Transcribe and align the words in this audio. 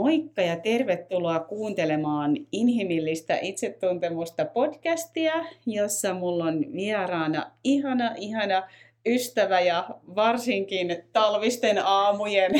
Moikka 0.00 0.42
ja 0.42 0.56
tervetuloa 0.56 1.40
kuuntelemaan 1.40 2.36
Inhimillistä 2.52 3.38
itsetuntemusta 3.42 4.44
podcastia, 4.44 5.32
jossa 5.66 6.14
mulla 6.14 6.44
on 6.44 6.64
vieraana 6.72 7.50
ihana, 7.64 8.14
ihana 8.16 8.62
ystävä 9.06 9.60
ja 9.60 9.88
varsinkin 10.16 10.96
talvisten 11.12 11.78
aamujen 11.78 12.50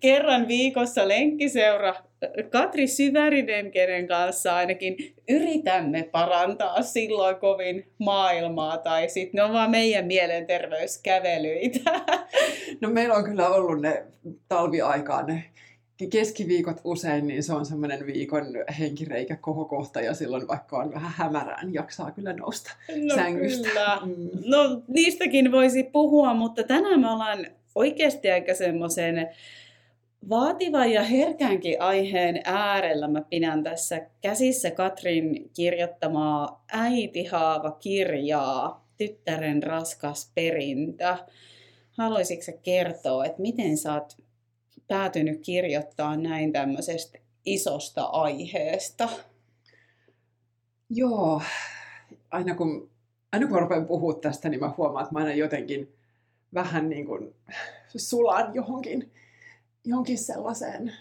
kerran 0.00 0.48
viikossa 0.48 1.08
lenkkiseura 1.08 1.94
Katri 2.50 2.86
Syvärinen, 2.86 3.70
kenen 3.70 4.08
kanssa 4.08 4.56
ainakin 4.56 4.96
yritämme 5.28 6.08
parantaa 6.12 6.82
silloin 6.82 7.36
kovin 7.36 7.86
maailmaa, 7.98 8.78
tai 8.78 9.08
sitten 9.08 9.38
ne 9.38 9.42
on 9.42 9.52
vaan 9.52 9.70
meidän 9.70 10.06
mielenterveyskävelyitä. 10.06 11.90
No 12.80 12.90
meillä 12.90 13.14
on 13.14 13.24
kyllä 13.24 13.48
ollut 13.48 13.80
ne 13.80 14.04
talviaikaan 14.48 15.26
ne 15.26 15.44
keskiviikot 16.06 16.80
usein, 16.84 17.26
niin 17.26 17.42
se 17.42 17.52
on 17.52 17.66
semmoinen 17.66 18.06
viikon 18.06 18.46
henkireikä 18.78 19.36
kohokohta 19.36 20.00
ja 20.00 20.14
silloin 20.14 20.48
vaikka 20.48 20.78
on 20.78 20.94
vähän 20.94 21.12
hämärään, 21.16 21.66
niin 21.66 21.74
jaksaa 21.74 22.10
kyllä 22.10 22.32
nousta 22.32 22.70
no 23.08 23.14
sängystä. 23.14 23.68
Kyllä. 23.68 24.00
Mm. 24.04 24.28
No 24.44 24.82
niistäkin 24.88 25.52
voisi 25.52 25.82
puhua, 25.82 26.34
mutta 26.34 26.62
tänään 26.62 27.00
me 27.00 27.10
ollaan 27.10 27.46
oikeasti 27.74 28.30
aika 28.30 28.54
semmoisen 28.54 29.28
vaativan 30.28 30.92
ja 30.92 31.02
herkänkin 31.02 31.82
aiheen 31.82 32.40
äärellä. 32.44 33.08
Mä 33.08 33.20
pidän 33.20 33.62
tässä 33.62 34.06
käsissä 34.20 34.70
Katrin 34.70 35.50
kirjoittamaa 35.56 36.64
äitihaava-kirjaa, 36.72 38.88
Tyttären 38.96 39.62
raskas 39.62 40.32
perintö. 40.34 41.16
Haluaisitko 41.90 42.52
kertoa, 42.62 43.24
että 43.24 43.42
miten 43.42 43.76
sä 43.76 43.94
oot 43.94 44.16
päätynyt 44.88 45.40
kirjoittaa 45.42 46.16
näin 46.16 46.52
tämmöisestä 46.52 47.18
isosta 47.44 48.04
aiheesta? 48.04 49.08
Joo, 50.90 51.42
aina 52.30 52.54
kun, 52.54 52.90
aina 53.32 53.46
kun 53.46 53.60
rupean 53.60 53.86
puhua 53.86 54.14
tästä, 54.14 54.48
niin 54.48 54.60
mä 54.60 54.74
huomaan, 54.76 55.02
että 55.02 55.14
mä 55.14 55.18
aina 55.18 55.34
jotenkin 55.34 55.94
vähän 56.54 56.88
niin 56.88 57.06
kuin 57.06 57.34
sulaan 57.96 58.54
johonkin, 58.54 59.12
johonkin 59.84 60.18
sellaiseen 60.18 60.92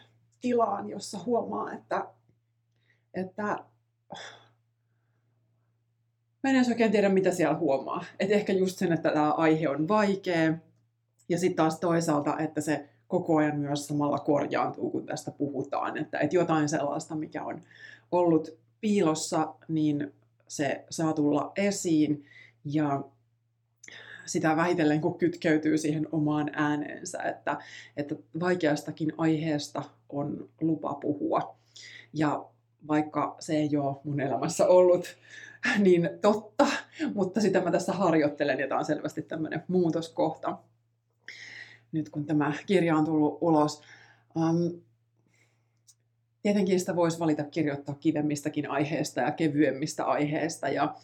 tilaan, 0.41 0.89
jossa 0.89 1.19
huomaa, 1.25 1.73
että, 1.73 2.05
että 3.13 3.43
mä 6.43 6.49
en 6.49 6.55
edes 6.55 6.69
oikein 6.69 6.91
tiedä, 6.91 7.09
mitä 7.09 7.31
siellä 7.31 7.57
huomaa. 7.57 8.05
Et 8.19 8.31
ehkä 8.31 8.53
just 8.53 8.77
sen, 8.77 8.93
että 8.93 9.09
tämä 9.09 9.31
aihe 9.31 9.69
on 9.69 9.87
vaikea, 9.87 10.53
ja 11.29 11.39
sitten 11.39 11.55
taas 11.55 11.79
toisaalta, 11.79 12.37
että 12.39 12.61
se 12.61 12.89
koko 13.07 13.37
ajan 13.37 13.59
myös 13.59 13.87
samalla 13.87 14.19
korjaantuu, 14.19 14.89
kun 14.89 15.05
tästä 15.05 15.31
puhutaan. 15.31 15.97
Että, 15.97 16.19
että 16.19 16.35
jotain 16.35 16.69
sellaista, 16.69 17.15
mikä 17.15 17.43
on 17.43 17.61
ollut 18.11 18.57
piilossa, 18.81 19.55
niin 19.67 20.13
se 20.47 20.85
saa 20.89 21.13
tulla 21.13 21.51
esiin 21.55 22.25
ja 22.65 23.03
sitä 24.25 24.55
vähitellen, 24.55 25.01
kun 25.01 25.17
kytkeytyy 25.17 25.77
siihen 25.77 26.07
omaan 26.11 26.49
ääneensä, 26.53 27.23
että, 27.23 27.57
että 27.97 28.15
vaikeastakin 28.39 29.13
aiheesta 29.17 29.83
on 30.09 30.49
lupa 30.61 30.93
puhua. 30.93 31.57
Ja 32.13 32.45
vaikka 32.87 33.35
se 33.39 33.57
ei 33.57 33.77
ole 33.77 33.95
mun 34.03 34.19
elämässä 34.19 34.67
ollut 34.67 35.17
niin 35.79 36.09
totta, 36.21 36.67
mutta 37.13 37.41
sitä 37.41 37.61
mä 37.61 37.71
tässä 37.71 37.93
harjoittelen 37.93 38.59
ja 38.59 38.67
tämä 38.67 38.79
on 38.79 38.85
selvästi 38.85 39.21
tämmöinen 39.21 39.63
muutoskohta 39.67 40.57
nyt 41.91 42.09
kun 42.09 42.25
tämä 42.25 42.53
kirja 42.65 42.95
on 42.95 43.05
tullut 43.05 43.37
ulos. 43.41 43.81
Um, 44.35 44.81
tietenkin 46.41 46.79
sitä 46.79 46.95
voisi 46.95 47.19
valita 47.19 47.43
kirjoittaa 47.43 47.95
kivemmistäkin 47.95 48.69
aiheesta 48.71 49.21
ja 49.21 49.31
kevyemmistä 49.31 50.05
aiheista 50.05 50.69
ja 50.69 50.95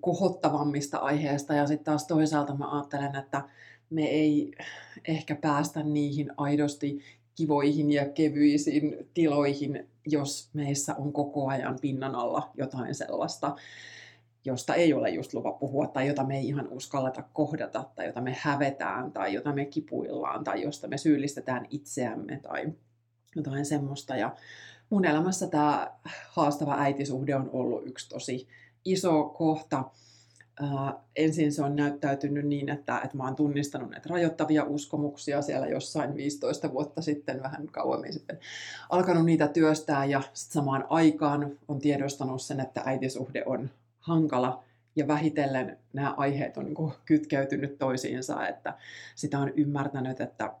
kohottavammista 0.00 0.98
aiheista. 0.98 1.54
Ja 1.54 1.66
sitten 1.66 1.84
taas 1.84 2.06
toisaalta 2.06 2.54
mä 2.54 2.70
ajattelen, 2.72 3.16
että 3.16 3.42
me 3.90 4.02
ei 4.02 4.52
ehkä 5.08 5.34
päästä 5.34 5.82
niihin 5.82 6.32
aidosti 6.36 7.00
kivoihin 7.34 7.92
ja 7.92 8.08
kevyisiin 8.08 9.08
tiloihin, 9.14 9.88
jos 10.06 10.50
meissä 10.52 10.94
on 10.94 11.12
koko 11.12 11.48
ajan 11.48 11.78
pinnan 11.80 12.14
alla 12.14 12.50
jotain 12.54 12.94
sellaista, 12.94 13.56
josta 14.46 14.74
ei 14.74 14.94
ole 14.94 15.10
just 15.10 15.34
lupa 15.34 15.52
puhua 15.52 15.86
tai 15.86 16.08
jota 16.08 16.24
me 16.24 16.38
ei 16.38 16.48
ihan 16.48 16.68
uskalleta 16.68 17.22
kohdata 17.32 17.84
tai 17.94 18.06
jota 18.06 18.20
me 18.20 18.36
hävetään 18.40 19.12
tai 19.12 19.34
jota 19.34 19.52
me 19.52 19.64
kipuillaan 19.64 20.44
tai 20.44 20.62
josta 20.62 20.88
me 20.88 20.98
syyllistetään 20.98 21.66
itseämme 21.70 22.40
tai 22.42 22.72
jotain 23.36 23.66
semmoista. 23.66 24.16
Ja 24.16 24.36
mun 24.90 25.04
elämässä 25.04 25.46
tämä 25.46 25.90
haastava 26.28 26.76
äitisuhde 26.78 27.36
on 27.36 27.50
ollut 27.52 27.86
yksi 27.86 28.08
tosi 28.08 28.48
iso 28.84 29.24
kohta. 29.24 29.84
Uh, 30.62 31.00
ensin 31.16 31.52
se 31.52 31.62
on 31.62 31.76
näyttäytynyt 31.76 32.46
niin, 32.46 32.68
että, 32.68 33.00
että 33.04 33.16
mä 33.16 33.24
oon 33.24 33.36
tunnistanut 33.36 33.90
näitä 33.90 34.08
rajoittavia 34.08 34.64
uskomuksia 34.64 35.42
siellä 35.42 35.66
jossain 35.66 36.16
15 36.16 36.72
vuotta 36.72 37.02
sitten, 37.02 37.42
vähän 37.42 37.66
kauemmin 37.66 38.12
sitten, 38.12 38.38
alkanut 38.90 39.24
niitä 39.24 39.48
työstää 39.48 40.04
ja 40.04 40.22
samaan 40.32 40.84
aikaan 40.88 41.58
on 41.68 41.78
tiedostanut 41.78 42.42
sen, 42.42 42.60
että 42.60 42.82
äitisuhde 42.84 43.42
on 43.46 43.70
hankala. 44.06 44.64
Ja 44.96 45.08
vähitellen 45.08 45.78
nämä 45.92 46.14
aiheet 46.16 46.56
on 46.56 46.64
niin 46.64 46.92
kytkeytynyt 47.04 47.78
toisiinsa, 47.78 48.48
että 48.48 48.74
sitä 49.14 49.38
on 49.38 49.48
ymmärtänyt, 49.48 50.20
että 50.20 50.54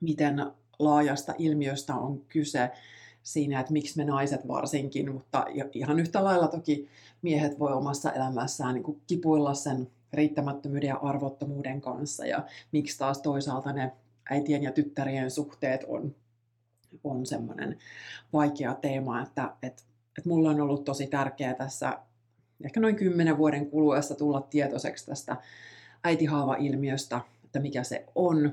miten 0.00 0.46
laajasta 0.78 1.34
ilmiöstä 1.38 1.94
on 1.94 2.20
kyse 2.28 2.70
siinä, 3.22 3.60
että 3.60 3.72
miksi 3.72 3.96
me 3.96 4.04
naiset 4.04 4.48
varsinkin, 4.48 5.12
mutta 5.12 5.46
ihan 5.72 6.00
yhtä 6.00 6.24
lailla 6.24 6.48
toki 6.48 6.88
miehet 7.22 7.58
voi 7.58 7.72
omassa 7.72 8.12
elämässään 8.12 8.74
niin 8.74 9.02
kipuilla 9.06 9.54
sen 9.54 9.90
riittämättömyyden 10.12 10.88
ja 10.88 10.98
arvottomuuden 11.02 11.80
kanssa. 11.80 12.26
Ja 12.26 12.44
miksi 12.72 12.98
taas 12.98 13.22
toisaalta 13.22 13.72
ne 13.72 13.92
äitien 14.30 14.62
ja 14.62 14.72
tyttärien 14.72 15.30
suhteet 15.30 15.84
on, 15.88 16.14
on 17.04 17.26
semmoinen 17.26 17.78
vaikea 18.32 18.74
teema, 18.74 19.22
että, 19.22 19.54
että, 19.62 19.82
että 20.18 20.28
mulla 20.28 20.50
on 20.50 20.60
ollut 20.60 20.84
tosi 20.84 21.06
tärkeää 21.06 21.54
tässä 21.54 21.98
ehkä 22.64 22.80
noin 22.80 22.96
kymmenen 22.96 23.38
vuoden 23.38 23.70
kuluessa 23.70 24.14
tulla 24.14 24.40
tietoiseksi 24.40 25.06
tästä 25.06 25.36
äitihaava-ilmiöstä, 26.04 27.20
että 27.44 27.60
mikä 27.60 27.82
se 27.82 28.04
on, 28.14 28.52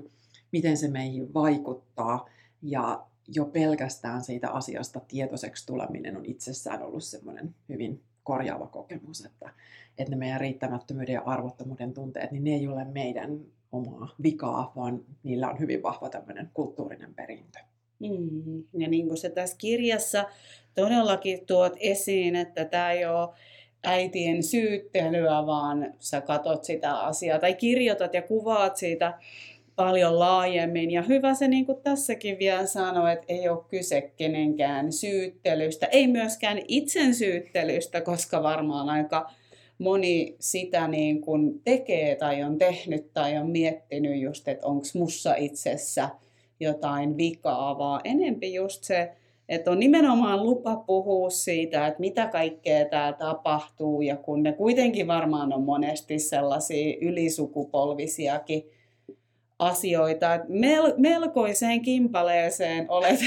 miten 0.51 0.77
se 0.77 0.87
meihin 0.87 1.33
vaikuttaa 1.33 2.29
ja 2.61 3.05
jo 3.27 3.45
pelkästään 3.45 4.23
siitä 4.23 4.49
asiasta 4.49 4.99
tietoiseksi 4.99 5.65
tuleminen 5.65 6.17
on 6.17 6.25
itsessään 6.25 6.83
ollut 6.83 7.03
semmoinen 7.03 7.55
hyvin 7.69 8.01
korjaava 8.23 8.67
kokemus, 8.67 9.25
että, 9.25 9.49
että 9.97 10.11
ne 10.11 10.17
meidän 10.17 10.41
riittämättömyyden 10.41 11.13
ja 11.13 11.21
arvottomuuden 11.25 11.93
tunteet, 11.93 12.31
niin 12.31 12.43
ne 12.43 12.51
ei 12.51 12.67
ole 12.67 12.85
meidän 12.85 13.39
omaa 13.71 14.15
vikaa, 14.23 14.71
vaan 14.75 15.05
niillä 15.23 15.49
on 15.49 15.59
hyvin 15.59 15.83
vahva 15.83 16.09
tämmöinen 16.09 16.51
kulttuurinen 16.53 17.13
perintö. 17.13 17.59
Mm, 17.99 18.63
ja 18.77 18.87
niin 18.87 19.07
kuin 19.07 19.17
se 19.17 19.29
tässä 19.29 19.57
kirjassa 19.57 20.25
todellakin 20.75 21.45
tuot 21.45 21.73
esiin, 21.79 22.35
että 22.35 22.65
tämä 22.65 22.91
ei 22.91 23.05
ole 23.05 23.29
äitien 23.87 24.43
syyttelyä, 24.43 25.45
vaan 25.45 25.93
sä 25.99 26.21
katot 26.21 26.63
sitä 26.63 26.99
asiaa 26.99 27.39
tai 27.39 27.53
kirjoitat 27.53 28.13
ja 28.13 28.21
kuvaat 28.21 28.77
siitä 28.77 29.13
paljon 29.75 30.19
laajemmin. 30.19 30.91
Ja 30.91 31.01
hyvä 31.01 31.33
se 31.33 31.47
niin 31.47 31.65
kuin 31.65 31.81
tässäkin 31.83 32.39
vielä 32.39 32.65
sanoi, 32.65 33.13
että 33.13 33.25
ei 33.27 33.49
ole 33.49 33.63
kyse 33.69 34.11
kenenkään 34.17 34.93
syyttelystä, 34.93 35.85
ei 35.85 36.07
myöskään 36.07 36.59
itsen 36.67 37.15
syyttelystä, 37.15 38.01
koska 38.01 38.43
varmaan 38.43 38.89
aika 38.89 39.31
moni 39.77 40.35
sitä 40.39 40.87
niin 40.87 41.21
kuin 41.21 41.61
tekee 41.63 42.15
tai 42.15 42.43
on 42.43 42.57
tehnyt 42.57 43.13
tai 43.13 43.37
on 43.37 43.49
miettinyt 43.49 44.21
just, 44.21 44.47
että 44.47 44.67
onko 44.67 44.85
mussa 44.93 45.35
itsessä 45.35 46.09
jotain 46.59 47.17
vikaa, 47.17 47.77
vaan 47.77 48.01
enempi 48.03 48.53
just 48.53 48.83
se, 48.83 49.11
että 49.49 49.71
on 49.71 49.79
nimenomaan 49.79 50.43
lupa 50.43 50.75
puhua 50.75 51.29
siitä, 51.29 51.87
että 51.87 51.99
mitä 51.99 52.27
kaikkea 52.27 52.85
tämä 52.85 53.13
tapahtuu, 53.13 54.01
ja 54.01 54.15
kun 54.15 54.43
ne 54.43 54.53
kuitenkin 54.53 55.07
varmaan 55.07 55.53
on 55.53 55.63
monesti 55.63 56.19
sellaisia 56.19 56.97
ylisukupolvisia,kin 57.01 58.63
asioita, 59.59 60.35
mel- 60.35 60.93
melkoiseen 60.97 61.81
kimpaleeseen 61.81 62.85
olet 62.89 63.19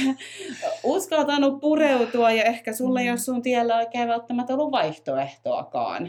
uskaltanut 0.84 1.60
pureutua, 1.60 2.30
ja 2.30 2.44
ehkä 2.44 2.72
sulle, 2.72 3.00
mm. 3.00 3.06
jos 3.06 3.24
sun 3.24 3.42
tiellä 3.42 3.76
oikein 3.76 4.08
välttämättä 4.08 4.54
ollut 4.54 4.72
vaihtoehtoakaan. 4.72 6.08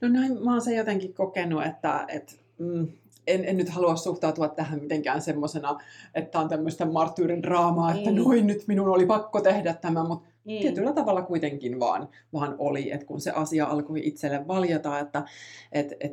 No 0.00 0.08
näin 0.08 0.44
mä 0.44 0.52
oon 0.52 0.60
se 0.60 0.74
jotenkin 0.74 1.14
kokenut, 1.14 1.66
että, 1.66 2.04
että 2.08 2.32
mm, 2.58 2.88
en, 3.26 3.44
en 3.44 3.56
nyt 3.56 3.68
halua 3.68 3.96
suhtautua 3.96 4.48
tähän 4.48 4.80
mitenkään 4.80 5.22
semmoisena, 5.22 5.80
että 6.14 6.40
on 6.40 6.48
tämmöistä 6.48 6.84
marttyyrin 6.84 7.42
draamaa, 7.42 7.94
että 7.94 8.10
mm. 8.10 8.16
noin 8.16 8.46
nyt 8.46 8.64
minun 8.66 8.88
oli 8.88 9.06
pakko 9.06 9.40
tehdä 9.40 9.74
tämä, 9.74 10.04
mutta 10.04 10.28
mm. 10.28 10.58
tietyllä 10.60 10.92
tavalla 10.92 11.22
kuitenkin 11.22 11.80
vaan, 11.80 12.08
vaan 12.32 12.54
oli, 12.58 12.92
että 12.92 13.06
kun 13.06 13.20
se 13.20 13.30
asia 13.30 13.66
alkoi 13.66 14.06
itselle 14.06 14.46
valjata, 14.48 14.98
että 14.98 15.24
et, 15.72 15.92
et 16.00 16.12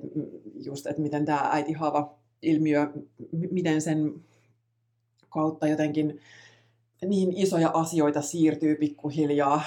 just, 0.66 0.88
että 0.88 1.02
miten 1.02 1.26
tämä 1.26 1.50
äitihaava 1.52 2.16
ilmiö, 2.42 2.88
miten 3.32 3.82
sen 3.82 4.14
kautta 5.30 5.68
jotenkin 5.68 6.20
niin 7.06 7.34
isoja 7.36 7.72
asioita 7.74 8.22
siirtyy 8.22 8.76
pikkuhiljaa 8.76 9.64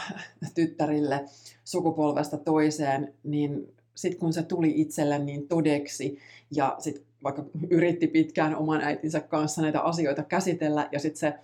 tyttärille 0.54 1.24
sukupolvesta 1.64 2.36
toiseen, 2.36 3.14
niin 3.24 3.74
sitten 3.94 4.20
kun 4.20 4.32
se 4.32 4.42
tuli 4.42 4.80
itselle 4.80 5.18
niin 5.18 5.48
todeksi 5.48 6.18
ja 6.50 6.76
sitten 6.78 7.05
vaikka 7.24 7.44
yritti 7.70 8.06
pitkään 8.06 8.56
oman 8.56 8.80
äitinsä 8.80 9.20
kanssa 9.20 9.62
näitä 9.62 9.80
asioita 9.80 10.22
käsitellä 10.22 10.88
ja 10.92 10.98
sitten 10.98 11.20
se 11.20 11.34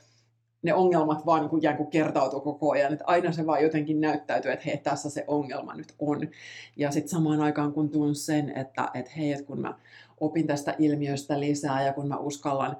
ne 0.62 0.74
ongelmat 0.74 1.26
vaan 1.26 1.40
niin 1.40 1.50
kuin, 1.50 1.76
kuin 1.76 1.90
kertautuu 1.90 2.40
koko 2.40 2.70
ajan. 2.70 2.92
Että 2.92 3.04
aina 3.06 3.32
se 3.32 3.46
vaan 3.46 3.62
jotenkin 3.62 4.00
näyttäytyy, 4.00 4.52
että 4.52 4.64
hei, 4.66 4.76
tässä 4.76 5.10
se 5.10 5.24
ongelma 5.26 5.74
nyt 5.74 5.94
on. 5.98 6.28
Ja 6.76 6.90
sitten 6.90 7.08
samaan 7.08 7.40
aikaan 7.40 7.72
kun 7.72 7.90
tuun 7.90 8.14
sen, 8.14 8.58
että, 8.58 8.90
että 8.94 9.10
hei, 9.16 9.32
että 9.32 9.44
kun 9.44 9.60
mä 9.60 9.78
opin 10.20 10.46
tästä 10.46 10.74
ilmiöstä 10.78 11.40
lisää 11.40 11.86
ja 11.86 11.92
kun 11.92 12.08
mä 12.08 12.16
uskallan 12.16 12.76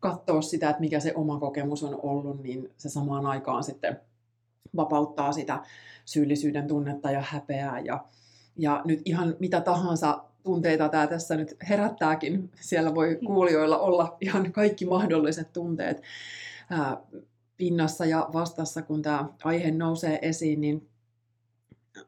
katsoa 0.00 0.42
sitä, 0.42 0.70
että 0.70 0.80
mikä 0.80 1.00
se 1.00 1.12
oma 1.14 1.40
kokemus 1.40 1.82
on 1.82 2.00
ollut, 2.02 2.42
niin 2.42 2.72
se 2.76 2.88
samaan 2.88 3.26
aikaan 3.26 3.64
sitten 3.64 4.00
vapauttaa 4.76 5.32
sitä 5.32 5.62
syyllisyyden 6.04 6.66
tunnetta 6.66 7.10
ja 7.10 7.22
häpeää 7.26 7.80
ja, 7.80 8.04
ja 8.56 8.82
nyt 8.84 9.00
ihan 9.04 9.36
mitä 9.38 9.60
tahansa 9.60 10.24
tunteita 10.44 10.88
tämä 10.88 11.06
tässä 11.06 11.36
nyt 11.36 11.56
herättääkin. 11.68 12.50
Siellä 12.60 12.94
voi 12.94 13.14
mm. 13.14 13.26
kuulijoilla 13.26 13.78
olla 13.78 14.16
ihan 14.20 14.52
kaikki 14.52 14.86
mahdolliset 14.86 15.52
tunteet 15.52 16.02
ää, 16.70 16.96
pinnassa 17.56 18.04
ja 18.04 18.28
vastassa, 18.32 18.82
kun 18.82 19.02
tämä 19.02 19.28
aihe 19.44 19.70
nousee 19.70 20.18
esiin, 20.22 20.60
niin 20.60 20.88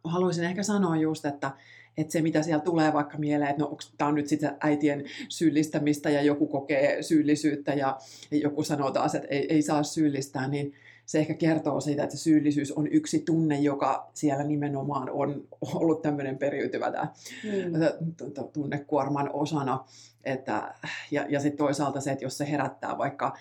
haluaisin 0.04 0.44
ehkä 0.44 0.62
sanoa 0.62 0.96
just, 0.96 1.24
että, 1.24 1.50
että 1.96 2.12
se 2.12 2.22
mitä 2.22 2.42
siellä 2.42 2.64
tulee 2.64 2.92
vaikka 2.92 3.18
mieleen, 3.18 3.50
että 3.50 3.62
no 3.62 3.76
tämä 3.98 4.08
on 4.08 4.14
nyt 4.14 4.28
sitten 4.28 4.56
äitien 4.60 5.04
syyllistämistä 5.28 6.10
ja 6.10 6.22
joku 6.22 6.46
kokee 6.46 7.02
syyllisyyttä 7.02 7.74
ja 7.74 7.98
joku 8.30 8.62
sanoo 8.62 8.90
taas, 8.90 9.14
että 9.14 9.28
ei, 9.28 9.54
ei 9.54 9.62
saa 9.62 9.82
syyllistää, 9.82 10.48
niin 10.48 10.74
se 11.06 11.18
ehkä 11.18 11.34
kertoo 11.34 11.80
siitä, 11.80 12.04
että 12.04 12.16
se 12.16 12.22
syyllisyys 12.22 12.72
on 12.72 12.86
yksi 12.86 13.18
tunne, 13.18 13.58
joka 13.58 14.10
siellä 14.14 14.44
nimenomaan 14.44 15.10
on 15.10 15.48
ollut 15.74 16.02
tämmöinen 16.02 16.38
periytyvä 16.38 16.92
tämä 16.92 17.12
mm. 17.44 18.22
tunnekuorman 18.52 19.30
osana. 19.32 19.84
Että, 20.24 20.74
ja 21.10 21.26
ja 21.28 21.40
sitten 21.40 21.58
toisaalta 21.58 22.00
se, 22.00 22.12
että 22.12 22.24
jos 22.24 22.38
se 22.38 22.50
herättää 22.50 22.98
vaikka 22.98 23.36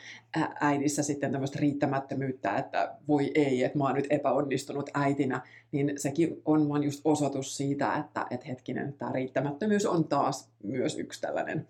äidissä 0.59 1.03
sitten 1.03 1.31
tämmöistä 1.31 1.59
riittämättömyyttä, 1.59 2.57
että 2.57 2.95
voi 3.07 3.31
ei, 3.35 3.63
että 3.63 3.77
mä 3.77 3.83
oon 3.83 3.95
nyt 3.95 4.07
epäonnistunut 4.09 4.89
äitinä, 4.93 5.41
niin 5.71 5.93
sekin 5.97 6.41
on 6.45 6.69
vaan 6.69 6.83
just 6.83 7.01
osoitus 7.03 7.57
siitä, 7.57 7.95
että, 7.95 8.25
että 8.29 8.45
hetkinen, 8.45 8.93
tämä 8.93 9.11
riittämättömyys 9.11 9.85
on 9.85 10.07
taas 10.07 10.49
myös 10.63 10.97
yksi 10.97 11.21
tällainen 11.21 11.67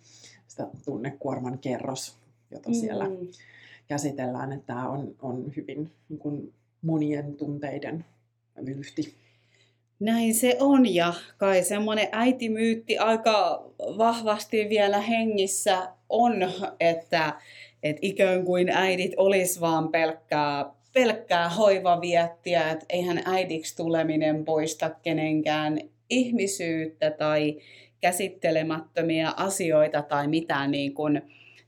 sitä 0.48 0.68
tunnekuorman 0.86 1.60
kerros, 1.60 2.18
jota 2.52 2.74
siellä 2.74 3.10
mm 3.10 3.28
käsitellään, 3.88 4.52
että 4.52 4.66
tämä 4.68 4.90
on, 4.90 5.16
on 5.22 5.52
hyvin 5.56 5.92
niin 6.10 6.20
kuin 6.20 6.54
monien 6.82 7.36
tunteiden 7.36 8.06
vyyhti. 8.66 9.14
Näin 10.00 10.36
se 10.36 10.58
on 10.60 10.94
ja 10.94 11.14
kai 11.38 11.64
semmoinen 11.64 12.08
äitimyytti 12.12 12.98
aika 12.98 13.66
vahvasti 13.80 14.70
vielä 14.70 15.02
hengissä 15.02 15.90
on, 16.10 16.34
että, 16.80 17.34
että 17.84 18.00
ikään 18.02 18.46
kuin 18.46 18.70
äidit 18.70 19.12
olisi 19.18 19.62
vaan 19.62 19.90
pelkkää, 19.90 20.66
pelkkää 20.94 21.50
hoivaviettiä, 21.50 22.72
että 22.72 22.86
eihän 22.90 23.22
äidiksi 23.26 23.76
tuleminen 23.76 24.46
poista 24.46 24.90
kenenkään 24.90 25.80
ihmisyyttä 26.10 27.12
tai 27.12 27.62
käsittelemättömiä 28.02 29.34
asioita 29.38 30.02
tai 30.02 30.28
mitään 30.28 30.72
niin 30.72 30.94
kuin 30.94 31.22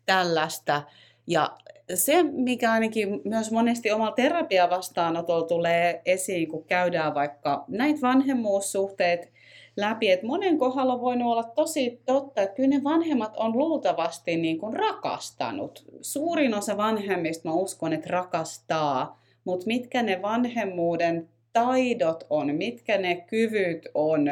tällaista. 0.05 0.83
Ja 1.27 1.57
se, 1.93 2.23
mikä 2.23 2.71
ainakin 2.71 3.21
myös 3.25 3.51
monesti 3.51 3.91
omalla 3.91 4.11
terapiavastaanotolla 4.11 5.47
tulee 5.47 6.01
esiin, 6.05 6.47
kun 6.47 6.63
käydään 6.63 7.15
vaikka 7.15 7.65
näitä 7.67 8.01
vanhemmuussuhteet 8.01 9.31
läpi, 9.77 10.11
että 10.11 10.25
monen 10.25 10.57
kohdalla 10.57 11.01
voinut 11.01 11.31
olla 11.31 11.43
tosi 11.43 12.01
totta, 12.05 12.41
että 12.41 12.55
kyllä 12.55 12.69
ne 12.69 12.83
vanhemmat 12.83 13.37
on 13.37 13.57
luultavasti 13.57 14.37
niin 14.37 14.59
kuin 14.59 14.73
rakastanut. 14.73 15.85
Suurin 16.01 16.53
osa 16.53 16.77
vanhemmista 16.77 17.49
mä 17.49 17.55
uskon, 17.55 17.93
että 17.93 18.09
rakastaa, 18.09 19.21
mutta 19.43 19.67
mitkä 19.67 20.03
ne 20.03 20.21
vanhemmuuden 20.21 21.29
taidot 21.53 22.23
on, 22.29 22.55
mitkä 22.55 22.97
ne 22.97 23.15
kyvyt 23.15 23.87
on, 23.93 24.27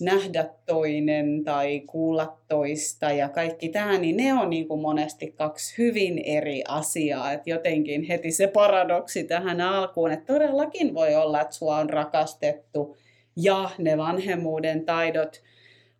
nähdä 0.00 0.48
toinen 0.66 1.44
tai 1.44 1.80
kuulla 1.80 2.36
toista 2.48 3.10
ja 3.10 3.28
kaikki 3.28 3.68
tämä, 3.68 3.98
niin 3.98 4.16
ne 4.16 4.34
on 4.34 4.50
niin 4.50 4.68
kuin 4.68 4.80
monesti 4.80 5.32
kaksi 5.32 5.78
hyvin 5.78 6.18
eri 6.18 6.62
asiaa. 6.68 7.32
Et 7.32 7.46
jotenkin 7.46 8.02
heti 8.02 8.32
se 8.32 8.46
paradoksi 8.46 9.24
tähän 9.24 9.60
alkuun, 9.60 10.12
että 10.12 10.32
todellakin 10.32 10.94
voi 10.94 11.14
olla, 11.14 11.40
että 11.40 11.56
sua 11.56 11.76
on 11.76 11.90
rakastettu 11.90 12.96
ja 13.36 13.70
ne 13.78 13.96
vanhemmuuden 13.96 14.84
taidot 14.84 15.42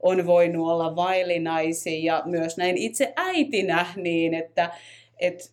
on 0.03 0.26
voinut 0.26 0.69
olla 0.69 0.96
vaillinaisia 0.96 2.14
ja 2.14 2.23
myös 2.26 2.56
näin 2.56 2.76
itse 2.76 3.12
äitinä 3.17 3.87
niin, 3.96 4.35
että 4.35 4.70
et 5.19 5.53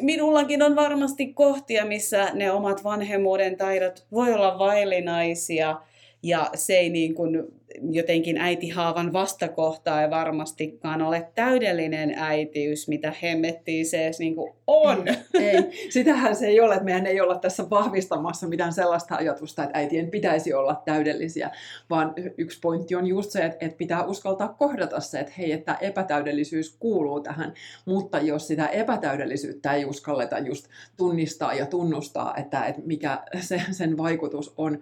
minullakin 0.00 0.62
on 0.62 0.76
varmasti 0.76 1.26
kohtia, 1.26 1.84
missä 1.84 2.30
ne 2.34 2.50
omat 2.50 2.84
vanhemmuuden 2.84 3.56
taidot 3.56 4.06
voi 4.12 4.34
olla 4.34 4.58
vaillinaisia 4.58 5.80
ja 6.26 6.50
se 6.54 6.72
ei 6.72 6.90
niin 6.90 7.14
kuin 7.14 7.42
jotenkin 7.90 8.38
äitihaavan 8.38 9.12
vastakohta 9.12 10.02
ei 10.02 10.10
varmastikaan 10.10 11.02
ole 11.02 11.30
täydellinen 11.34 12.14
äitiys, 12.16 12.88
mitä 12.88 13.12
hemmettiin 13.22 13.86
se 13.86 14.04
edes 14.04 14.18
niin 14.18 14.34
kuin 14.34 14.52
on. 14.66 15.04
Ei, 15.34 15.88
sitähän 15.90 16.36
se 16.36 16.46
ei 16.46 16.60
ole, 16.60 16.74
että 16.74 16.84
meidän 16.84 17.06
ei 17.06 17.20
olla 17.20 17.38
tässä 17.38 17.70
vahvistamassa 17.70 18.48
mitään 18.48 18.72
sellaista 18.72 19.14
ajatusta, 19.14 19.64
että 19.64 19.78
äitien 19.78 20.10
pitäisi 20.10 20.54
olla 20.54 20.82
täydellisiä, 20.84 21.50
vaan 21.90 22.14
yksi 22.38 22.58
pointti 22.60 22.94
on 22.94 23.06
just 23.06 23.30
se, 23.30 23.44
että, 23.44 23.58
että 23.60 23.78
pitää 23.78 24.04
uskaltaa 24.04 24.48
kohdata 24.48 25.00
se, 25.00 25.20
että 25.20 25.32
hei, 25.38 25.52
että 25.52 25.74
epätäydellisyys 25.80 26.76
kuuluu 26.78 27.20
tähän, 27.20 27.54
mutta 27.84 28.20
jos 28.20 28.46
sitä 28.46 28.66
epätäydellisyyttä 28.66 29.72
ei 29.72 29.84
uskalleta 29.84 30.38
just 30.38 30.66
tunnistaa 30.96 31.54
ja 31.54 31.66
tunnustaa, 31.66 32.36
että, 32.36 32.64
että 32.64 32.82
mikä 32.84 33.22
se, 33.40 33.62
sen 33.70 33.96
vaikutus 33.96 34.54
on, 34.56 34.78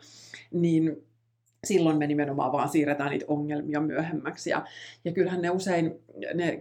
niin 0.53 1.05
silloin 1.65 1.99
me 1.99 2.07
nimenomaan 2.07 2.53
vaan 2.53 2.69
siirretään 2.69 3.11
niitä 3.11 3.25
ongelmia 3.29 3.81
myöhemmäksi. 3.81 4.51
Ja, 4.51 4.65
ja 5.05 5.13
kyllähän 5.13 5.43
ne 5.43 5.51
usein, 5.51 5.95
ne, 6.35 6.61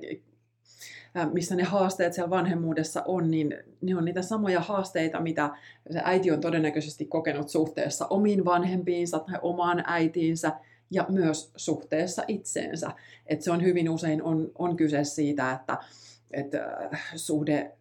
missä 1.33 1.55
ne 1.55 1.63
haasteet 1.63 2.13
siellä 2.13 2.29
vanhemmuudessa 2.29 3.03
on, 3.05 3.31
niin 3.31 3.57
ne 3.81 3.95
on 3.95 4.05
niitä 4.05 4.21
samoja 4.21 4.59
haasteita, 4.59 5.19
mitä 5.19 5.49
se 5.91 6.01
äiti 6.03 6.31
on 6.31 6.41
todennäköisesti 6.41 7.05
kokenut 7.05 7.49
suhteessa 7.49 8.07
omiin 8.09 8.45
vanhempiinsa 8.45 9.19
tai 9.19 9.39
omaan 9.41 9.83
äitiinsä 9.87 10.51
ja 10.91 11.05
myös 11.09 11.51
suhteessa 11.55 12.23
itseensä. 12.27 12.91
Et 13.27 13.41
se 13.41 13.51
on 13.51 13.63
hyvin 13.63 13.89
usein 13.89 14.23
on, 14.23 14.51
on 14.55 14.77
kyse 14.77 15.03
siitä, 15.03 15.51
että, 15.51 15.77
että 16.31 16.89
suhde 17.15 17.71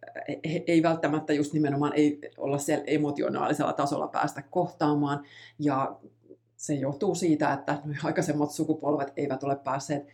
ei 0.67 0.83
välttämättä 0.83 1.33
just 1.33 1.53
nimenomaan 1.53 1.93
ei 1.95 2.19
olla 2.37 2.57
siellä 2.57 2.83
emotionaalisella 2.87 3.73
tasolla 3.73 4.07
päästä 4.07 4.41
kohtaamaan 4.49 5.23
ja 5.59 5.95
se 6.63 6.73
johtuu 6.73 7.15
siitä, 7.15 7.53
että 7.53 7.77
aikaisemmat 8.03 8.51
sukupolvet 8.51 9.13
eivät 9.17 9.43
ole 9.43 9.55
päässeet 9.55 10.07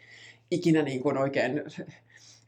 ikinä 0.52 0.82
niin 0.82 1.02
kuin 1.02 1.18
oikein 1.18 1.64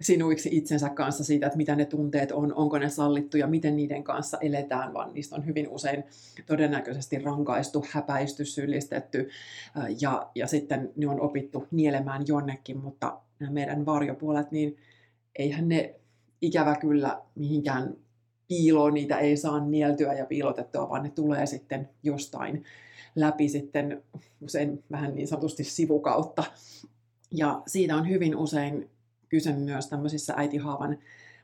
sinuiksi 0.01 0.49
itsensä 0.51 0.89
kanssa 0.89 1.23
siitä, 1.23 1.45
että 1.45 1.57
mitä 1.57 1.75
ne 1.75 1.85
tunteet 1.85 2.31
on, 2.31 2.53
onko 2.53 2.77
ne 2.77 2.89
sallittu 2.89 3.37
ja 3.37 3.47
miten 3.47 3.75
niiden 3.75 4.03
kanssa 4.03 4.37
eletään, 4.41 4.93
vaan 4.93 5.13
niistä 5.13 5.35
on 5.35 5.45
hyvin 5.45 5.69
usein 5.69 6.03
todennäköisesti 6.45 7.19
rankaistu, 7.19 7.85
häpäisty, 7.91 8.45
syyllistetty 8.45 9.29
ja, 10.01 10.29
ja 10.35 10.47
sitten 10.47 10.91
ne 10.95 11.07
on 11.07 11.21
opittu 11.21 11.67
nielemään 11.71 12.23
jonnekin, 12.27 12.77
mutta 12.77 13.17
nämä 13.39 13.51
meidän 13.51 13.85
varjopuolet, 13.85 14.51
niin 14.51 14.77
eihän 15.35 15.69
ne 15.69 15.95
ikävä 16.41 16.75
kyllä 16.75 17.21
mihinkään 17.35 17.95
piiloon, 18.47 18.93
niitä 18.93 19.17
ei 19.17 19.37
saa 19.37 19.65
nieltyä 19.65 20.13
ja 20.13 20.25
piilotettua, 20.25 20.89
vaan 20.89 21.03
ne 21.03 21.09
tulee 21.09 21.45
sitten 21.45 21.89
jostain 22.03 22.63
läpi 23.15 23.49
sitten 23.49 24.03
usein 24.41 24.83
vähän 24.91 25.15
niin 25.15 25.27
sanotusti 25.27 25.63
sivukautta. 25.63 26.43
Ja 27.31 27.61
siitä 27.67 27.95
on 27.95 28.09
hyvin 28.09 28.35
usein 28.35 28.89
kyse 29.29 29.53
myös 29.53 29.87
tämmöisissä 29.87 30.33
äitihaavan 30.37 30.97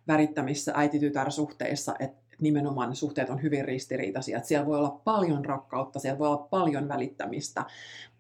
värittämissä 0.08 0.74
äititytär-suhteissa, 0.76 1.96
että 2.00 2.28
nimenomaan 2.42 2.96
suhteet 2.96 3.30
on 3.30 3.42
hyvin 3.42 3.66
ristiriitaisia. 3.66 4.38
Että 4.38 4.48
siellä 4.48 4.66
voi 4.66 4.78
olla 4.78 5.02
paljon 5.04 5.46
rakkautta, 5.46 6.00
siellä 6.00 6.20
voi 6.20 6.28
olla 6.28 6.48
paljon 6.50 6.88
välittämistä, 6.88 7.66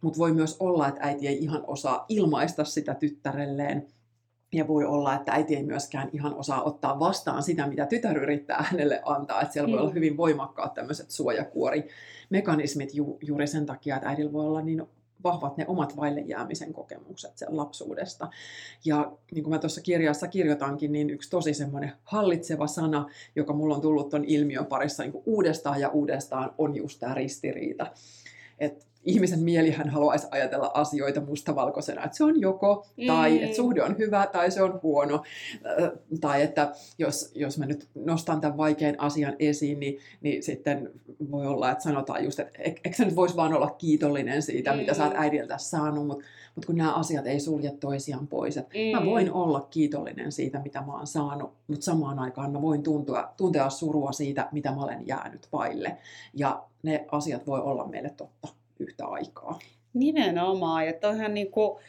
mutta 0.01 0.19
voi 0.19 0.33
myös 0.33 0.57
olla, 0.59 0.87
että 0.87 1.01
äiti 1.03 1.27
ei 1.27 1.43
ihan 1.43 1.63
osaa 1.67 2.05
ilmaista 2.09 2.63
sitä 2.63 2.93
tyttärelleen. 2.93 3.87
Ja 4.53 4.67
voi 4.67 4.85
olla, 4.85 5.15
että 5.15 5.31
äiti 5.31 5.55
ei 5.55 5.63
myöskään 5.63 6.09
ihan 6.13 6.35
osaa 6.35 6.63
ottaa 6.63 6.99
vastaan 6.99 7.43
sitä, 7.43 7.67
mitä 7.67 7.85
tytär 7.85 8.17
yrittää 8.17 8.65
hänelle 8.71 9.01
antaa. 9.05 9.41
Että 9.41 9.53
siellä 9.53 9.71
voi 9.71 9.79
olla 9.79 9.89
mm. 9.89 9.95
hyvin 9.95 10.17
voimakkaat 10.17 10.73
tämmöiset 10.73 11.11
suojakuori 11.11 11.87
mekanismit 12.29 12.93
ju, 12.93 13.17
juuri 13.21 13.47
sen 13.47 13.65
takia, 13.65 13.95
että 13.95 14.09
äidillä 14.09 14.33
voi 14.33 14.45
olla 14.45 14.61
niin 14.61 14.83
vahvat 15.23 15.57
ne 15.57 15.65
omat 15.67 15.97
vaille 15.97 16.21
jäämisen 16.21 16.73
kokemukset 16.73 17.37
sen 17.37 17.57
lapsuudesta. 17.57 18.29
Ja 18.85 19.11
niin 19.31 19.43
kuin 19.43 19.53
mä 19.53 19.59
tuossa 19.59 19.81
kirjassa 19.81 20.27
kirjoitankin, 20.27 20.91
niin 20.91 21.09
yksi 21.09 21.29
tosi 21.29 21.53
semmoinen 21.53 21.91
hallitseva 22.03 22.67
sana, 22.67 23.09
joka 23.35 23.53
mulla 23.53 23.75
on 23.75 23.81
tullut 23.81 24.09
ton 24.09 24.25
ilmiön 24.25 24.65
parissa 24.65 25.03
niin 25.03 25.11
kuin 25.11 25.23
uudestaan 25.25 25.81
ja 25.81 25.89
uudestaan, 25.89 26.53
on 26.57 26.75
just 26.75 26.99
tämä 26.99 27.13
ristiriita. 27.13 27.87
Että 28.59 28.85
ihmisen 29.07 29.39
mielihän 29.39 29.89
haluaisi 29.89 30.27
ajatella 30.31 30.71
asioita 30.73 31.21
mustavalkoisena, 31.21 32.03
että 32.03 32.17
se 32.17 32.23
on 32.23 32.41
joko, 32.41 32.85
tai 33.07 33.37
mm. 33.37 33.43
että 33.43 33.55
suhde 33.55 33.83
on 33.83 33.97
hyvä, 33.97 34.27
tai 34.31 34.51
se 34.51 34.61
on 34.61 34.79
huono. 34.83 35.23
Tai 36.21 36.41
että 36.41 36.71
jos, 36.97 37.31
jos 37.35 37.57
mä 37.57 37.65
nyt 37.65 37.87
nostan 37.95 38.41
tämän 38.41 38.57
vaikean 38.57 38.95
asian 38.99 39.35
esiin, 39.39 39.79
niin, 39.79 39.99
niin 40.21 40.43
sitten 40.43 40.91
voi 41.31 41.47
olla, 41.47 41.71
että 41.71 41.83
sanotaan 41.83 42.23
just, 42.23 42.39
että 42.39 42.59
eikö 42.63 42.97
sä 42.97 43.05
nyt 43.05 43.15
voisi 43.15 43.35
vaan 43.35 43.53
olla 43.53 43.69
kiitollinen 43.69 44.41
siitä, 44.41 44.71
mm. 44.71 44.77
mitä 44.77 44.93
sä 44.93 45.03
oot 45.03 45.13
mm. 45.13 45.19
äidiltä 45.19 45.57
saanut, 45.57 46.07
mutta 46.07 46.25
mut 46.55 46.65
kun 46.65 46.75
nämä 46.75 46.93
asiat 46.93 47.27
ei 47.27 47.39
sulje 47.39 47.71
toisiaan 47.71 48.27
pois. 48.27 48.57
Että 48.57 48.77
mm. 48.77 48.99
Mä 48.99 49.05
voin 49.05 49.31
olla 49.31 49.67
kiitollinen 49.69 50.31
siitä, 50.31 50.59
mitä 50.59 50.81
mä 50.81 50.93
oon 50.93 51.07
saanut, 51.07 51.53
mutta 51.67 51.85
samaan 51.85 52.19
aikaan 52.19 52.51
mä 52.51 52.61
voin 52.61 52.83
tuntua, 52.83 53.33
tuntea 53.37 53.69
surua 53.69 54.11
siitä, 54.11 54.49
mitä 54.51 54.71
mä 54.71 54.83
olen 54.83 55.07
jäänyt 55.07 55.47
vaille. 55.51 55.97
Ja 56.33 56.63
ne 56.83 57.05
asiat 57.11 57.47
voi 57.47 57.59
olla 57.59 57.87
meille 57.87 58.09
totta 58.09 58.47
yhtä 58.79 59.05
aikaa. 59.05 59.59
Nimenomaan, 59.93 60.85
ja 60.85 60.93
toihan 60.93 61.33
niin 61.33 61.51
kuin, 61.51 61.79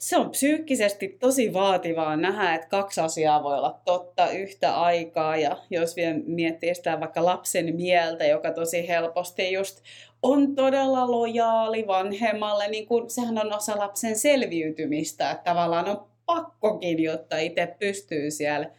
se 0.00 0.16
on 0.16 0.30
psyykkisesti 0.30 1.08
tosi 1.08 1.52
vaativaa 1.52 2.16
nähdä, 2.16 2.54
että 2.54 2.68
kaksi 2.68 3.00
asiaa 3.00 3.42
voi 3.42 3.58
olla 3.58 3.80
totta 3.84 4.30
yhtä 4.30 4.80
aikaa. 4.80 5.36
Ja 5.36 5.56
jos 5.70 5.96
vielä 5.96 6.18
miettii 6.26 6.74
sitä 6.74 7.00
vaikka 7.00 7.24
lapsen 7.24 7.76
mieltä, 7.76 8.26
joka 8.26 8.52
tosi 8.52 8.88
helposti 8.88 9.52
just 9.52 9.82
on 10.22 10.54
todella 10.54 11.10
lojaali 11.10 11.86
vanhemmalle, 11.86 12.68
niin 12.68 12.86
kun, 12.86 13.10
sehän 13.10 13.38
on 13.38 13.56
osa 13.56 13.78
lapsen 13.78 14.18
selviytymistä, 14.18 15.30
että 15.30 15.44
tavallaan 15.44 15.88
on 15.88 16.04
pakkokin, 16.26 17.02
jotta 17.02 17.38
itse 17.38 17.74
pystyy 17.78 18.30
siellä 18.30 18.70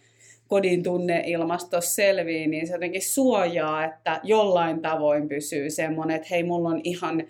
kodin 0.48 0.84
tunneilmastossa 0.84 1.96
selviin, 1.96 2.52
niin 2.52 2.68
se 2.68 2.74
jotenkin 2.74 3.02
suojaa, 3.02 3.86
että 3.86 4.20
jollain 4.24 4.82
tavoin 4.82 5.30
pysyy 5.30 5.70
semmoinen, 5.70 6.16
että 6.16 6.28
hei, 6.32 6.44
mulla 6.44 6.70
on 6.70 6.82
ihan 6.84 7.24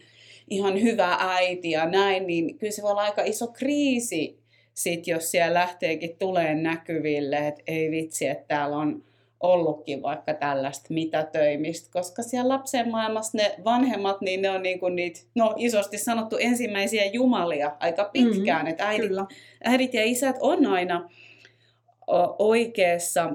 ihan 0.50 0.82
hyvä 0.82 1.18
äiti 1.20 1.72
ja 1.72 1.86
näin, 1.86 2.28
niin 2.28 2.58
kyllä 2.58 2.72
se 2.72 2.82
voi 2.82 2.92
olla 2.92 3.02
aika 3.02 3.24
iso 3.24 3.48
kriisi 3.48 4.42
sit, 4.74 5.08
jos 5.08 5.32
siellä 5.32 5.60
lähteekin 5.60 6.16
tulee 6.20 6.56
näkyville, 6.56 7.48
että 7.48 7.64
ei 7.68 7.92
vitsi, 7.92 8.28
että 8.28 8.46
täällä 8.48 8.78
on 8.78 9.04
ollutkin 9.40 10.02
vaikka 10.02 10.34
tällaista 10.34 10.94
mitätöimistä, 10.94 11.90
koska 11.94 12.24
siellä 12.24 12.54
lapsen 12.54 12.92
maailmassa 12.92 13.38
ne 13.38 13.56
vanhemmat, 13.66 14.22
niin 14.22 14.42
ne 14.42 14.50
on 14.50 14.64
niin 14.64 14.80
kuin 14.80 14.96
niitä, 14.96 15.20
no 15.36 15.54
isosti 15.58 15.98
sanottu 15.98 16.38
ensimmäisiä 16.40 17.06
jumalia 17.06 17.76
aika 17.80 18.10
pitkään, 18.14 18.60
mm-hmm, 18.60 18.72
että 18.72 18.88
äidit, 18.88 19.12
äidit 19.64 19.94
ja 19.94 20.04
isät 20.04 20.36
on 20.40 20.66
aina 20.66 21.10
oikeassa, 22.40 23.32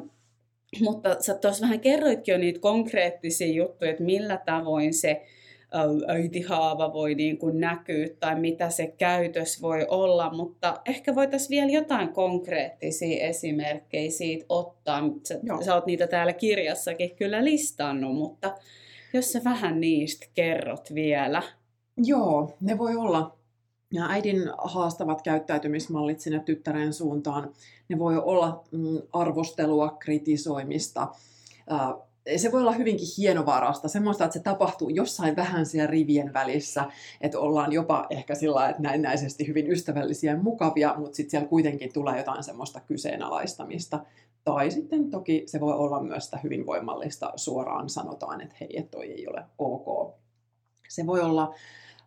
mutta 0.80 1.16
sä 1.20 1.34
tuossa 1.34 1.62
vähän 1.62 1.80
kerroitkin 1.80 2.32
jo 2.32 2.38
niitä 2.38 2.60
konkreettisia 2.60 3.52
juttuja, 3.52 3.90
että 3.90 4.02
millä 4.02 4.38
tavoin 4.46 4.94
se 4.94 5.22
äitihaava 6.09 6.92
voi 6.92 7.14
niin 7.14 7.38
kuin 7.38 7.61
näkyä 7.61 8.06
tai 8.21 8.40
mitä 8.40 8.71
se 8.71 8.87
käytös 8.87 9.62
voi 9.62 9.87
olla, 9.88 10.35
mutta 10.35 10.80
ehkä 10.87 11.14
voitaisiin 11.14 11.50
vielä 11.50 11.71
jotain 11.71 12.09
konkreettisia 12.09 13.26
esimerkkejä 13.26 14.11
siitä 14.11 14.45
ottaa. 14.49 15.02
Sä, 15.28 15.38
sä 15.64 15.75
oot 15.75 15.87
niitä 15.87 16.06
täällä 16.06 16.33
kirjassakin 16.33 17.16
kyllä 17.16 17.45
listannut, 17.45 18.16
mutta 18.16 18.54
jos 19.12 19.33
sä 19.33 19.40
vähän 19.45 19.80
niistä 19.80 20.26
kerrot 20.35 20.95
vielä. 20.95 21.42
Joo, 21.97 22.56
ne 22.61 22.78
voi 22.78 22.97
olla 22.97 23.37
ja 23.92 24.06
äidin 24.09 24.42
haastavat 24.59 25.23
käyttäytymismallit 25.23 26.21
sinne 26.21 26.40
tyttären 26.40 26.92
suuntaan, 26.92 27.52
ne 27.88 27.99
voi 27.99 28.16
olla 28.16 28.64
mm, 28.73 29.02
arvostelua, 29.12 29.97
kritisoimista, 29.99 31.09
se 32.37 32.52
voi 32.52 32.61
olla 32.61 32.73
hyvinkin 32.73 33.06
hienovarasta, 33.18 33.88
semmoista, 33.88 34.25
että 34.25 34.38
se 34.38 34.42
tapahtuu 34.42 34.88
jossain 34.88 35.37
vähän 35.37 35.66
siellä 35.66 35.90
rivien 35.90 36.33
välissä, 36.33 36.85
että 37.21 37.38
ollaan 37.38 37.73
jopa 37.73 38.06
ehkä 38.11 38.35
sillä 38.35 38.68
että 38.68 38.83
näennäisesti 38.83 39.47
hyvin 39.47 39.71
ystävällisiä 39.71 40.33
ja 40.33 40.38
mukavia, 40.38 40.95
mutta 40.99 41.16
sitten 41.16 41.30
siellä 41.30 41.49
kuitenkin 41.49 41.92
tulee 41.92 42.18
jotain 42.18 42.45
semmoista 42.45 42.80
kyseenalaistamista. 42.80 44.04
Tai 44.45 44.71
sitten 44.71 45.11
toki 45.11 45.42
se 45.47 45.61
voi 45.61 45.75
olla 45.75 46.02
myös 46.02 46.25
sitä 46.25 46.38
hyvin 46.42 46.66
voimallista, 46.66 47.33
suoraan 47.37 47.88
sanotaan, 47.88 48.40
että 48.40 48.56
hei, 48.61 48.88
toi 48.90 49.06
ei 49.06 49.28
ole 49.28 49.45
ok. 49.59 50.14
Se 50.88 51.06
voi 51.06 51.21
olla 51.21 51.54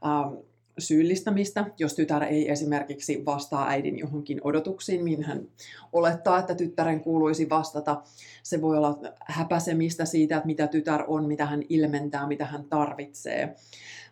ähm, 0.05 0.33
syyllistämistä, 0.79 1.65
jos 1.77 1.93
tytär 1.93 2.23
ei 2.23 2.51
esimerkiksi 2.51 3.25
vastaa 3.25 3.69
äidin 3.69 3.99
johonkin 3.99 4.41
odotuksiin, 4.43 5.03
mihin 5.03 5.23
hän 5.23 5.47
olettaa, 5.93 6.39
että 6.39 6.55
tyttären 6.55 7.01
kuuluisi 7.01 7.49
vastata. 7.49 8.01
Se 8.43 8.61
voi 8.61 8.77
olla 8.77 8.99
häpäsemistä 9.25 10.05
siitä, 10.05 10.37
että 10.37 10.47
mitä 10.47 10.67
tytär 10.67 11.03
on, 11.07 11.25
mitä 11.25 11.45
hän 11.45 11.63
ilmentää, 11.69 12.27
mitä 12.27 12.45
hän 12.45 12.63
tarvitsee. 12.63 13.55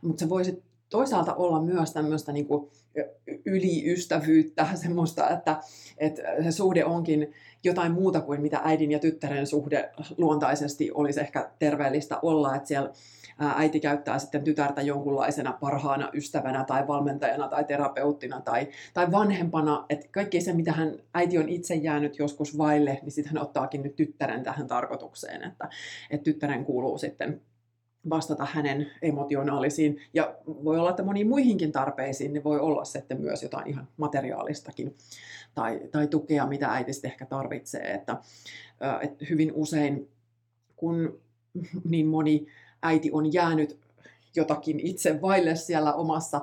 Mutta 0.01 0.19
se 0.19 0.29
voisi 0.29 0.63
toisaalta 0.89 1.35
olla 1.35 1.61
myös 1.61 1.93
tämmöistä 1.93 2.31
niin 2.31 2.47
kuin 2.47 2.71
yliystävyyttä, 3.45 4.67
semmoista, 4.83 5.29
että, 5.29 5.59
että 5.97 6.21
se 6.43 6.51
suhde 6.51 6.85
onkin 6.85 7.33
jotain 7.63 7.91
muuta 7.91 8.21
kuin 8.21 8.41
mitä 8.41 8.61
äidin 8.63 8.91
ja 8.91 8.99
tyttären 8.99 9.47
suhde 9.47 9.89
luontaisesti 10.17 10.91
olisi 10.91 11.19
ehkä 11.19 11.51
terveellistä 11.59 12.19
olla, 12.21 12.55
että 12.55 12.67
siellä 12.67 12.91
äiti 13.39 13.79
käyttää 13.79 14.19
sitten 14.19 14.43
tytärtä 14.43 14.81
jonkunlaisena 14.81 15.53
parhaana 15.53 16.09
ystävänä 16.13 16.63
tai 16.63 16.87
valmentajana 16.87 17.47
tai 17.47 17.63
terapeuttina 17.63 18.41
tai, 18.41 18.67
tai 18.93 19.11
vanhempana, 19.11 19.85
että 19.89 20.07
kaikki 20.11 20.41
se, 20.41 20.53
mitä 20.53 20.71
hän 20.71 20.93
äiti 21.13 21.37
on 21.37 21.49
itse 21.49 21.75
jäänyt 21.75 22.19
joskus 22.19 22.57
vaille, 22.57 22.99
niin 23.01 23.11
sitten 23.11 23.33
hän 23.33 23.43
ottaakin 23.43 23.83
nyt 23.83 23.95
tyttären 23.95 24.43
tähän 24.43 24.67
tarkoitukseen, 24.67 25.43
että, 25.43 25.69
että 26.09 26.23
tyttären 26.23 26.65
kuuluu 26.65 26.97
sitten 26.97 27.41
vastata 28.09 28.47
hänen 28.51 28.91
emotionaalisiin 29.01 30.01
ja 30.13 30.35
voi 30.45 30.79
olla, 30.79 30.89
että 30.89 31.03
moniin 31.03 31.27
muihinkin 31.29 31.71
tarpeisiin, 31.71 32.33
niin 32.33 32.43
voi 32.43 32.59
olla 32.59 32.85
sitten 32.85 33.21
myös 33.21 33.43
jotain 33.43 33.67
ihan 33.67 33.87
materiaalistakin 33.97 34.95
tai, 35.55 35.79
tai 35.91 36.07
tukea, 36.07 36.47
mitä 36.47 36.67
äiti 36.71 36.93
sitten 36.93 37.11
ehkä 37.11 37.25
tarvitsee. 37.25 37.91
Että, 37.91 38.17
että 39.01 39.25
hyvin 39.29 39.51
usein, 39.53 40.09
kun 40.75 41.19
niin 41.83 42.07
moni 42.07 42.47
äiti 42.81 43.09
on 43.11 43.33
jäänyt 43.33 43.79
jotakin 44.35 44.79
itse 44.79 45.21
vaille 45.21 45.55
siellä 45.55 45.93
omassa 45.93 46.41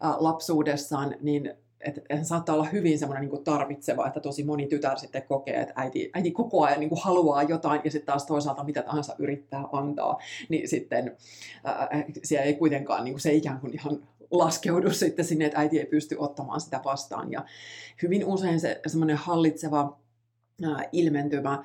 lapsuudessaan, 0.00 1.14
niin 1.20 1.54
että 1.84 2.00
saattaa 2.22 2.54
olla 2.54 2.64
hyvin 2.64 2.98
semmoinen 2.98 3.28
niin 3.30 3.44
tarvitseva, 3.44 4.06
että 4.06 4.20
tosi 4.20 4.44
moni 4.44 4.66
tytär 4.66 4.98
sitten 4.98 5.22
kokee, 5.22 5.60
että 5.60 5.74
äiti, 5.76 6.10
äiti 6.14 6.30
koko 6.30 6.64
ajan 6.64 6.80
niin 6.80 6.88
kuin 6.88 7.00
haluaa 7.02 7.42
jotain 7.42 7.80
ja 7.84 7.90
sitten 7.90 8.06
taas 8.06 8.26
toisaalta 8.26 8.64
mitä 8.64 8.82
tahansa 8.82 9.14
yrittää 9.18 9.64
antaa, 9.72 10.18
niin 10.48 10.68
sitten 10.68 11.16
ää, 11.64 11.88
siellä 12.22 12.44
ei 12.44 12.54
kuitenkaan 12.54 13.04
niin 13.04 13.14
kuin 13.14 13.20
se 13.20 13.32
ikään 13.32 13.60
kuin 13.60 13.74
ihan 13.74 14.08
laskeudu 14.30 14.90
sitten 14.90 15.24
sinne, 15.24 15.44
että 15.44 15.58
äiti 15.58 15.78
ei 15.78 15.86
pysty 15.86 16.16
ottamaan 16.18 16.60
sitä 16.60 16.80
vastaan. 16.84 17.32
Ja 17.32 17.44
hyvin 18.02 18.24
usein 18.24 18.60
se 18.60 18.80
semmoinen 18.86 19.16
hallitseva 19.16 19.98
ää, 20.64 20.84
ilmentymä 20.92 21.64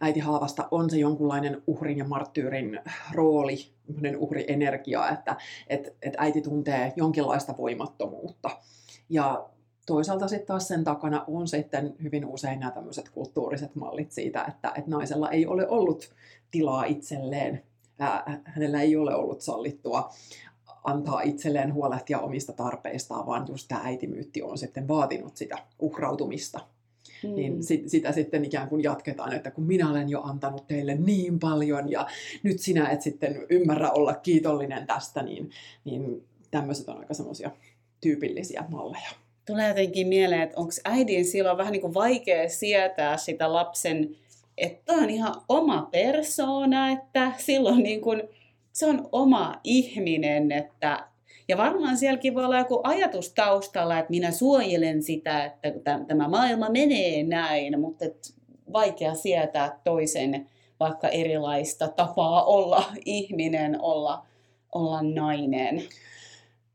äitihaavasta 0.00 0.68
on 0.70 0.90
se 0.90 0.98
jonkunlainen 0.98 1.62
uhrin 1.66 1.98
ja 1.98 2.04
marttyyrin 2.04 2.80
rooli, 3.12 3.72
uhrienergia, 4.18 5.08
että 5.08 5.36
et, 5.66 5.96
et 6.02 6.14
äiti 6.16 6.40
tuntee 6.40 6.92
jonkinlaista 6.96 7.54
voimattomuutta. 7.58 8.50
Ja 9.08 9.48
toisaalta 9.86 10.28
sitten 10.28 10.46
taas 10.46 10.68
sen 10.68 10.84
takana 10.84 11.24
on 11.26 11.48
sitten 11.48 11.94
hyvin 12.02 12.26
usein 12.26 12.60
nämä 12.60 12.72
tämmöiset 12.72 13.08
kulttuuriset 13.08 13.74
mallit 13.74 14.12
siitä, 14.12 14.44
että, 14.48 14.72
että 14.76 14.90
naisella 14.90 15.30
ei 15.30 15.46
ole 15.46 15.68
ollut 15.68 16.14
tilaa 16.50 16.84
itselleen, 16.84 17.62
ää, 17.98 18.40
hänellä 18.44 18.80
ei 18.80 18.96
ole 18.96 19.14
ollut 19.14 19.40
sallittua 19.40 20.10
antaa 20.84 21.20
itselleen 21.20 21.74
huolehtia 21.74 22.18
omista 22.18 22.52
tarpeistaan, 22.52 23.26
vaan 23.26 23.44
just 23.48 23.68
tämä 23.68 23.80
äitimyytti 23.84 24.42
on 24.42 24.58
sitten 24.58 24.88
vaatinut 24.88 25.36
sitä 25.36 25.58
uhrautumista 25.78 26.60
Mm. 27.24 27.34
Niin 27.34 27.62
sit, 27.62 27.88
sitä 27.88 28.12
sitten 28.12 28.44
ikään 28.44 28.68
kuin 28.68 28.82
jatketaan, 28.82 29.32
että 29.32 29.50
kun 29.50 29.64
minä 29.64 29.90
olen 29.90 30.08
jo 30.08 30.22
antanut 30.22 30.66
teille 30.66 30.94
niin 30.94 31.38
paljon 31.38 31.90
ja 31.90 32.06
nyt 32.42 32.60
sinä 32.60 32.88
et 32.88 33.02
sitten 33.02 33.46
ymmärrä 33.50 33.90
olla 33.90 34.14
kiitollinen 34.14 34.86
tästä, 34.86 35.22
niin, 35.22 35.50
niin 35.84 36.24
tämmöiset 36.50 36.88
on 36.88 36.98
aika 36.98 37.14
semmoisia 37.14 37.50
tyypillisiä 38.00 38.64
malleja. 38.70 39.10
Tulee 39.46 39.68
jotenkin 39.68 40.08
mieleen, 40.08 40.42
että 40.42 40.60
onko 40.60 40.72
äidin 40.84 41.24
silloin 41.24 41.58
vähän 41.58 41.72
niin 41.72 41.80
kuin 41.80 41.94
vaikea 41.94 42.48
sietää 42.48 43.16
sitä 43.16 43.52
lapsen, 43.52 44.16
että 44.58 44.92
on 44.92 45.10
ihan 45.10 45.34
oma 45.48 45.88
persoona, 45.92 46.90
että 46.90 47.32
silloin 47.38 47.82
niin 47.82 48.00
kuin, 48.00 48.22
se 48.72 48.86
on 48.86 49.08
oma 49.12 49.60
ihminen, 49.64 50.52
että 50.52 51.08
ja 51.48 51.56
varmaan 51.56 51.96
sielläkin 51.96 52.34
voi 52.34 52.44
olla 52.44 52.58
joku 52.58 52.80
ajatus 52.84 53.32
taustalla, 53.32 53.98
että 53.98 54.10
minä 54.10 54.30
suojelen 54.30 55.02
sitä, 55.02 55.44
että 55.44 55.98
tämä 56.08 56.28
maailma 56.28 56.68
menee 56.68 57.22
näin, 57.22 57.80
mutta 57.80 58.04
vaikea 58.72 59.14
sietää 59.14 59.80
toisen 59.84 60.48
vaikka 60.80 61.08
erilaista 61.08 61.88
tapaa 61.88 62.44
olla 62.44 62.84
ihminen, 63.04 63.80
olla, 63.80 64.26
olla 64.72 65.02
nainen. 65.02 65.82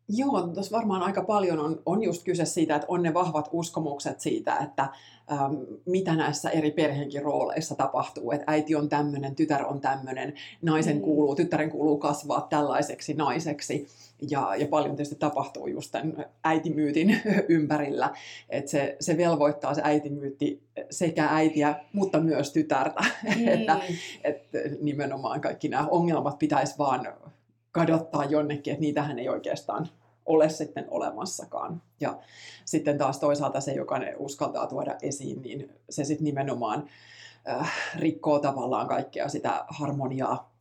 Joo, 0.10 0.48
tuossa 0.48 0.78
varmaan 0.78 1.04
aika 1.04 1.24
paljon 1.24 1.60
on, 1.60 1.82
on 1.86 2.04
just 2.04 2.24
kyse 2.24 2.46
siitä, 2.46 2.76
että 2.76 2.86
on 2.90 3.04
ne 3.04 3.14
vahvat 3.14 3.50
uskomukset 3.52 4.20
siitä, 4.20 4.58
että 4.58 4.84
äm, 4.84 5.58
mitä 5.86 6.16
näissä 6.16 6.50
eri 6.50 6.72
perheenkin 6.72 7.22
rooleissa 7.22 7.76
tapahtuu. 7.76 8.32
Että 8.32 8.52
äiti 8.52 8.76
on 8.76 8.90
tämmöinen, 8.90 9.36
tytär 9.36 9.66
on 9.66 9.82
tämmöinen, 9.82 10.34
naisen 10.62 10.96
mm. 10.96 11.02
kuuluu, 11.02 11.36
tyttären 11.36 11.70
kuuluu 11.70 11.98
kasvaa 11.98 12.48
tällaiseksi 12.50 13.14
naiseksi. 13.14 13.88
Ja, 14.30 14.56
ja 14.56 14.68
paljon 14.68 14.96
tietysti 14.96 15.16
tapahtuu 15.16 15.68
just 15.68 15.92
tämän 15.92 16.26
äitimyytin 16.44 17.22
ympärillä. 17.50 18.14
Että 18.50 18.72
se, 18.72 18.96
se 19.00 19.18
velvoittaa 19.18 19.74
se 19.74 19.82
äitimyytti 19.84 20.64
sekä 20.90 21.28
äitiä, 21.32 21.76
mutta 21.94 22.20
myös 22.20 22.54
tytärtä. 22.54 23.02
Mm. 23.36 23.48
että, 23.60 23.80
että 24.24 24.60
nimenomaan 24.82 25.42
kaikki 25.42 25.70
nämä 25.70 25.88
ongelmat 25.88 26.40
pitäisi 26.40 26.78
vaan 26.78 27.08
kadottaa 27.72 28.26
jonnekin, 28.26 28.74
että 28.74 28.82
niitähän 28.82 29.20
ei 29.20 29.30
oikeastaan 29.30 29.90
ole 30.30 30.50
sitten 30.50 30.86
olemassakaan. 30.90 31.82
Ja 32.00 32.20
sitten 32.66 32.98
taas 32.98 33.20
toisaalta 33.20 33.62
se, 33.62 33.74
joka 33.74 34.00
ne 34.00 34.16
uskaltaa 34.20 34.68
tuoda 34.68 34.96
esiin, 35.02 35.42
niin 35.42 35.74
se 35.90 36.04
sitten 36.04 36.26
nimenomaan 36.26 36.90
äh, 37.50 37.74
rikkoo 37.96 38.40
tavallaan 38.40 38.88
kaikkea 38.88 39.30
sitä 39.30 39.66
harmoniaa, 39.68 40.52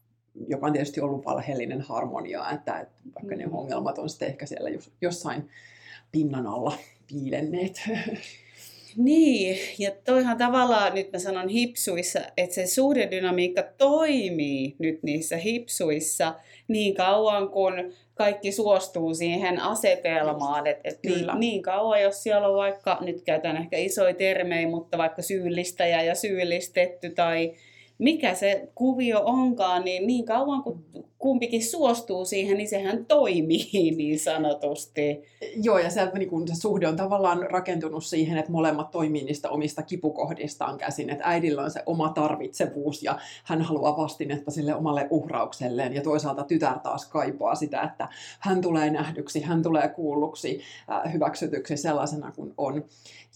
joka 0.48 0.66
on 0.66 0.72
tietysti 0.72 1.00
ollut 1.00 1.24
valheellinen 1.24 1.80
harmonia, 1.80 2.50
että, 2.50 2.80
että 2.80 2.94
vaikka 3.14 3.36
ne 3.36 3.46
mm. 3.46 3.54
ongelmat 3.54 3.98
on 3.98 4.08
sitten 4.08 4.28
ehkä 4.28 4.46
siellä 4.46 4.70
jossain 5.00 5.50
pinnan 6.12 6.46
alla 6.46 6.72
piilenneet. 7.06 7.80
Niin, 8.98 9.58
ja 9.78 9.90
toihan 10.04 10.38
tavallaan, 10.38 10.94
nyt 10.94 11.12
mä 11.12 11.18
sanon 11.18 11.48
hipsuissa, 11.48 12.20
että 12.36 12.54
se 12.54 12.66
suhdedynamiikka 12.66 13.62
toimii 13.62 14.76
nyt 14.78 15.02
niissä 15.02 15.36
hipsuissa 15.36 16.34
niin 16.68 16.94
kauan, 16.94 17.48
kun 17.48 17.72
kaikki 18.14 18.52
suostuu 18.52 19.14
siihen 19.14 19.60
asetelmaan, 19.62 20.66
että 20.66 20.88
et 20.88 20.98
niin, 21.02 21.26
niin 21.38 21.62
kauan, 21.62 22.02
jos 22.02 22.22
siellä 22.22 22.48
on 22.48 22.56
vaikka, 22.56 22.98
nyt 23.00 23.22
käytän 23.22 23.56
ehkä 23.56 23.76
isoja 23.76 24.14
termejä, 24.14 24.68
mutta 24.68 24.98
vaikka 24.98 25.22
syyllistäjä 25.22 26.02
ja 26.02 26.14
syyllistetty 26.14 27.10
tai 27.10 27.54
mikä 27.98 28.34
se 28.34 28.68
kuvio 28.74 29.22
onkaan, 29.24 29.84
niin 29.84 30.06
niin 30.06 30.24
kauan 30.24 30.62
kuin 30.62 30.84
kumpikin 31.18 31.64
suostuu 31.64 32.24
siihen, 32.24 32.56
niin 32.56 32.68
sehän 32.68 33.06
toimii 33.06 33.70
niin 33.96 34.18
sanotusti. 34.18 35.22
Joo, 35.62 35.78
ja 35.78 35.90
se, 35.90 36.10
niin 36.14 36.28
kun 36.28 36.48
se 36.48 36.54
suhde 36.54 36.88
on 36.88 36.96
tavallaan 36.96 37.46
rakentunut 37.50 38.04
siihen, 38.04 38.38
että 38.38 38.52
molemmat 38.52 38.90
toimii 38.90 39.24
niistä 39.24 39.50
omista 39.50 39.82
kipukohdistaan 39.82 40.78
käsin. 40.78 41.10
Että 41.10 41.24
äidillä 41.26 41.62
on 41.62 41.70
se 41.70 41.82
oma 41.86 42.08
tarvitsevuus 42.08 43.02
ja 43.02 43.18
hän 43.44 43.62
haluaa 43.62 43.96
vastinetta 43.96 44.50
sille 44.50 44.74
omalle 44.74 45.06
uhraukselleen. 45.10 45.94
Ja 45.94 46.02
toisaalta 46.02 46.44
tytär 46.44 46.78
taas 46.78 47.08
kaipaa 47.08 47.54
sitä, 47.54 47.82
että 47.82 48.08
hän 48.38 48.60
tulee 48.60 48.90
nähdyksi, 48.90 49.40
hän 49.40 49.62
tulee 49.62 49.88
kuulluksi, 49.88 50.60
äh, 50.90 51.12
hyväksytyksi 51.12 51.76
sellaisena 51.76 52.32
kuin 52.32 52.54
on. 52.56 52.84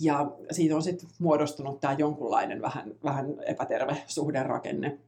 Ja 0.00 0.32
siitä 0.50 0.76
on 0.76 0.82
sitten 0.82 1.08
muodostunut 1.18 1.80
tämä 1.80 1.94
jonkunlainen 1.98 2.62
vähän, 2.62 2.94
vähän 3.04 3.34
epäterve 3.46 3.96
suhderakenne. 4.52 4.98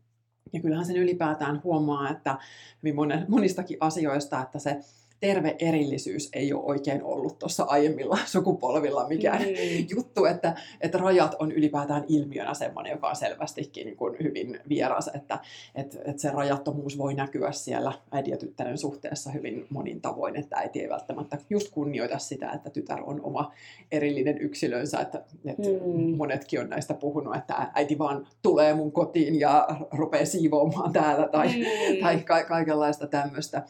Ja 0.52 0.60
kyllähän 0.60 0.86
sen 0.86 0.96
ylipäätään 0.96 1.60
huomaa, 1.64 2.10
että 2.10 2.38
hyvin 2.82 2.96
monistakin 3.28 3.76
asioista, 3.80 4.42
että 4.42 4.58
se 4.58 4.80
terve 5.24 5.56
erillisyys 5.58 6.28
ei 6.32 6.52
ole 6.52 6.64
oikein 6.64 7.02
ollut 7.02 7.38
tuossa 7.38 7.64
aiemmilla 7.64 8.18
sukupolvilla 8.34 9.08
mikään 9.08 9.42
mm. 9.42 9.86
juttu, 9.96 10.24
että, 10.24 10.54
että 10.80 10.98
rajat 10.98 11.34
on 11.38 11.52
ylipäätään 11.52 12.04
ilmiönä 12.08 12.54
semmoinen, 12.54 12.90
joka 12.90 13.08
on 13.08 13.16
selvästikin 13.16 13.86
niin 13.86 13.96
kuin 13.96 14.16
hyvin 14.22 14.60
vieras, 14.68 15.10
että, 15.14 15.38
että, 15.74 15.98
että 16.04 16.22
se 16.22 16.30
rajattomuus 16.30 16.98
voi 16.98 17.14
näkyä 17.14 17.52
siellä 17.52 17.92
äidin 18.12 18.30
ja 18.30 18.36
tyttären 18.36 18.78
suhteessa 18.78 19.30
hyvin 19.30 19.66
monin 19.70 20.00
tavoin, 20.00 20.36
että 20.36 20.56
äiti 20.56 20.80
ei 20.80 20.88
välttämättä 20.88 21.38
just 21.50 21.70
kunnioita 21.70 22.18
sitä, 22.18 22.50
että 22.50 22.70
tytär 22.70 23.02
on 23.06 23.20
oma 23.22 23.52
erillinen 23.92 24.38
yksilönsä, 24.38 25.00
että, 25.00 25.22
että 25.44 25.68
mm. 25.68 26.16
monetkin 26.16 26.60
on 26.60 26.70
näistä 26.70 26.94
puhunut, 26.94 27.36
että 27.36 27.70
äiti 27.74 27.98
vaan 27.98 28.26
tulee 28.42 28.74
mun 28.74 28.92
kotiin 28.92 29.40
ja 29.40 29.68
rupeaa 29.92 30.24
siivoamaan 30.24 30.92
täällä 30.92 31.28
tai, 31.28 31.48
mm. 31.48 32.00
tai 32.02 32.18
ka- 32.18 32.44
kaikenlaista 32.44 33.06
tämmöistä, 33.06 33.62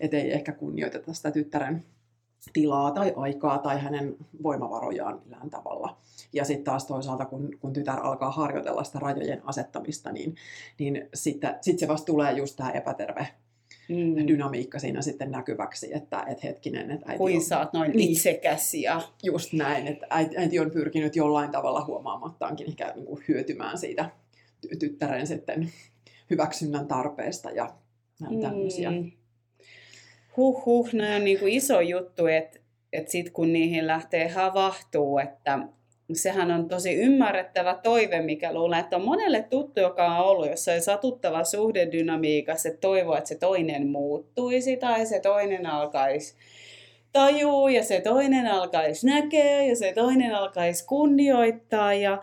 että 0.00 0.16
ei 0.16 0.32
ehkä 0.32 0.52
kunnioita 0.52 0.99
tästä 1.06 1.30
tyttären 1.30 1.84
tilaa 2.52 2.90
tai 2.90 3.12
aikaa 3.16 3.58
tai 3.58 3.80
hänen 3.80 4.16
voimavarojaan 4.42 5.20
millään 5.24 5.50
tavalla. 5.50 5.96
Ja 6.32 6.44
sitten 6.44 6.64
taas 6.64 6.86
toisaalta, 6.86 7.24
kun, 7.24 7.58
kun 7.60 7.72
tytär 7.72 8.00
alkaa 8.02 8.30
harjoitella 8.30 8.84
sitä 8.84 8.98
rajojen 8.98 9.42
asettamista, 9.44 10.12
niin, 10.12 10.34
niin 10.78 11.08
sitten 11.14 11.56
sit 11.60 11.78
se 11.78 11.88
vasta 11.88 12.06
tulee 12.06 12.32
just 12.32 12.56
tämä 12.56 12.70
epäterve 12.70 13.28
mm. 13.88 14.26
dynamiikka 14.26 14.78
siinä 14.78 15.02
sitten 15.02 15.30
näkyväksi, 15.30 15.94
että 15.94 16.24
et 16.28 16.42
hetkinen, 16.42 16.90
että 16.90 17.06
äiti 17.08 17.18
Kuin 17.18 17.36
on... 17.36 17.42
sä 17.42 17.58
oot 17.58 17.72
noin 17.72 17.90
niin, 17.90 18.10
itsekäs 18.10 18.74
ja... 18.74 19.02
Just 19.22 19.52
näin, 19.52 19.86
että 19.86 20.06
äiti, 20.10 20.36
äiti 20.36 20.58
on 20.58 20.70
pyrkinyt 20.70 21.16
jollain 21.16 21.50
tavalla 21.50 21.84
huomaamattaankin 21.84 22.68
ehkä 22.68 22.92
niin 22.94 23.06
kuin 23.06 23.24
hyötymään 23.28 23.78
siitä 23.78 24.10
tyttären 24.78 25.26
sitten 25.26 25.72
hyväksynnän 26.30 26.86
tarpeesta 26.86 27.50
ja 27.50 27.74
tämmöisiä. 28.40 28.90
Mm 28.90 29.10
huh 30.40 30.64
huh, 30.66 30.92
ne 30.92 31.16
on 31.16 31.24
niin 31.24 31.38
kuin 31.38 31.52
iso 31.52 31.80
juttu, 31.80 32.26
että, 32.26 32.58
että 32.92 33.10
sitten 33.10 33.32
kun 33.32 33.52
niihin 33.52 33.86
lähtee 33.86 34.28
havahtuu, 34.28 35.18
että 35.18 35.58
sehän 36.12 36.50
on 36.50 36.68
tosi 36.68 36.94
ymmärrettävä 36.94 37.74
toive, 37.82 38.22
mikä 38.22 38.54
luulen, 38.54 38.80
että 38.80 38.96
on 38.96 39.04
monelle 39.04 39.42
tuttu, 39.42 39.80
joka 39.80 40.06
on 40.06 40.26
ollut 40.26 40.50
jossain 40.50 40.82
satuttava 40.82 41.44
suhdedynamiikassa, 41.44 42.68
että 42.68 42.80
toivoo, 42.80 43.16
että 43.16 43.28
se 43.28 43.34
toinen 43.34 43.88
muuttuisi 43.88 44.76
tai 44.76 45.06
se 45.06 45.20
toinen 45.20 45.66
alkaisi 45.66 46.34
tajuu 47.12 47.68
ja 47.68 47.84
se 47.84 48.00
toinen 48.00 48.46
alkaisi 48.46 49.06
näkeä 49.06 49.62
ja 49.62 49.76
se 49.76 49.92
toinen 49.92 50.34
alkaisi 50.34 50.86
kunnioittaa 50.86 51.94
ja 51.94 52.22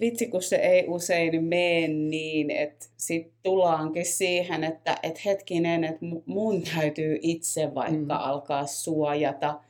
vitsi 0.00 0.26
kun 0.26 0.42
se 0.42 0.56
ei 0.56 0.84
usein 0.88 1.44
mene 1.44 1.88
niin, 1.88 2.50
että 2.50 2.86
sitten 2.96 3.32
tullaankin 3.42 4.06
siihen, 4.06 4.64
että 4.64 4.98
et 5.02 5.24
hetkinen, 5.24 5.84
että 5.84 6.06
mun 6.26 6.62
täytyy 6.62 7.18
itse 7.22 7.74
vaikka 7.74 7.92
mm. 7.92 8.10
alkaa 8.10 8.66
suojata 8.66 9.60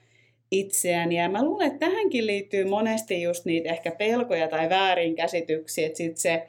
itseäni. 0.51 1.17
Ja 1.17 1.29
mä 1.29 1.45
luulen, 1.45 1.67
että 1.67 1.87
tähänkin 1.87 2.27
liittyy 2.27 2.65
monesti 2.65 3.23
just 3.23 3.45
niitä 3.45 3.71
ehkä 3.71 3.91
pelkoja 3.91 4.49
tai 4.49 4.69
väärinkäsityksiä, 4.69 5.87
että 5.87 5.97
sitten 5.97 6.21
se, 6.23 6.47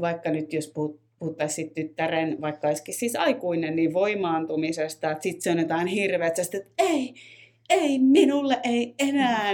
vaikka 0.00 0.30
nyt 0.30 0.52
jos 0.52 0.68
puhut, 0.68 1.00
puhuttaisiin 1.18 1.70
tyttären, 1.70 2.40
vaikka 2.40 2.68
olisikin 2.68 2.94
siis 2.94 3.16
aikuinen, 3.16 3.76
niin 3.76 3.92
voimaantumisesta, 3.92 5.10
että 5.10 5.22
sitten 5.22 5.42
se 5.42 5.50
on 5.50 5.58
jotain 5.58 5.86
hirveä, 5.86 6.28
että 6.28 6.58
ei, 6.78 7.14
ei, 7.70 7.98
minulle 7.98 8.60
ei 8.62 8.94
enää. 8.98 9.52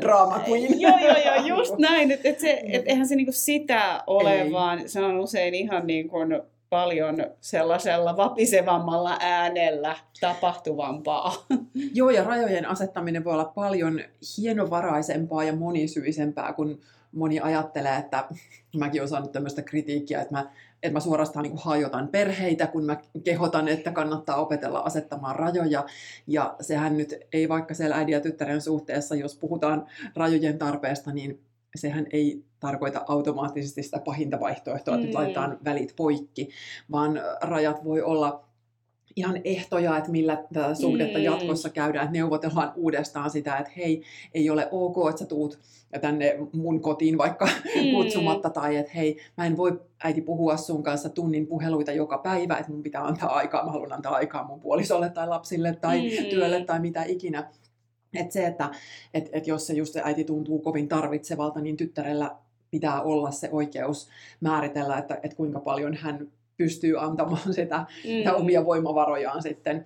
Drama 0.00 0.40
queen. 0.48 0.80
joo, 0.80 0.98
joo, 0.98 1.16
joo, 1.24 1.46
just 1.56 1.78
näin. 1.78 2.10
Että 2.10 2.28
et 2.28 2.40
se, 2.40 2.62
et 2.64 2.82
eihän 2.86 3.08
se 3.08 3.16
niinku 3.16 3.32
sitä 3.32 4.02
ole, 4.06 4.42
ei. 4.42 4.52
vaan 4.52 4.88
se 4.88 5.00
on 5.00 5.20
usein 5.20 5.54
ihan 5.54 5.86
niin 5.86 6.08
kuin 6.08 6.42
paljon 6.70 7.16
sellaisella 7.40 8.16
vapisevammalla 8.16 9.16
äänellä 9.20 9.96
tapahtuvampaa. 10.20 11.34
Joo, 11.94 12.10
ja 12.10 12.24
rajojen 12.24 12.66
asettaminen 12.66 13.24
voi 13.24 13.32
olla 13.32 13.52
paljon 13.54 14.00
hienovaraisempaa 14.38 15.44
ja 15.44 15.56
monisyisempää, 15.56 16.52
kun 16.52 16.80
moni 17.12 17.40
ajattelee, 17.40 17.96
että 17.96 18.24
mäkin 18.76 19.00
olen 19.00 19.08
saanut 19.08 19.32
tämmöistä 19.32 19.62
kritiikkiä, 19.62 20.20
että 20.20 20.34
mä 20.34 20.50
että 20.82 20.92
mä 20.92 21.00
suorastaan 21.00 21.42
niin 21.42 21.56
hajotan 21.56 22.08
perheitä, 22.08 22.66
kun 22.66 22.84
mä 22.84 22.96
kehotan, 23.24 23.68
että 23.68 23.92
kannattaa 23.92 24.36
opetella 24.36 24.78
asettamaan 24.78 25.36
rajoja. 25.36 25.84
Ja 26.26 26.56
sehän 26.60 26.96
nyt 26.96 27.14
ei 27.32 27.48
vaikka 27.48 27.74
siellä 27.74 27.96
äidin 27.96 28.12
ja 28.12 28.20
tyttären 28.20 28.60
suhteessa, 28.60 29.14
jos 29.14 29.36
puhutaan 29.36 29.86
rajojen 30.16 30.58
tarpeesta, 30.58 31.12
niin 31.12 31.40
sehän 31.74 32.06
ei 32.12 32.44
tarkoita 32.60 33.04
automaattisesti 33.08 33.82
sitä 33.82 33.98
pahinta 34.04 34.40
vaihtoehtoa, 34.40 34.94
että 34.94 35.06
mm. 35.06 35.14
laitetaan 35.14 35.58
välit 35.64 35.92
poikki, 35.96 36.48
vaan 36.90 37.20
rajat 37.40 37.84
voi 37.84 38.02
olla 38.02 38.44
ihan 39.16 39.40
ehtoja, 39.44 39.98
että 39.98 40.10
millä 40.10 40.36
tätä 40.52 40.74
suhdetta 40.74 41.18
mm. 41.18 41.24
jatkossa 41.24 41.70
käydään, 41.70 42.04
että 42.04 42.12
neuvotellaan 42.12 42.72
uudestaan 42.76 43.30
sitä, 43.30 43.56
että 43.56 43.72
hei, 43.76 44.02
ei 44.34 44.50
ole 44.50 44.68
ok, 44.70 44.96
että 45.08 45.18
sä 45.18 45.26
tuut 45.26 45.58
tänne 46.00 46.38
mun 46.52 46.80
kotiin 46.80 47.18
vaikka 47.18 47.44
mm. 47.46 47.90
kutsumatta, 47.90 48.50
tai 48.50 48.76
että 48.76 48.92
hei, 48.92 49.18
mä 49.36 49.46
en 49.46 49.56
voi 49.56 49.80
äiti 50.04 50.20
puhua 50.20 50.56
sun 50.56 50.82
kanssa 50.82 51.08
tunnin 51.08 51.46
puheluita 51.46 51.92
joka 51.92 52.18
päivä, 52.18 52.56
että 52.56 52.72
mun 52.72 52.82
pitää 52.82 53.04
antaa 53.04 53.30
aikaa, 53.36 53.64
mä 53.64 53.70
haluan 53.70 53.92
antaa 53.92 54.14
aikaa 54.14 54.46
mun 54.46 54.60
puolisolle 54.60 55.10
tai 55.10 55.28
lapsille 55.28 55.76
tai 55.80 56.00
mm. 56.00 56.26
työlle 56.30 56.64
tai 56.64 56.80
mitä 56.80 57.04
ikinä. 57.04 57.50
Että 58.14 58.32
se, 58.32 58.46
että 58.46 58.70
et, 59.14 59.28
et 59.32 59.46
jos 59.46 59.66
se 59.66 59.74
just 59.74 59.92
se 59.92 60.02
äiti 60.04 60.24
tuntuu 60.24 60.58
kovin 60.58 60.88
tarvitsevalta, 60.88 61.60
niin 61.60 61.76
tyttärellä 61.76 62.36
pitää 62.70 63.02
olla 63.02 63.30
se 63.30 63.48
oikeus 63.52 64.08
määritellä, 64.40 64.98
että, 64.98 65.18
että 65.22 65.36
kuinka 65.36 65.60
paljon 65.60 65.94
hän 65.94 66.28
pystyy 66.62 67.00
antamaan 67.04 67.54
sitä, 67.60 67.78
mm. 67.78 68.02
sitä 68.02 68.34
omia 68.34 68.64
voimavarojaan 68.64 69.42
sitten. 69.42 69.84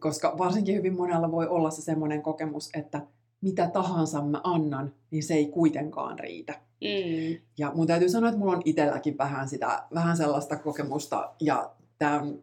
Koska 0.00 0.34
varsinkin 0.38 0.74
hyvin 0.74 0.96
monella 0.96 1.32
voi 1.32 1.48
olla 1.48 1.70
se 1.70 1.82
semmoinen 1.82 2.22
kokemus, 2.22 2.70
että 2.74 3.00
mitä 3.40 3.70
tahansa 3.72 4.22
mä 4.22 4.40
annan, 4.44 4.94
niin 5.10 5.22
se 5.22 5.34
ei 5.34 5.46
kuitenkaan 5.46 6.18
riitä. 6.18 6.52
Mm. 6.80 7.40
Ja 7.58 7.72
mun 7.74 7.86
täytyy 7.86 8.08
sanoa, 8.08 8.28
että 8.28 8.38
mulla 8.38 8.52
on 8.52 8.62
itselläkin 8.64 9.18
vähän, 9.18 9.48
sitä, 9.48 9.82
vähän 9.94 10.16
sellaista 10.16 10.56
kokemusta, 10.56 11.30
ja 11.40 11.70
tämä 11.98 12.20
on 12.20 12.42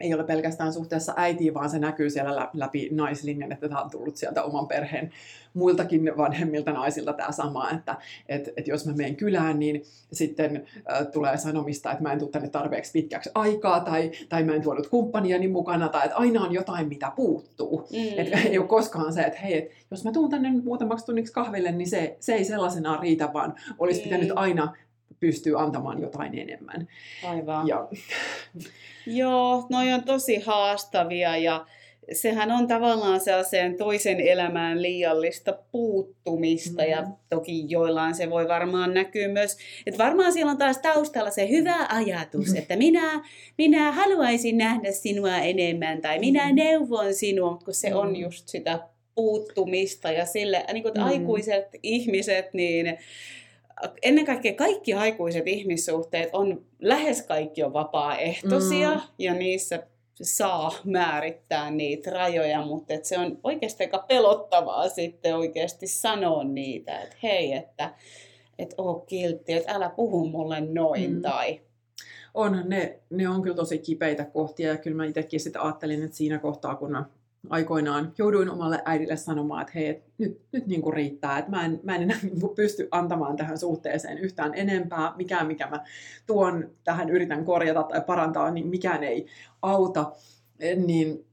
ei 0.00 0.14
ole 0.14 0.24
pelkästään 0.24 0.72
suhteessa 0.72 1.14
äitiin, 1.16 1.54
vaan 1.54 1.70
se 1.70 1.78
näkyy 1.78 2.10
siellä 2.10 2.50
läpi 2.54 2.88
naislinjan, 2.92 3.52
että 3.52 3.68
tämä 3.68 3.80
on 3.80 3.90
tullut 3.90 4.16
sieltä 4.16 4.42
oman 4.42 4.68
perheen 4.68 5.12
muiltakin 5.54 6.12
vanhemmilta 6.16 6.72
naisilta 6.72 7.12
tämä 7.12 7.32
sama, 7.32 7.70
että 7.70 7.96
et, 8.28 8.48
et 8.56 8.68
jos 8.68 8.86
mä 8.86 8.92
menen 8.92 9.16
kylään, 9.16 9.58
niin 9.58 9.82
sitten 10.12 10.66
äh, 10.92 11.06
tulee 11.06 11.36
sanomista, 11.36 11.90
että 11.92 12.02
mä 12.02 12.12
en 12.12 12.18
tule 12.18 12.30
tänne 12.30 12.48
tarpeeksi 12.48 12.92
pitkäksi 12.92 13.30
aikaa, 13.34 13.80
tai, 13.80 14.10
tai 14.28 14.42
mä 14.42 14.54
en 14.54 14.62
tuonut 14.62 14.86
kumppaniani 14.86 15.48
mukana, 15.48 15.88
tai 15.88 16.04
että 16.04 16.16
aina 16.16 16.42
on 16.42 16.52
jotain, 16.52 16.88
mitä 16.88 17.12
puuttuu. 17.16 17.88
Mm. 17.92 18.18
Et 18.18 18.46
ei 18.46 18.58
ole 18.58 18.66
koskaan 18.66 19.12
se, 19.12 19.22
että 19.22 19.40
hei, 19.40 19.58
et 19.58 19.70
jos 19.90 20.04
mä 20.04 20.12
tuun 20.12 20.30
tänne 20.30 20.50
muutamaksi 20.50 21.06
tunniksi 21.06 21.32
kahville, 21.32 21.72
niin 21.72 21.88
se, 21.88 22.16
se 22.20 22.34
ei 22.34 22.44
sellaisenaan 22.44 23.00
riitä, 23.00 23.32
vaan 23.32 23.54
olisi 23.78 24.00
mm. 24.00 24.04
pitänyt 24.04 24.32
aina 24.36 24.74
pystyy 25.20 25.60
antamaan 25.60 26.02
jotain 26.02 26.38
enemmän. 26.38 26.88
Aivan. 27.24 27.68
Ja... 27.68 27.88
Joo, 29.06 29.66
noi 29.70 29.92
on 29.92 30.04
tosi 30.04 30.38
haastavia 30.40 31.36
ja 31.36 31.66
sehän 32.12 32.50
on 32.50 32.66
tavallaan 32.66 33.20
sellaiseen 33.20 33.76
toisen 33.76 34.20
elämään 34.20 34.82
liiallista 34.82 35.58
puuttumista 35.72 36.82
mm-hmm. 36.82 36.92
ja 36.92 37.06
toki 37.30 37.64
joillain 37.68 38.14
se 38.14 38.30
voi 38.30 38.48
varmaan 38.48 38.94
näkyä 38.94 39.28
myös, 39.28 39.58
että 39.86 40.04
varmaan 40.04 40.32
siellä 40.32 40.52
on 40.52 40.58
taas 40.58 40.78
taustalla 40.78 41.30
se 41.30 41.48
hyvä 41.48 41.86
ajatus, 41.88 42.46
mm-hmm. 42.46 42.58
että 42.58 42.76
minä, 42.76 43.24
minä 43.58 43.92
haluaisin 43.92 44.58
nähdä 44.58 44.92
sinua 44.92 45.36
enemmän 45.36 46.00
tai 46.00 46.18
minä 46.18 46.42
mm-hmm. 46.42 46.56
neuvon 46.56 47.14
sinua, 47.14 47.50
mutta 47.50 47.64
kun 47.64 47.74
se 47.74 47.88
mm-hmm. 47.88 48.00
on 48.00 48.16
just 48.16 48.48
sitä 48.48 48.80
puuttumista 49.14 50.12
ja 50.12 50.26
sille, 50.26 50.64
niin 50.72 50.82
kuin, 50.82 50.94
mm-hmm. 50.94 51.08
aikuiset 51.08 51.66
ihmiset, 51.82 52.54
niin 52.54 52.98
ennen 54.02 54.26
kaikkea 54.26 54.54
kaikki 54.54 54.94
aikuiset 54.94 55.46
ihmissuhteet 55.46 56.28
on, 56.32 56.64
lähes 56.78 57.22
kaikki 57.22 57.62
on 57.62 57.72
vapaaehtoisia 57.72 58.94
mm. 58.94 59.00
ja 59.18 59.34
niissä 59.34 59.86
saa 60.22 60.72
määrittää 60.84 61.70
niitä 61.70 62.10
rajoja, 62.10 62.66
mutta 62.66 62.94
et 62.94 63.04
se 63.04 63.18
on 63.18 63.38
oikeasti 63.42 63.84
aika 63.84 64.04
pelottavaa 64.08 64.88
sitten 64.88 65.36
oikeasti 65.36 65.86
sanoa 65.86 66.44
niitä, 66.44 67.00
että 67.00 67.16
hei, 67.22 67.52
että 67.52 67.94
et 68.58 68.74
oo 68.78 68.94
kiltti, 69.00 69.52
että 69.52 69.72
älä 69.72 69.90
puhu 69.90 70.28
mulle 70.28 70.60
noin 70.60 71.14
mm. 71.14 71.22
tai 71.22 71.60
on, 72.34 72.62
ne, 72.66 72.98
ne 73.10 73.28
on 73.28 73.42
kyllä 73.42 73.56
tosi 73.56 73.78
kipeitä 73.78 74.24
kohtia 74.24 74.68
ja 74.68 74.76
kyllä 74.76 74.96
mä 74.96 75.04
itsekin 75.04 75.40
sitten 75.40 75.62
ajattelin, 75.62 76.02
että 76.02 76.16
siinä 76.16 76.38
kohtaa 76.38 76.74
kun 76.74 76.90
mä 76.90 77.04
aikoinaan 77.48 78.12
jouduin 78.18 78.50
omalle 78.50 78.82
äidille 78.84 79.16
sanomaan, 79.16 79.62
että 79.62 79.72
hei, 79.74 79.88
et 79.88 80.04
nyt, 80.18 80.40
nyt 80.52 80.66
niin 80.66 80.82
kuin 80.82 80.94
riittää, 80.94 81.38
että 81.38 81.50
mä 81.50 81.64
en, 81.64 81.80
mä 81.82 81.94
en 81.94 82.02
enää 82.02 82.18
niin 82.22 82.40
kuin 82.40 82.54
pysty 82.54 82.88
antamaan 82.90 83.36
tähän 83.36 83.58
suhteeseen 83.58 84.18
yhtään 84.18 84.52
enempää, 84.54 85.12
mikään 85.16 85.46
mikä 85.46 85.66
mä 85.66 85.84
tuon 86.26 86.70
tähän 86.84 87.10
yritän 87.10 87.44
korjata 87.44 87.82
tai 87.82 88.00
parantaa, 88.00 88.50
niin 88.50 88.66
mikään 88.66 89.04
ei 89.04 89.26
auta, 89.62 90.12
niin 90.86 91.26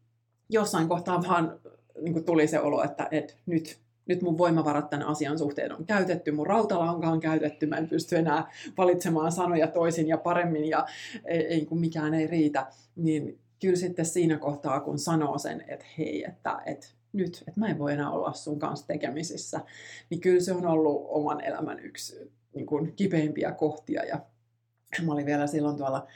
jossain 0.49 0.87
kohtaa 0.87 1.23
vaan 1.27 1.59
niin 2.01 2.13
kuin 2.13 2.25
tuli 2.25 2.47
se 2.47 2.59
olo, 2.59 2.83
että, 2.83 3.07
että 3.11 3.33
nyt, 3.45 3.79
nyt 4.05 4.21
mun 4.21 4.37
voimavarat 4.37 4.89
tämän 4.89 5.07
asian 5.07 5.37
suhteen 5.37 5.75
on 5.75 5.85
käytetty, 5.85 6.31
mun 6.31 6.47
rautalanka 6.47 7.09
on 7.09 7.19
käytetty, 7.19 7.65
mä 7.65 7.75
en 7.75 7.89
pysty 7.89 8.15
enää 8.15 8.51
valitsemaan 8.77 9.31
sanoja 9.31 9.67
toisin 9.67 10.07
ja 10.07 10.17
paremmin 10.17 10.65
ja 10.65 10.85
ei, 11.25 11.45
ei, 11.45 11.65
kun 11.65 11.79
mikään 11.79 12.13
ei 12.13 12.27
riitä, 12.27 12.67
niin 12.95 13.39
kyllä 13.59 13.75
sitten 13.75 14.05
siinä 14.05 14.37
kohtaa, 14.37 14.79
kun 14.79 14.99
sanoo 14.99 15.37
sen, 15.37 15.63
että 15.67 15.85
hei, 15.97 16.23
että, 16.23 16.61
että 16.65 16.87
nyt, 17.13 17.43
että 17.47 17.59
mä 17.59 17.67
en 17.67 17.79
voi 17.79 17.93
enää 17.93 18.11
olla 18.11 18.33
sun 18.33 18.59
kanssa 18.59 18.87
tekemisissä, 18.87 19.61
niin 20.09 20.21
kyllä 20.21 20.41
se 20.41 20.53
on 20.53 20.65
ollut 20.65 21.05
oman 21.09 21.41
elämän 21.41 21.79
yksi 21.79 22.31
niin 22.53 22.65
kuin 22.65 22.93
kipeimpiä 22.95 23.51
kohtia. 23.51 24.03
Ja 24.03 24.19
mä 25.05 25.13
olin 25.13 25.25
vielä 25.25 25.47
silloin 25.47 25.77
tuolla 25.77 26.07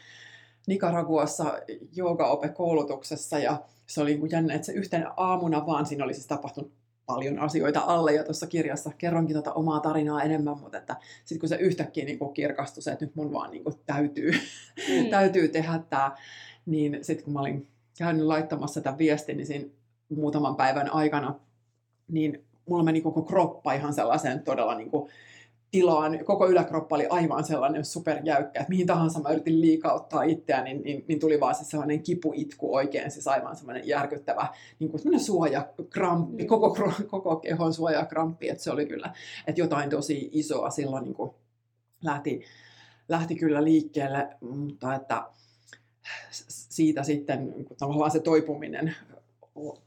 Nicaraguassa 0.68 1.60
joogaope-koulutuksessa 1.96 3.40
ja 3.40 3.64
se 3.88 4.02
oli 4.02 4.10
niin 4.10 4.20
kuin 4.20 4.32
jännä, 4.32 4.54
että 4.54 4.66
se 4.66 4.74
yhtenä 4.74 5.14
aamuna 5.18 5.66
vaan 5.66 5.86
siinä 5.86 6.04
oli 6.04 6.14
siis 6.14 6.28
tapahtunut 6.28 6.72
paljon 7.06 7.40
asioita 7.40 7.80
alle 7.80 8.14
ja 8.14 8.24
tuossa 8.24 8.48
kirjassa 8.48 8.92
kerronkin 8.98 9.34
tuota 9.34 9.54
omaa 9.54 9.80
tarinaa 9.80 10.24
enemmän, 10.24 10.60
mutta 10.60 10.78
että 10.78 10.96
sitten 11.26 11.40
kun 11.40 11.50
se 11.50 11.56
yhtäkkiä 11.56 12.06
niin 12.06 12.20
kuin 12.20 12.34
kirkastui 12.34 12.84
se, 12.84 12.92
että 12.92 13.06
nyt 13.06 13.16
mun 13.16 13.34
vaan 13.34 13.52
niin 13.52 13.64
kuin 13.64 13.76
täytyy, 13.86 14.32
mm. 14.90 15.10
täytyy 15.10 15.48
tehdä 15.48 15.80
tämä 15.90 16.16
niin 16.66 17.00
sitten 17.02 17.24
kun 17.24 17.34
mä 17.34 17.40
olin 17.40 17.68
käynyt 17.98 18.26
laittamassa 18.26 18.82
tämän 18.82 18.98
viestin, 18.98 19.38
niin 19.38 19.48
siinä 19.48 19.70
muutaman 20.10 20.56
päivän 20.56 20.94
aikana, 20.94 21.40
niin 22.08 22.46
mulla 22.70 22.84
meni 22.84 23.02
koko 23.02 23.22
kroppa 23.22 23.74
ihan 23.74 23.94
sellaiseen 23.94 24.44
todella 24.44 24.76
niin 24.76 24.92
kuin 24.92 25.10
tilaan. 25.72 26.26
Koko 26.26 26.48
yläkroppa 26.48 26.96
oli 26.96 27.08
aivan 27.08 27.44
sellainen 27.44 27.86
superjäykkä, 27.86 28.60
että 28.60 28.70
mihin 28.70 28.88
tahansa 28.88 29.20
mä 29.20 29.30
yritin 29.30 29.62
liikauttaa 29.62 30.24
itseäni, 30.24 30.74
niin, 30.74 30.84
niin, 30.84 31.06
niin 31.08 31.20
tuli 31.20 31.40
vaan 31.40 31.56
se 31.56 31.64
sellainen 31.64 32.04
kipuitku 32.04 32.76
oikein, 32.76 33.12
siis 33.12 33.28
aivan 33.28 33.56
sellainen 33.56 33.88
järkyttävä 33.88 34.48
niin 34.80 34.92
kuin 34.92 35.20
suojakramppi, 35.20 36.46
koko, 36.46 36.78
koko 37.08 37.36
kehon 37.36 37.74
suojakramppi, 37.74 38.50
että 38.50 38.64
se 38.64 38.72
oli 38.72 38.86
kyllä, 38.86 39.14
että 39.48 39.62
jotain 39.62 39.90
tosi 39.90 40.30
isoa 40.32 40.70
silloin 40.70 41.04
niin 41.04 41.14
kuin 41.14 41.32
lähti, 42.04 42.42
lähti 43.10 43.36
kyllä 43.36 43.64
liikkeelle, 43.64 44.28
mutta 44.42 44.96
että 44.96 45.24
siitä 46.48 47.04
sitten 47.04 47.54
tavallaan 47.78 48.12
se 48.12 48.20
toipuminen 48.20 48.96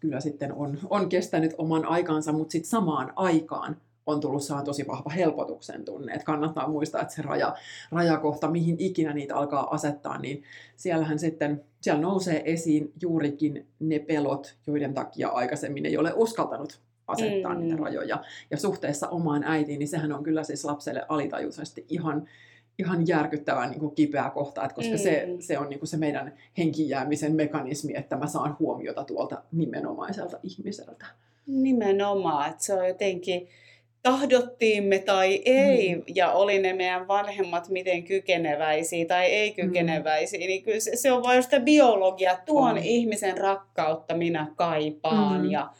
kyllä 0.00 0.20
sitten 0.20 0.52
on, 0.52 0.78
on 0.90 1.08
kestänyt 1.08 1.54
oman 1.58 1.84
aikansa, 1.84 2.32
mutta 2.32 2.52
sitten 2.52 2.70
samaan 2.70 3.12
aikaan 3.16 3.76
on 4.06 4.20
tullut 4.20 4.42
saa 4.42 4.62
tosi 4.62 4.86
vahva 4.86 5.10
helpotuksen 5.10 5.84
tunne. 5.84 6.12
Että 6.12 6.24
kannattaa 6.24 6.68
muistaa, 6.68 7.02
että 7.02 7.14
se 7.14 7.22
raja, 7.22 7.54
rajakohta, 7.92 8.50
mihin 8.50 8.76
ikinä 8.78 9.12
niitä 9.12 9.36
alkaa 9.36 9.74
asettaa, 9.74 10.18
niin 10.18 10.42
siellähän 10.76 11.18
sitten, 11.18 11.64
siellä 11.80 12.02
nousee 12.02 12.42
esiin 12.52 12.92
juurikin 13.02 13.66
ne 13.80 13.98
pelot, 13.98 14.56
joiden 14.66 14.94
takia 14.94 15.28
aikaisemmin 15.28 15.86
ei 15.86 15.98
ole 15.98 16.12
uskaltanut 16.16 16.80
asettaa 17.06 17.54
mm. 17.54 17.60
niitä 17.60 17.76
rajoja. 17.76 18.22
Ja 18.50 18.56
suhteessa 18.56 19.08
omaan 19.08 19.44
äitiin, 19.44 19.78
niin 19.78 19.88
sehän 19.88 20.12
on 20.12 20.22
kyllä 20.22 20.44
siis 20.44 20.64
lapselle 20.64 21.02
alitajuisesti 21.08 21.84
ihan 21.88 22.28
ihan 22.78 23.08
järkyttävän 23.08 23.70
niin 23.70 23.80
kuin 23.80 23.94
kipeä 23.94 24.30
kohta, 24.34 24.64
että 24.64 24.74
koska 24.74 24.92
mm. 24.92 24.98
se, 24.98 25.28
se 25.40 25.58
on 25.58 25.68
niin 25.68 25.78
kuin 25.78 25.88
se 25.88 25.96
meidän 25.96 26.34
henkijäämisen 26.58 27.34
mekanismi, 27.34 27.92
että 27.96 28.16
mä 28.16 28.26
saan 28.26 28.56
huomiota 28.58 29.04
tuolta 29.04 29.42
nimenomaiselta 29.52 30.38
ihmiseltä. 30.42 31.06
Nimenomaan, 31.46 32.50
että 32.50 32.64
se 32.64 32.74
on 32.74 32.88
jotenkin, 32.88 33.48
tahdottiimme 34.02 34.98
tai 34.98 35.42
ei, 35.44 35.94
mm. 35.94 36.02
ja 36.14 36.32
oli 36.32 36.58
ne 36.58 36.72
meidän 36.72 37.08
vanhemmat 37.08 37.68
miten 37.68 38.04
kykeneväisiä 38.04 39.06
tai 39.06 39.24
ei 39.24 39.50
mm. 39.50 39.54
kykeneväisiä, 39.54 40.40
mm. 40.40 40.46
niin 40.46 40.62
kyllä 40.62 40.80
se, 40.80 40.96
se 40.96 41.12
on 41.12 41.22
vain 41.22 41.42
sitä 41.42 41.60
biologiaa, 41.60 42.36
tuon 42.46 42.70
on. 42.70 42.78
ihmisen 42.78 43.38
rakkautta 43.38 44.16
minä 44.16 44.52
kaipaan, 44.56 45.40
mm. 45.40 45.50
ja 45.50 45.70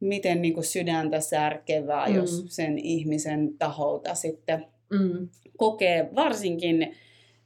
miten 0.00 0.42
niin 0.42 0.54
kuin 0.54 0.64
sydäntä 0.64 1.20
särkevää, 1.20 2.08
mm. 2.08 2.14
jos 2.14 2.44
sen 2.48 2.78
ihmisen 2.78 3.58
taholta 3.58 4.14
sitten 4.14 4.66
mm 4.92 5.28
kokee 5.62 6.08
varsinkin, 6.14 6.94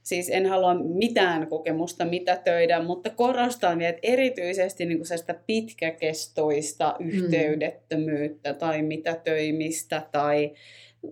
siis 0.03 0.29
en 0.29 0.45
halua 0.45 0.73
mitään 0.73 1.47
kokemusta 1.47 2.05
mitätöidä, 2.05 2.83
mutta 2.83 3.09
korostan 3.09 3.81
että 3.81 3.99
erityisesti 4.03 4.85
niin 4.85 4.97
kuin 4.97 5.17
sitä 5.17 5.35
pitkäkestoista 5.47 6.95
mm. 6.99 7.09
yhteydettömyyttä 7.09 8.51
mm. 8.53 8.57
tai 8.59 8.81
mitätöimistä 8.81 10.07
tai 10.11 10.53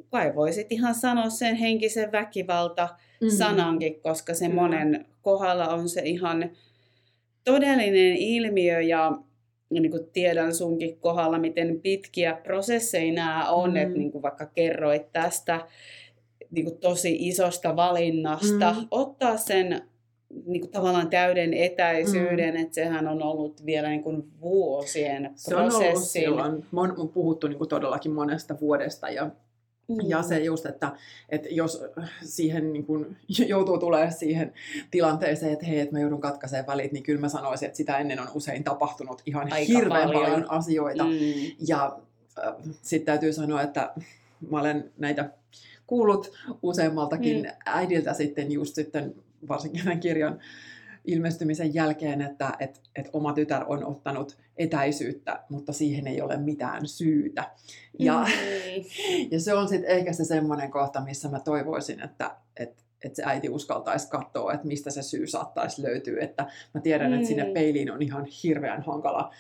kai 0.10 0.36
voisit 0.36 0.72
ihan 0.72 0.96
sanoa 0.96 1.30
sen 1.30 1.56
henkisen 1.56 2.12
väkivalta 2.12 2.90
mm. 3.22 3.30
sanankin, 3.30 4.02
koska 4.02 4.34
se 4.34 4.48
mm. 4.48 4.56
monen 4.56 5.06
kohdalla 5.22 5.68
on 5.68 5.90
se 5.90 6.02
ihan 6.02 6.52
todellinen 7.44 8.18
ilmiö 8.18 8.82
ja 8.82 9.12
niin 9.70 9.92
kuin 9.92 10.08
tiedän 10.14 10.56
sunkin 10.56 11.00
kohdalla, 11.00 11.40
miten 11.40 11.82
pitkiä 11.82 12.40
prosesseja 12.44 13.14
nämä 13.14 13.50
on, 13.50 13.70
mm. 13.70 13.76
että 13.76 13.98
niin 13.98 14.12
kuin 14.12 14.22
vaikka 14.22 14.46
kerroit 14.46 15.12
tästä 15.12 15.68
niin 16.52 16.66
kuin 16.66 16.78
tosi 16.78 17.18
isosta 17.20 17.76
valinnasta, 17.76 18.72
mm. 18.72 18.88
ottaa 18.92 19.38
sen 19.38 19.82
niin 20.46 20.62
kuin 20.62 20.72
tavallaan 20.72 21.10
täyden 21.10 21.54
etäisyyden, 21.54 22.54
mm. 22.54 22.62
että 22.62 22.76
sehän 22.76 23.08
on 23.08 23.24
ollut 23.24 23.66
vielä 23.66 23.90
niin 23.90 24.04
kuin 24.04 24.24
vuosien 24.42 25.32
se 25.36 25.56
prosessi. 25.56 25.80
Se 25.80 25.86
on 25.86 25.94
ollut 25.94 26.08
silloin, 26.08 26.66
on, 26.76 27.00
on 27.00 27.10
puhuttu 27.10 27.48
niin 27.48 27.58
kuin 27.58 27.70
todellakin 27.70 28.12
monesta 28.12 28.56
vuodesta 28.62 29.10
ja 29.10 29.32
Mm. 29.88 30.10
Ja 30.10 30.24
se 30.24 30.40
just, 30.40 30.66
että, 30.66 30.92
että 31.30 31.50
jos 31.52 31.84
siihen 32.24 32.74
niin 32.74 32.86
kun 32.86 33.16
joutuu 33.48 33.78
tulemaan 33.78 34.14
siihen 34.14 34.54
tilanteeseen, 34.92 35.54
että 35.54 35.66
hei, 35.66 35.80
että 35.80 35.96
mä 35.96 36.00
joudun 36.00 36.22
katkaisemaan 36.22 36.68
välit, 36.68 36.92
niin 36.92 37.04
kyllä 37.04 37.22
mä 37.22 37.30
sanoisin, 37.30 37.66
että 37.66 37.78
sitä 37.78 37.98
ennen 37.98 38.20
on 38.20 38.28
usein 38.34 38.64
tapahtunut 38.64 39.22
ihan 39.26 39.54
Aika 39.54 39.74
hirveän 39.74 40.08
paljon, 40.08 40.24
paljon 40.24 40.52
asioita. 40.52 41.04
Mm. 41.04 41.12
Ja 41.68 42.00
äh, 42.46 42.54
sitten 42.82 43.06
täytyy 43.06 43.34
sanoa, 43.34 43.62
että 43.62 43.94
mä 44.50 44.60
olen 44.60 44.92
näitä 44.98 45.30
kuullut 45.88 46.32
useammaltakin 46.62 47.44
mm. 47.44 47.52
äidiltä 47.66 48.14
sitten 48.14 48.52
just 48.52 48.76
sitten, 48.76 49.16
varsinkin 49.48 49.84
tämän 49.84 50.00
kirjan 50.00 50.40
ilmestymisen 51.06 51.74
jälkeen, 51.74 52.22
että 52.22 52.54
et, 52.60 52.82
et 52.96 53.10
oma 53.14 53.34
tytär 53.34 53.64
on 53.68 53.86
ottanut 53.86 54.38
etäisyyttä, 54.58 55.44
mutta 55.50 55.74
siihen 55.74 56.08
ei 56.08 56.22
ole 56.22 56.38
mitään 56.38 56.88
syytä. 56.88 57.52
Ja, 58.00 58.20
mm. 58.20 58.84
ja 59.32 59.40
se 59.40 59.54
on 59.54 59.68
sitten 59.68 59.90
ehkä 59.90 60.14
se 60.14 60.26
semmoinen 60.26 60.72
kohta, 60.72 61.02
missä 61.02 61.30
mä 61.30 61.40
toivoisin, 61.40 62.04
että 62.04 62.36
et, 62.58 62.86
että 63.04 63.16
se 63.16 63.24
äiti 63.26 63.50
uskaltaisi 63.50 64.10
katsoa, 64.10 64.54
että 64.54 64.68
mistä 64.68 64.92
se 64.92 65.02
syy 65.02 65.28
saattaisi 65.28 65.84
löytyä. 65.84 66.24
Että 66.24 66.48
mä 66.74 66.82
tiedän, 66.82 67.12
mm. 67.12 67.16
että 67.16 67.28
sinne 67.28 67.44
mm. 67.44 67.54
peiliin 67.54 67.92
on 67.92 68.02
ihan 68.02 68.26
hirveän 68.44 68.82
hankala 68.82 69.34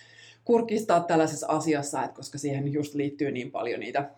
kurkistaa 0.45 0.99
tällaisessa 0.99 1.47
asiassa, 1.47 2.03
että 2.03 2.15
koska 2.15 2.37
siihen 2.37 2.73
just 2.73 2.95
liittyy 2.95 3.31
niin 3.31 3.51
paljon 3.51 3.79
niitä 3.79 4.09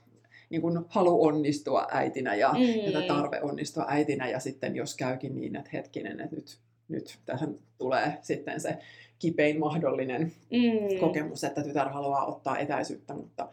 niin 0.50 0.62
kuin 0.62 0.80
halu 0.90 1.26
onnistua 1.26 1.88
äitinä 1.92 2.36
ja, 2.36 2.54
mm. 2.54 2.92
ja 2.92 3.02
tarve 3.02 3.42
onnistua 3.42 3.86
äitinä. 3.88 4.30
Ja 4.30 4.40
sitten 4.40 4.76
jos 4.76 4.96
käykin 4.96 5.36
niin, 5.36 5.56
että 5.56 5.70
hetkinen, 5.74 6.20
että 6.20 6.36
nyt, 6.36 6.58
nyt 6.88 7.20
tähän 7.26 7.56
tulee 7.78 8.18
sitten 8.22 8.60
se 8.60 8.78
kipein 9.20 9.60
mahdollinen 9.60 10.22
mm. 10.52 11.00
kokemus, 11.00 11.44
että 11.44 11.64
tytär 11.64 11.90
haluaa 11.90 12.26
ottaa 12.26 12.58
etäisyyttä, 12.58 13.14
mutta 13.14 13.50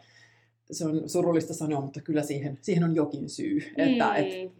se 0.71 0.85
on 0.85 1.09
surullista 1.09 1.53
sanoa, 1.53 1.81
mutta 1.81 2.01
kyllä 2.01 2.23
siihen, 2.23 2.57
siihen 2.61 2.83
on 2.83 2.95
jokin 2.95 3.29
syy. 3.29 3.59
Mm. 3.77 3.83
Että, 3.83 4.15
et, 4.15 4.51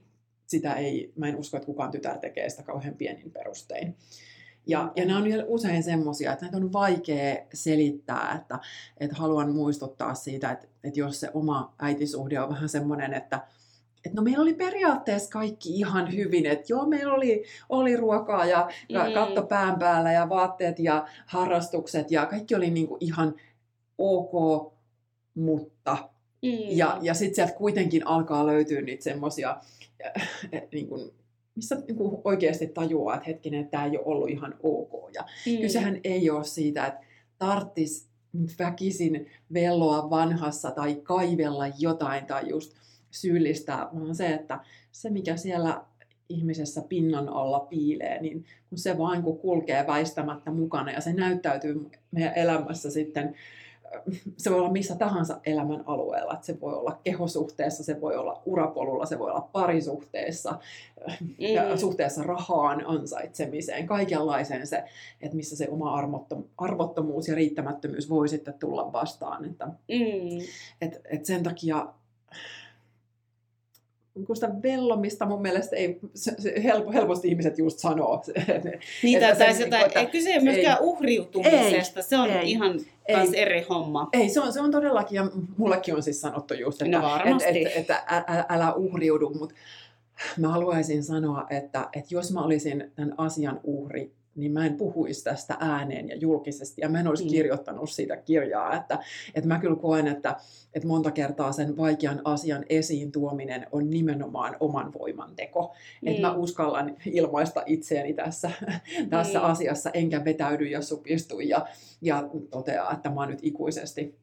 sitä 0.47 0.73
ei, 0.73 1.13
mä 1.15 1.27
en 1.27 1.35
usko, 1.35 1.57
että 1.57 1.65
kukaan 1.65 1.91
tytär 1.91 2.17
tekee 2.17 2.49
sitä 2.49 2.63
kauhean 2.63 2.95
pienin 2.95 3.31
perustein. 3.31 3.95
Ja, 4.67 4.91
ja 4.95 5.05
nämä 5.05 5.19
on 5.19 5.25
usein 5.47 5.83
semmoisia, 5.83 6.33
että 6.33 6.45
näitä 6.45 6.57
on 6.57 6.73
vaikea 6.73 7.35
selittää, 7.53 8.35
että, 8.41 8.59
että 8.97 9.15
haluan 9.15 9.55
muistuttaa 9.55 10.13
siitä, 10.13 10.51
että, 10.51 10.67
että 10.83 10.99
jos 10.99 11.19
se 11.19 11.29
oma 11.33 11.73
äitisuhde 11.79 12.39
on 12.39 12.49
vähän 12.49 12.69
semmoinen, 12.69 13.13
että, 13.13 13.41
että 14.05 14.15
no 14.15 14.21
meillä 14.21 14.41
oli 14.41 14.53
periaatteessa 14.53 15.29
kaikki 15.29 15.75
ihan 15.75 16.13
hyvin, 16.13 16.45
että 16.45 16.65
joo, 16.69 16.85
meillä 16.85 17.13
oli, 17.13 17.43
oli 17.69 17.97
ruokaa 17.97 18.45
ja 18.45 18.69
mm. 18.89 19.13
katto 19.13 19.43
pään 19.43 19.79
päällä 19.79 20.11
ja 20.11 20.29
vaatteet 20.29 20.79
ja 20.79 21.07
harrastukset 21.25 22.11
ja 22.11 22.25
kaikki 22.25 22.55
oli 22.55 22.69
niin 22.69 22.87
kuin 22.87 22.97
ihan 23.01 23.35
ok, 23.97 24.73
mutta. 25.35 25.97
Mm. 26.41 26.77
Ja, 26.77 26.97
ja 27.01 27.13
sitten 27.13 27.35
sieltä 27.35 27.53
kuitenkin 27.53 28.07
alkaa 28.07 28.45
löytyä 28.45 28.81
niitä 28.81 29.03
semmoisia 29.03 29.57
niin 30.73 30.87
kuin, 30.87 31.11
missä 31.55 31.75
niin 31.87 31.95
kuin 31.95 32.21
oikeasti 32.23 32.67
tajuaa, 32.67 33.15
että 33.15 33.25
hetkinen, 33.27 33.59
että 33.59 33.71
tämä 33.71 33.85
ei 33.85 33.97
ole 33.97 34.05
ollut 34.05 34.29
ihan 34.29 34.55
ok. 34.63 35.09
Ja 35.13 35.25
mm. 35.45 35.61
kysehän 35.61 35.99
ei 36.03 36.29
ole 36.29 36.43
siitä, 36.43 36.85
että 36.85 36.99
tarttis 37.37 38.07
väkisin 38.59 39.27
velloa 39.53 40.09
vanhassa 40.09 40.71
tai 40.71 40.95
kaivella 40.95 41.67
jotain 41.79 42.25
tai 42.25 42.49
just 42.49 42.73
syyllistää, 43.11 43.89
vaan 43.93 44.15
se, 44.15 44.27
että 44.27 44.59
se 44.91 45.09
mikä 45.09 45.37
siellä 45.37 45.81
ihmisessä 46.29 46.81
pinnan 46.81 47.29
alla 47.29 47.59
piilee, 47.59 48.21
niin 48.21 48.45
kun 48.69 48.77
se 48.77 48.97
vain 48.97 49.23
kun 49.23 49.39
kulkee 49.39 49.87
väistämättä 49.87 50.51
mukana 50.51 50.91
ja 50.91 51.01
se 51.01 51.13
näyttäytyy 51.13 51.89
meidän 52.11 52.33
elämässä 52.35 52.91
sitten 52.91 53.35
se 54.37 54.49
voi 54.49 54.59
olla 54.59 54.71
missä 54.71 54.95
tahansa 54.95 55.39
elämän 55.45 55.83
alueella. 55.85 56.33
Että 56.33 56.45
se 56.45 56.61
voi 56.61 56.73
olla 56.73 56.99
kehosuhteessa, 57.03 57.83
se 57.83 58.01
voi 58.01 58.15
olla 58.15 58.41
urapolulla, 58.45 59.05
se 59.05 59.19
voi 59.19 59.31
olla 59.31 59.49
parisuhteessa, 59.51 60.59
mm. 61.21 61.77
suhteessa 61.77 62.23
rahaan, 62.23 62.83
ansaitsemiseen, 62.87 63.87
kaikenlaiseen 63.87 64.67
se, 64.67 64.83
että 65.21 65.35
missä 65.35 65.55
se 65.55 65.67
oma 65.69 65.99
arvottomuus 66.57 67.27
ja 67.27 67.35
riittämättömyys 67.35 68.09
voi 68.09 68.29
sitten 68.29 68.53
tulla 68.53 68.93
vastaan. 68.93 69.45
Että, 69.45 69.65
mm. 69.65 70.41
et, 70.81 71.01
et 71.05 71.25
sen 71.25 71.43
takia 71.43 71.87
kun 74.23 74.35
sitä 74.35 74.49
vellomista 74.63 75.25
mun 75.25 75.41
mielestä 75.41 75.75
ei, 75.75 75.99
se, 76.13 76.35
se 76.37 76.53
helpo, 76.63 76.91
helposti 76.91 77.27
ihmiset 77.27 77.57
just 77.57 77.79
sanoo. 77.79 78.23
Niin, 79.03 79.23
että, 79.23 79.35
tai, 79.35 79.53
se, 79.53 79.69
tai, 79.69 79.89
ei 79.95 80.07
kyse 80.07 80.39
myöskään 80.39 80.77
ei, 80.77 80.87
uhriutumisesta, 80.87 81.99
ei, 81.99 82.03
se 82.03 82.17
on 82.17 82.29
ei, 82.29 82.51
ihan 82.51 82.79
ei, 83.05 83.27
eri 83.33 83.65
homma. 83.69 84.09
Ei, 84.13 84.29
se 84.29 84.41
on, 84.41 84.53
se 84.53 84.61
on 84.61 84.71
todellakin, 84.71 85.15
ja 85.15 85.29
mullekin 85.57 85.95
on 85.95 86.03
siis 86.03 86.21
sanottu 86.21 86.53
just, 86.53 86.81
että, 86.81 86.99
no 86.99 87.15
että, 87.25 87.47
että, 87.47 87.69
että 87.75 87.95
ä, 87.95 88.45
älä 88.49 88.73
uhriudu, 88.73 89.29
mutta 89.29 89.55
mä 90.37 90.47
haluaisin 90.47 91.03
sanoa, 91.03 91.45
että, 91.49 91.89
että 91.93 92.15
jos 92.15 92.33
mä 92.33 92.43
olisin 92.43 92.91
tämän 92.95 93.13
asian 93.17 93.59
uhri, 93.63 94.11
niin 94.35 94.51
mä 94.51 94.65
en 94.65 94.77
puhuisi 94.77 95.23
tästä 95.23 95.57
ääneen 95.59 96.09
ja 96.09 96.15
julkisesti, 96.15 96.81
ja 96.81 96.89
mä 96.89 96.99
en 96.99 97.07
olisi 97.07 97.23
mm. 97.23 97.29
kirjoittanut 97.29 97.89
siitä 97.89 98.17
kirjaa, 98.17 98.75
että, 98.75 98.99
että 99.35 99.47
mä 99.47 99.59
kyllä 99.59 99.75
koen, 99.75 100.07
että, 100.07 100.35
että 100.73 100.87
monta 100.87 101.11
kertaa 101.11 101.51
sen 101.51 101.77
vaikean 101.77 102.21
asian 102.23 102.65
esiin 102.69 103.11
tuominen 103.11 103.67
on 103.71 103.89
nimenomaan 103.89 104.57
oman 104.59 104.93
voiman 104.99 105.35
teko, 105.35 105.75
mm. 106.01 106.07
että 106.07 106.21
mä 106.21 106.33
mm. 106.33 106.39
uskallan 106.39 106.95
ilmaista 107.05 107.63
itseäni 107.65 108.13
tässä, 108.13 108.51
tässä 109.09 109.39
mm. 109.39 109.45
asiassa, 109.45 109.89
enkä 109.89 110.25
vetäydy 110.25 110.65
ja 110.65 110.81
supistu 110.81 111.39
ja, 111.39 111.67
ja 112.01 112.29
toteaa, 112.49 112.93
että 112.93 113.09
mä 113.09 113.21
oon 113.21 113.29
nyt 113.29 113.39
ikuisesti 113.41 114.15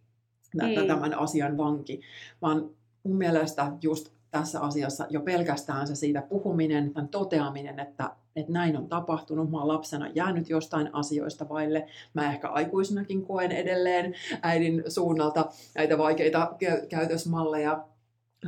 mm. 0.55 0.87
tämän 0.87 1.18
asian 1.18 1.57
vanki, 1.57 2.01
vaan 2.42 2.70
mun 3.03 3.16
mielestä 3.16 3.72
just 3.83 4.12
tässä 4.33 4.61
asiassa 4.61 5.07
jo 5.11 5.21
pelkästään 5.21 5.87
se 5.87 5.95
siitä 5.95 6.23
puhuminen, 6.23 6.92
tämän 6.92 7.09
toteaminen, 7.09 7.81
että, 7.81 8.11
että 8.37 8.53
näin 8.53 8.77
on 8.77 8.88
tapahtunut, 8.88 9.51
mä 9.51 9.59
oon 9.59 9.68
lapsena 9.68 10.11
jäänyt 10.14 10.51
jostain 10.51 10.95
asioista 10.95 11.49
vaille, 11.49 11.87
mä 12.14 12.33
ehkä 12.33 12.49
aikuisinakin 12.49 13.23
koen 13.23 13.53
edelleen 13.53 14.14
äidin 14.42 14.85
suunnalta 14.88 15.51
näitä 15.75 15.99
vaikeita 15.99 16.57
käytösmalleja, 16.88 17.85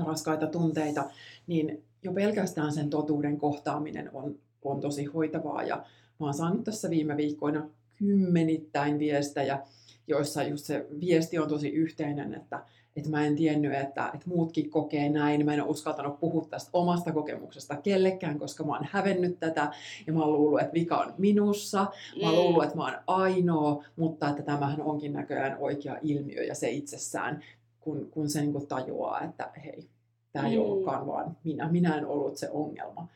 raskaita 0.05 0.47
tunteita, 0.47 1.11
niin 1.47 1.85
jo 2.03 2.13
pelkästään 2.13 2.73
sen 2.73 2.91
totuuden 2.91 3.39
kohtaaminen 3.39 4.11
on, 4.13 4.39
on 4.63 4.81
tosi 4.81 5.05
hoitavaa. 5.05 5.63
Ja 5.63 5.77
mä 6.21 6.27
oon 6.27 6.35
saanut 6.35 6.65
tässä 6.65 6.91
viime 6.91 7.17
viikkoina 7.17 7.69
kymmenittäin 7.99 8.99
viestejä, 8.99 9.59
joissa 10.07 10.43
just 10.43 10.65
se 10.65 10.87
viesti 11.01 11.39
on 11.39 11.49
tosi 11.49 11.69
yhteinen, 11.69 12.35
että 12.35 12.65
että 12.97 13.11
mä 13.11 13.27
en 13.27 13.37
tiennyt, 13.37 13.75
että, 13.75 14.11
että 14.15 14.29
muutkin 14.29 14.71
kokee 14.71 15.09
näin. 15.09 15.45
Mä 15.45 15.55
en 15.55 15.63
ole 15.63 15.71
uskaltanut 15.71 16.21
puhua 16.21 16.47
tästä 16.51 16.71
omasta 16.73 17.13
kokemuksesta 17.13 17.77
kellekään, 17.77 18.39
koska 18.39 18.65
mä 18.65 18.73
oon 18.73 18.89
hävennyt 18.91 19.41
tätä 19.41 19.73
ja 20.07 20.13
mä 20.13 20.21
oon 20.21 20.33
luullut, 20.33 20.61
että 20.61 20.75
vika 20.75 20.99
on 20.99 21.15
minussa. 21.19 21.87
Mä 22.23 22.29
oon 22.31 22.37
luullut, 22.37 22.65
että 22.65 22.77
mä 22.77 22.85
oon 22.85 22.99
ainoa, 23.07 23.85
mutta 23.97 24.29
että 24.29 24.43
tämähän 24.43 24.83
onkin 24.83 25.13
näköjään 25.13 25.57
oikea 25.59 25.99
ilmiö 26.03 26.43
ja 26.43 26.55
se 26.55 26.71
itsessään, 26.71 27.45
kun, 27.81 28.11
kun 28.11 28.31
se 28.31 28.41
niin 28.41 28.67
tajuaa, 28.67 29.21
että 29.21 29.51
hei, 29.65 29.89
tämä 30.33 30.49
ei 30.49 30.57
mm. 30.57 30.63
ollutkaan 30.63 31.07
vaan 31.07 31.37
minä, 31.45 31.69
minä 31.69 31.99
en 31.99 32.07
ollut 32.07 32.37
se 32.37 32.51
ongelma, 32.51 33.09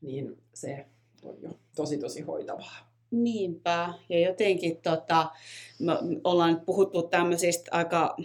niin 0.00 0.38
se 0.54 0.86
on 1.22 1.34
jo 1.42 1.50
tosi 1.76 1.98
tosi 1.98 2.22
hoitavaa. 2.22 2.95
Niinpä, 3.22 3.94
ja 4.08 4.20
jotenkin 4.20 4.76
tota, 4.82 5.30
me 5.78 5.92
ollaan 6.24 6.60
puhuttu 6.66 7.02
tämmöisistä 7.02 7.70
aika, 7.72 8.16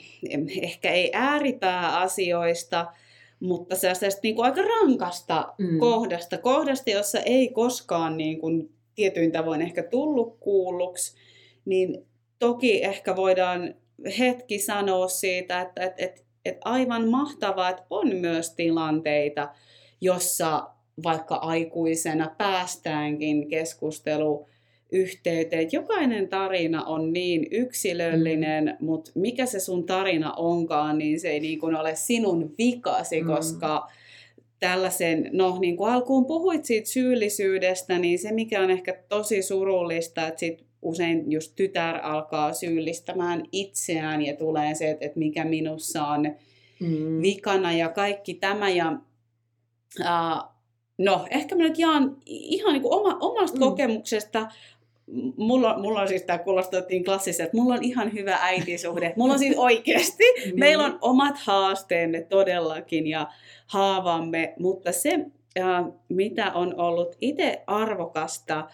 ehkä 0.62 0.92
ei 0.92 1.12
ääripääasioista, 1.14 2.88
mutta 3.40 3.76
sellaisesta 3.76 4.20
niin 4.24 4.36
kuin 4.36 4.46
aika 4.46 4.62
rankasta 4.62 5.54
mm. 5.58 5.80
kohdasta, 5.80 6.38
kohdasta, 6.38 6.90
jossa 6.90 7.20
ei 7.20 7.50
koskaan 7.50 8.18
niin 8.18 8.40
kuin, 8.40 8.70
tietyin 8.96 9.32
tavoin 9.32 9.62
ehkä 9.62 9.84
tullut 9.84 10.38
kuulluksi, 10.40 11.16
niin 11.66 12.06
toki 12.40 12.84
ehkä 12.84 13.16
voidaan 13.16 13.76
hetki 14.20 14.60
sanoa 14.60 15.08
siitä, 15.08 15.62
että, 15.62 15.84
että, 15.84 16.06
että, 16.06 16.22
että 16.46 16.62
aivan 16.66 17.10
mahtavaa, 17.10 17.70
että 17.70 17.84
on 17.90 18.16
myös 18.16 18.56
tilanteita, 18.56 19.50
jossa 20.02 20.70
vaikka 21.04 21.36
aikuisena 21.36 22.36
päästäänkin 22.38 23.48
keskustelu 23.48 24.48
yhteyteen. 24.92 25.70
Jokainen 25.72 26.28
tarina 26.28 26.84
on 26.84 27.14
niin 27.14 27.48
yksilöllinen, 27.52 28.66
mm. 28.66 28.86
mutta 28.86 29.12
mikä 29.16 29.46
se 29.46 29.60
sun 29.60 29.86
tarina 29.86 30.34
onkaan, 30.34 30.98
niin 30.98 31.20
se 31.20 31.30
ei 31.30 31.40
niin 31.40 31.60
kuin 31.60 31.76
ole 31.76 31.96
sinun 31.96 32.54
vikasi, 32.58 33.22
mm. 33.22 33.28
koska 33.28 33.88
tällaisen, 34.60 35.30
no 35.34 35.58
niin 35.60 35.78
kuin 35.78 35.94
alkuun 35.94 36.26
puhuit 36.26 36.66
siitä 36.66 36.90
syyllisyydestä, 36.90 38.00
niin 38.00 38.20
se 38.20 38.32
mikä 38.32 38.62
on 38.62 38.72
ehkä 38.72 39.04
tosi 39.10 39.42
surullista, 39.42 40.28
että 40.28 40.40
sit 40.40 40.66
usein 40.82 41.32
just 41.32 41.54
tytär 41.56 42.00
alkaa 42.04 42.54
syyllistämään 42.54 43.44
itseään 43.52 44.22
ja 44.22 44.36
tulee 44.36 44.76
se, 44.76 44.90
että, 44.90 45.06
että 45.06 45.20
mikä 45.20 45.46
minussa 45.46 46.08
on 46.08 46.22
mm. 46.80 47.22
vikana 47.22 47.74
ja 47.74 47.90
kaikki 47.90 48.34
tämä. 48.34 48.70
Ja, 48.70 48.92
uh, 50.00 50.44
no, 50.98 51.26
ehkä 51.30 51.56
mä 51.56 51.64
nyt 51.64 51.80
jaan 51.80 52.18
ihan 52.26 52.74
niin 52.74 52.82
kuin 52.82 52.94
oma, 52.94 53.18
omasta 53.20 53.58
mm. 53.58 53.60
kokemuksesta 53.60 54.48
mulla, 55.38 55.78
mulla 55.80 56.02
on 56.02 56.08
siis 56.08 56.24
tämä 56.24 56.40
kuulostettiin 56.40 57.04
klassisesti, 57.04 57.44
että 57.44 57.58
mulla 57.58 57.74
on 57.74 57.84
ihan 57.84 58.14
hyvä 58.14 58.38
äitisuhde. 58.42 59.14
Mulla 59.16 59.34
on 59.34 59.40
siis 59.40 59.58
oikeasti, 59.70 60.24
niin. 60.46 60.60
meillä 60.60 60.86
on 60.86 60.98
omat 61.02 61.38
haasteemme 61.38 62.22
todellakin 62.22 63.08
ja 63.08 63.28
haavamme, 63.68 64.54
mutta 64.60 64.92
se, 64.92 65.20
mitä 66.10 66.52
on 66.52 66.80
ollut 66.80 67.16
itse 67.22 67.64
arvokasta 67.68 68.68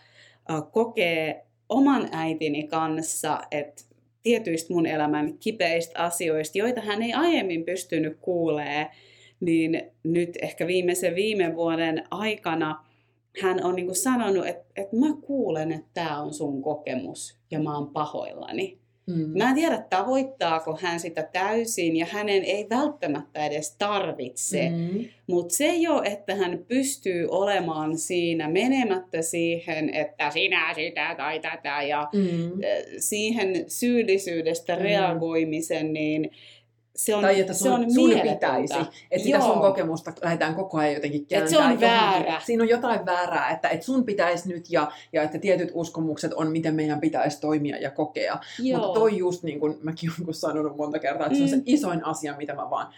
kokee 0.71 1.45
oman 1.69 2.10
äitini 2.12 2.67
kanssa, 2.67 3.39
että 3.52 3.84
tietyistä 4.23 4.73
mun 4.73 4.86
elämän 4.86 5.38
kipeistä 5.38 6.04
asioista, 6.04 6.58
joita 6.58 6.82
hän 6.82 7.04
ei 7.04 7.13
aiemmin 7.13 7.65
pystynyt 7.65 8.17
kuulee, 8.21 8.88
niin 9.39 9.82
nyt 10.04 10.30
ehkä 10.41 10.67
viimeisen 10.67 11.15
viime 11.15 11.56
vuoden 11.56 12.04
aikana– 12.12 12.76
hän 13.41 13.63
on 13.63 13.76
niin 13.76 13.95
sanonut, 13.95 14.47
että, 14.47 14.65
että 14.76 14.95
mä 14.95 15.08
kuulen, 15.21 15.71
että 15.71 15.89
tämä 15.93 16.21
on 16.21 16.34
sun 16.34 16.62
kokemus 16.62 17.38
ja 17.52 17.60
mä 17.60 17.78
oon 17.78 17.89
pahoillani. 17.89 18.78
Mm. 19.08 19.38
Mä 19.38 19.50
en 19.50 19.56
tiedä, 19.56 19.84
tavoittaako 19.89 20.78
hän 20.82 21.00
sitä 21.00 21.23
täysin 21.34 21.95
ja 21.95 22.06
hänen 22.06 22.43
ei 22.43 22.67
välttämättä 22.69 23.45
edes 23.45 23.76
tarvitse. 23.78 24.69
Mm. 24.69 25.06
Mutta 25.28 25.56
se 25.56 25.76
jo, 25.76 26.02
että 26.04 26.36
hän 26.36 26.65
pystyy 26.67 27.28
olemaan 27.32 27.97
siinä 27.97 28.50
menemättä 28.50 29.21
siihen, 29.21 29.93
että 29.93 30.30
sinä 30.30 30.73
sitä 30.73 31.15
tai 31.17 31.39
tätä 31.39 31.82
ja 31.82 32.10
mm. 32.13 32.52
siihen 32.97 33.65
syyllisyydestä 33.67 34.76
mm. 34.76 34.82
reagoimisen, 34.82 35.93
niin 35.93 36.32
se 36.97 37.15
on, 37.15 37.21
tai 37.21 37.39
että 37.39 37.53
sun, 37.53 37.67
se 37.67 37.73
on 37.73 37.91
sun 37.91 38.10
pitäisi. 38.10 38.73
Että 39.12 39.23
sitä 39.23 39.41
sun 39.41 39.60
kokemusta 39.62 40.13
lähdetään 40.21 40.55
koko 40.55 40.77
ajan 40.77 40.93
jotenkin 40.93 41.25
kääntää. 41.25 41.49
se 41.49 41.57
on 41.57 41.81
väärä. 41.81 42.41
Siinä 42.45 42.63
on 42.63 42.69
jotain 42.69 43.05
väärää, 43.05 43.49
että, 43.49 43.69
että 43.69 43.86
sun 43.86 44.03
pitäisi 44.03 44.49
nyt 44.49 44.65
ja, 44.69 44.91
ja 45.13 45.23
että 45.23 45.39
tietyt 45.39 45.71
uskomukset 45.73 46.33
on, 46.33 46.51
miten 46.51 46.75
meidän 46.75 46.99
pitäisi 46.99 47.41
toimia 47.41 47.77
ja 47.77 47.91
kokea. 47.91 48.39
Joo. 48.60 48.79
Mutta 48.79 48.99
toi 48.99 49.17
just 49.17 49.43
niin 49.43 49.60
kuin 49.60 49.77
mäkin 49.81 50.12
olen 50.23 50.33
sanonut 50.33 50.77
monta 50.77 50.99
kertaa, 50.99 51.27
että 51.27 51.39
mm. 51.39 51.39
se 51.39 51.43
on 51.43 51.49
se 51.49 51.55
mm. 51.55 51.63
isoin 51.65 52.05
asia, 52.05 52.38
mitä 52.38 52.55
mä 52.55 52.69
vaan 52.69 52.93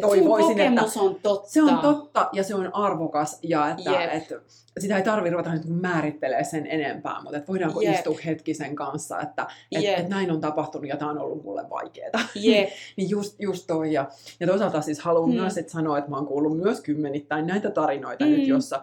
toivoisin, 0.00 0.60
että 0.60 0.82
on 1.00 1.16
totta. 1.22 1.50
se 1.50 1.62
on 1.62 1.78
totta 1.78 2.28
ja 2.32 2.42
se 2.42 2.54
on 2.54 2.74
arvokas 2.74 3.38
ja 3.42 3.70
että, 3.70 3.90
yep. 3.90 4.10
että 4.12 4.34
sitä 4.78 4.96
ei 4.96 5.02
tarvitse 5.02 5.36
ruveta 5.36 5.52
nyt 5.52 5.80
määrittelemään 5.80 6.44
sen 6.44 6.66
enempää, 6.66 7.22
mutta 7.22 7.36
että 7.36 7.48
voidaanko 7.48 7.82
yep. 7.82 7.94
istua 7.94 8.18
hetki 8.24 8.54
sen 8.54 8.76
kanssa, 8.76 9.20
että 9.20 9.46
et, 9.72 9.82
yep. 9.82 9.98
et 9.98 10.08
näin 10.08 10.30
on 10.30 10.40
tapahtunut 10.40 10.88
ja 10.88 10.96
tämä 10.96 11.10
on 11.10 11.18
ollut 11.18 11.44
mulle 11.44 11.70
vaikeaa. 11.70 12.20
Yep. 12.44 12.68
niin 13.00 13.10
just, 13.10 13.36
just 13.38 13.66
toi. 13.66 13.92
Ja, 13.92 14.08
ja 14.40 14.46
toisaalta 14.46 14.80
siis 14.80 15.00
haluan 15.00 15.30
hmm. 15.30 15.40
myös 15.40 15.58
että 15.58 15.72
sanoa, 15.72 15.98
että 15.98 16.10
mä 16.10 16.16
oon 16.16 16.26
kuullut 16.26 16.58
myös 16.58 16.80
kymmenittäin 16.80 17.46
näitä 17.46 17.70
tarinoita 17.70 18.24
hmm. 18.24 18.34
nyt, 18.34 18.46
jossa 18.46 18.82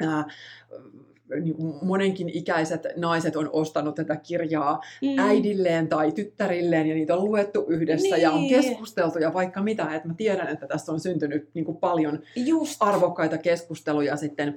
ää, 0.00 0.24
niin 1.40 1.56
monenkin 1.82 2.28
ikäiset 2.28 2.86
naiset 2.96 3.36
on 3.36 3.50
ostanut 3.52 3.94
tätä 3.94 4.16
kirjaa 4.16 4.80
mm. 5.02 5.18
äidilleen 5.18 5.88
tai 5.88 6.12
tyttärilleen 6.12 6.86
ja 6.86 6.94
niitä 6.94 7.16
on 7.16 7.24
luettu 7.24 7.64
yhdessä 7.68 8.16
niin. 8.16 8.22
ja 8.22 8.30
on 8.30 8.40
niin. 8.40 8.62
keskusteltu 8.62 9.18
ja 9.18 9.34
vaikka 9.34 9.62
mitä. 9.62 9.94
Että 9.94 10.08
mä 10.08 10.14
tiedän, 10.14 10.48
että 10.48 10.66
tässä 10.66 10.92
on 10.92 11.00
syntynyt 11.00 11.48
niin 11.54 11.64
kuin 11.64 11.76
paljon 11.76 12.18
Just. 12.36 12.76
arvokkaita 12.80 13.38
keskusteluja 13.38 14.16
sitten 14.16 14.54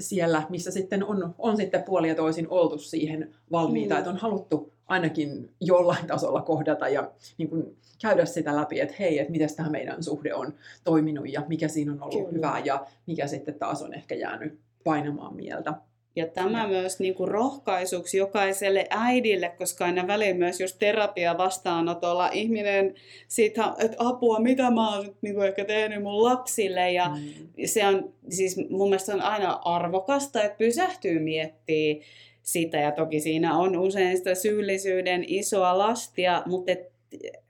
siellä, 0.00 0.42
missä 0.48 0.70
sitten 0.70 1.04
on, 1.04 1.34
on 1.38 1.56
sitten 1.56 1.82
puoli 1.82 2.08
ja 2.08 2.14
toisin 2.14 2.48
oltu 2.48 2.78
siihen 2.78 3.34
valmiita, 3.52 3.94
mm. 3.94 3.98
että 3.98 4.10
on 4.10 4.16
haluttu 4.16 4.73
ainakin 4.86 5.50
jollain 5.60 6.06
tasolla 6.06 6.42
kohdata 6.42 6.88
ja 6.88 7.10
niin 7.38 7.48
kuin 7.48 7.76
käydä 8.02 8.24
sitä 8.24 8.56
läpi, 8.56 8.80
että 8.80 8.94
hei, 8.98 9.18
että 9.18 9.32
miten 9.32 9.56
tämä 9.56 9.70
meidän 9.70 10.02
suhde 10.02 10.34
on 10.34 10.54
toiminut 10.84 11.32
ja 11.32 11.42
mikä 11.48 11.68
siinä 11.68 11.92
on 11.92 12.02
ollut 12.02 12.18
Kyllä. 12.18 12.32
hyvää 12.32 12.58
ja 12.64 12.86
mikä 13.06 13.26
sitten 13.26 13.54
taas 13.54 13.82
on 13.82 13.94
ehkä 13.94 14.14
jäänyt 14.14 14.58
painamaan 14.84 15.36
mieltä. 15.36 15.74
Ja 16.16 16.26
tämä 16.26 16.62
ja. 16.62 16.68
myös 16.68 16.98
niin 17.00 17.14
kuin 17.14 17.28
rohkaisuksi 17.28 18.16
jokaiselle 18.16 18.86
äidille, 18.90 19.48
koska 19.58 19.84
aina 19.84 20.06
välillä 20.06 20.34
myös 20.34 20.60
just 20.60 20.78
terapia 20.78 21.38
vastaanotolla 21.38 22.28
ihminen 22.28 22.94
siitä, 23.28 23.74
että 23.78 23.96
apua, 23.98 24.40
mitä 24.40 24.70
mä 24.70 24.96
oon 24.96 25.16
niin 25.22 25.34
kuin 25.34 25.46
ehkä 25.46 25.64
tehnyt 25.64 26.02
mun 26.02 26.24
lapsille. 26.24 26.92
Ja 26.92 27.08
mm. 27.08 27.66
se 27.66 27.86
on 27.86 28.12
siis 28.28 28.56
mun 28.70 28.88
mielestä 28.88 29.14
on 29.14 29.22
aina 29.22 29.52
arvokasta, 29.64 30.42
että 30.42 30.58
pysähtyy 30.58 31.18
miettimään 31.18 32.04
sitä. 32.44 32.76
Ja 32.76 32.92
toki 32.92 33.20
siinä 33.20 33.58
on 33.58 33.76
usein 33.76 34.16
sitä 34.16 34.34
syyllisyyden 34.34 35.24
isoa 35.26 35.78
lastia, 35.78 36.42
mutta 36.46 36.72
et 36.72 36.92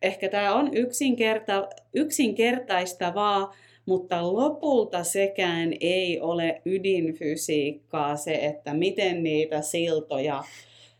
ehkä 0.02 0.28
tämä 0.28 0.54
on 0.54 0.74
yksinkerta, 0.74 1.68
yksinkertaistavaa, 1.94 3.54
mutta 3.86 4.32
lopulta 4.32 5.04
sekään 5.04 5.72
ei 5.80 6.20
ole 6.20 6.62
ydinfysiikkaa 6.64 8.16
se, 8.16 8.34
että 8.34 8.74
miten 8.74 9.22
niitä 9.22 9.60
siltoja 9.60 10.44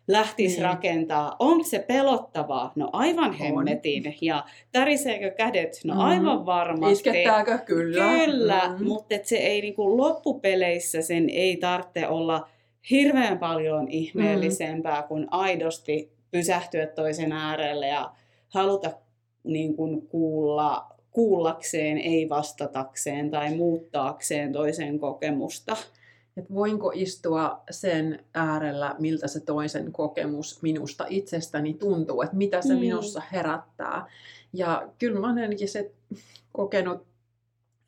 lähtisi 0.08 0.56
niin. 0.56 0.64
rakentaa. 0.64 1.36
Onko 1.38 1.64
se 1.64 1.78
pelottavaa? 1.78 2.72
No 2.76 2.90
aivan 2.92 3.32
hemmetin. 3.32 4.06
On. 4.06 4.14
Ja 4.20 4.44
täriseekö 4.72 5.30
kädet? 5.30 5.80
No 5.84 5.94
mm. 5.94 6.00
aivan 6.00 6.46
varmasti. 6.46 6.92
Iskettääkö? 6.92 7.58
Kyllä. 7.58 8.04
Kyllä, 8.04 8.76
mm. 8.78 8.86
mutta 8.86 9.14
se 9.22 9.36
ei 9.36 9.60
niinku 9.60 9.96
loppupeleissä 9.96 11.02
sen 11.02 11.30
ei 11.30 11.56
tarvitse 11.56 12.08
olla 12.08 12.48
hirveän 12.90 13.38
paljon 13.38 13.88
ihmeellisempää 13.88 15.00
mm. 15.00 15.08
kuin 15.08 15.26
aidosti 15.30 16.12
pysähtyä 16.30 16.86
toisen 16.86 17.32
äärelle 17.32 17.88
ja 17.88 18.12
haluta 18.48 18.90
niin 19.44 19.76
kuin 19.76 20.06
kuulla 20.06 20.94
kuullakseen, 21.14 21.98
ei 21.98 22.28
vastatakseen 22.28 23.30
tai 23.30 23.56
muuttaakseen 23.56 24.52
toisen 24.52 24.98
kokemusta. 24.98 25.76
Et 26.36 26.54
voinko 26.54 26.92
istua 26.94 27.62
sen 27.70 28.24
äärellä, 28.34 28.94
miltä 28.98 29.28
se 29.28 29.40
toisen 29.40 29.92
kokemus 29.92 30.62
minusta 30.62 31.06
itsestäni 31.08 31.74
tuntuu, 31.74 32.22
että 32.22 32.36
mitä 32.36 32.62
se 32.62 32.74
mm. 32.74 32.80
minussa 32.80 33.22
herättää. 33.32 34.06
Ja 34.52 34.88
kyllä 34.98 35.20
mä 35.20 35.32
olen 35.32 35.68
se 35.68 35.90
kokenut, 36.52 37.06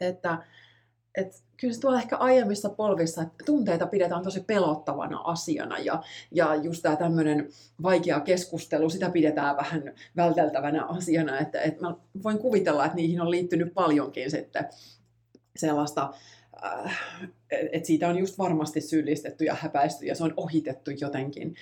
että, 0.00 0.38
että 1.16 1.36
kyllä 1.56 1.74
se 1.74 1.80
tuolla 1.80 1.98
ehkä 2.00 2.16
aiemmissa 2.16 2.68
polvissa, 2.68 3.22
että 3.22 3.44
tunteita 3.44 3.86
pidetään 3.86 4.22
tosi 4.22 4.40
pelottavana 4.40 5.18
asiana 5.18 5.78
ja, 5.78 6.02
ja 6.30 6.54
just 6.54 6.82
tämä 6.82 6.96
tämmöinen 6.96 7.48
vaikea 7.82 8.20
keskustelu, 8.20 8.90
sitä 8.90 9.10
pidetään 9.10 9.56
vähän 9.56 9.92
välteltävänä 10.16 10.84
asiana, 10.84 11.38
että, 11.38 11.60
että 11.60 11.80
mä 11.80 11.94
voin 12.22 12.38
kuvitella, 12.38 12.84
että 12.84 12.96
niihin 12.96 13.20
on 13.20 13.30
liittynyt 13.30 13.74
paljonkin 13.74 14.30
sitten 14.30 14.68
sellaista 15.56 16.14
Äh, 16.64 16.98
että 17.50 17.86
siitä 17.86 18.08
on 18.08 18.18
just 18.18 18.38
varmasti 18.38 18.80
syyllistetty 18.80 19.44
ja 19.44 19.54
häpäisty 19.54 20.06
ja 20.06 20.14
se 20.14 20.24
on 20.24 20.34
ohitettu 20.36 20.90
jotenkin. 20.90 21.54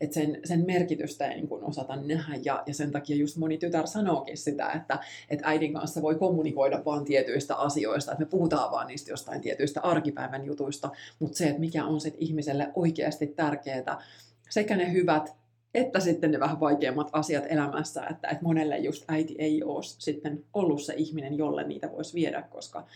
Että 0.00 0.14
sen, 0.14 0.40
sen 0.44 0.66
merkitystä 0.66 1.26
ei 1.28 1.36
niin 1.36 1.48
osata 1.50 1.96
nähdä 1.96 2.38
ja, 2.44 2.62
ja 2.66 2.74
sen 2.74 2.90
takia 2.90 3.16
just 3.16 3.36
moni 3.36 3.58
tytär 3.58 3.86
sanookin 3.86 4.36
sitä, 4.36 4.70
että, 4.70 4.98
että 5.30 5.48
äidin 5.48 5.72
kanssa 5.72 6.02
voi 6.02 6.14
kommunikoida 6.14 6.84
vaan 6.84 7.04
tietyistä 7.04 7.56
asioista, 7.56 8.12
että 8.12 8.24
me 8.24 8.30
puhutaan 8.30 8.70
vaan 8.70 8.86
niistä 8.86 9.10
jostain 9.10 9.40
tietyistä 9.40 9.80
arkipäivän 9.80 10.44
jutuista, 10.44 10.90
mutta 11.18 11.38
se, 11.38 11.48
että 11.48 11.60
mikä 11.60 11.84
on 11.84 12.00
sitten 12.00 12.22
ihmiselle 12.22 12.68
oikeasti 12.74 13.26
tärkeää, 13.26 14.02
sekä 14.50 14.76
ne 14.76 14.92
hyvät 14.92 15.41
että 15.74 16.00
sitten 16.00 16.30
ne 16.30 16.40
vähän 16.40 16.60
vaikeammat 16.60 17.10
asiat 17.12 17.44
elämässä, 17.48 18.06
että, 18.06 18.28
että 18.28 18.44
monelle 18.44 18.78
just 18.78 19.04
äiti 19.08 19.34
ei 19.38 19.62
ole 19.62 19.82
sitten 19.82 20.44
ollut 20.52 20.82
se 20.82 20.94
ihminen, 20.96 21.38
jolle 21.38 21.64
niitä 21.64 21.92
voisi 21.92 22.14
viedä, 22.14 22.42
koska 22.42 22.86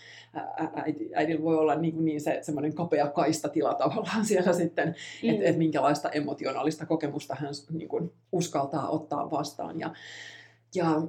äiti, 0.74 1.10
äidillä 1.14 1.42
voi 1.42 1.56
olla 1.56 1.74
niin, 1.74 2.04
niin 2.04 2.20
se 2.20 2.38
semmoinen 2.42 2.74
kapea 2.74 3.06
kaistatila 3.06 3.74
tavallaan 3.74 4.24
siellä 4.30 4.52
sitten, 4.52 4.94
mm. 5.22 5.30
että, 5.30 5.44
että 5.44 5.58
minkälaista 5.58 6.10
emotionaalista 6.10 6.86
kokemusta 6.86 7.34
hän 7.34 7.54
niin 7.72 7.88
kuin 7.88 8.12
uskaltaa 8.32 8.88
ottaa 8.88 9.30
vastaan. 9.30 9.80
Ja, 9.80 9.94
ja 10.74 11.02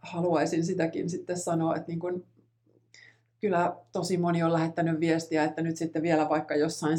haluaisin 0.00 0.64
sitäkin 0.64 1.10
sitten 1.10 1.38
sanoa, 1.38 1.76
että 1.76 1.88
niin 1.88 2.00
kuin 2.00 2.24
kyllä 3.42 3.76
tosi 3.92 4.16
moni 4.16 4.42
on 4.42 4.52
lähettänyt 4.52 5.00
viestiä, 5.00 5.44
että 5.44 5.62
nyt 5.62 5.76
sitten 5.76 6.02
vielä 6.02 6.28
vaikka 6.28 6.54
jossain 6.54 6.98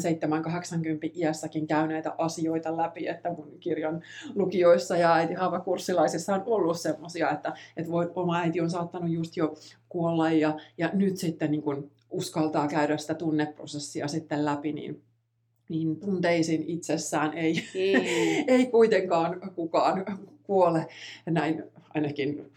iässäkin 1.14 1.66
käy 1.66 1.88
näitä 1.88 2.14
asioita 2.18 2.76
läpi, 2.76 3.08
että 3.08 3.30
mun 3.30 3.58
kirjan 3.60 4.02
lukijoissa 4.34 4.96
ja 4.96 5.14
äiti 5.14 5.34
kurssilaisissa 5.64 6.34
on 6.34 6.42
ollut 6.46 6.80
semmoisia, 6.80 7.30
että, 7.30 7.52
että 7.76 7.92
voi, 7.92 8.12
oma 8.14 8.38
äiti 8.38 8.60
on 8.60 8.70
saattanut 8.70 9.10
just 9.10 9.36
jo 9.36 9.54
kuolla 9.88 10.30
ja, 10.30 10.58
ja 10.78 10.90
nyt 10.92 11.16
sitten 11.16 11.50
niin 11.50 11.62
kun 11.62 11.90
uskaltaa 12.10 12.68
käydä 12.68 12.96
sitä 12.96 13.14
tunneprosessia 13.14 14.08
sitten 14.08 14.44
läpi, 14.44 14.72
niin 14.72 15.02
niin 15.68 16.00
tunteisiin 16.00 16.64
itsessään 16.66 17.34
ei, 17.34 17.54
mm. 17.54 18.04
ei 18.54 18.66
kuitenkaan 18.66 19.52
kukaan 19.54 20.04
kuole. 20.42 20.86
Näin 21.26 21.64
ainakin 21.94 22.52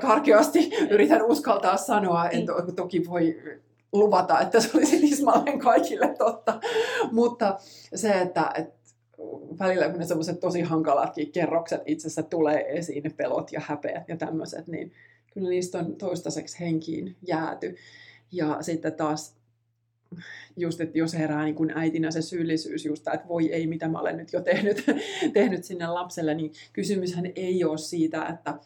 karkeasti 0.00 0.70
yritän 0.90 1.22
uskaltaa 1.22 1.76
sanoa, 1.76 2.28
en 2.28 2.46
to, 2.46 2.62
toki 2.76 3.08
voi 3.08 3.40
luvata, 3.92 4.40
että 4.40 4.60
se 4.60 4.70
olisi 4.74 5.00
tismalleen 5.00 5.58
kaikille 5.58 6.14
totta, 6.18 6.60
mutta 7.12 7.58
se, 7.94 8.20
että, 8.20 8.52
että 8.54 8.84
välillä 9.58 9.88
kun 9.88 9.98
ne 9.98 10.06
semmoiset 10.06 10.40
tosi 10.40 10.60
hankalatkin 10.60 11.32
kerrokset 11.32 11.82
itsessä 11.86 12.22
tulee 12.22 12.78
esiin, 12.78 13.02
ne 13.02 13.10
pelot 13.10 13.52
ja 13.52 13.60
häpeät 13.64 14.08
ja 14.08 14.16
tämmöiset, 14.16 14.66
niin 14.66 14.92
kyllä 15.34 15.48
niistä 15.48 15.78
on 15.78 15.96
toistaiseksi 15.96 16.60
henkiin 16.60 17.16
jääty. 17.26 17.76
Ja 18.32 18.58
sitten 18.60 18.92
taas 18.92 19.36
just, 20.56 20.80
että 20.80 20.98
jos 20.98 21.14
herää 21.14 21.44
niin 21.44 21.54
kuin 21.54 21.72
äitinä 21.74 22.10
se 22.10 22.22
syyllisyys 22.22 22.84
just, 22.86 23.08
että 23.14 23.28
voi 23.28 23.52
ei, 23.52 23.66
mitä 23.66 23.88
mä 23.88 24.00
olen 24.00 24.16
nyt 24.16 24.32
jo 24.32 24.40
tehnyt, 24.40 24.84
tehnyt 25.32 25.64
sinne 25.64 25.86
lapselle, 25.86 26.34
niin 26.34 26.52
kysymyshän 26.72 27.26
ei 27.36 27.64
ole 27.64 27.78
siitä, 27.78 28.26
että, 28.26 28.58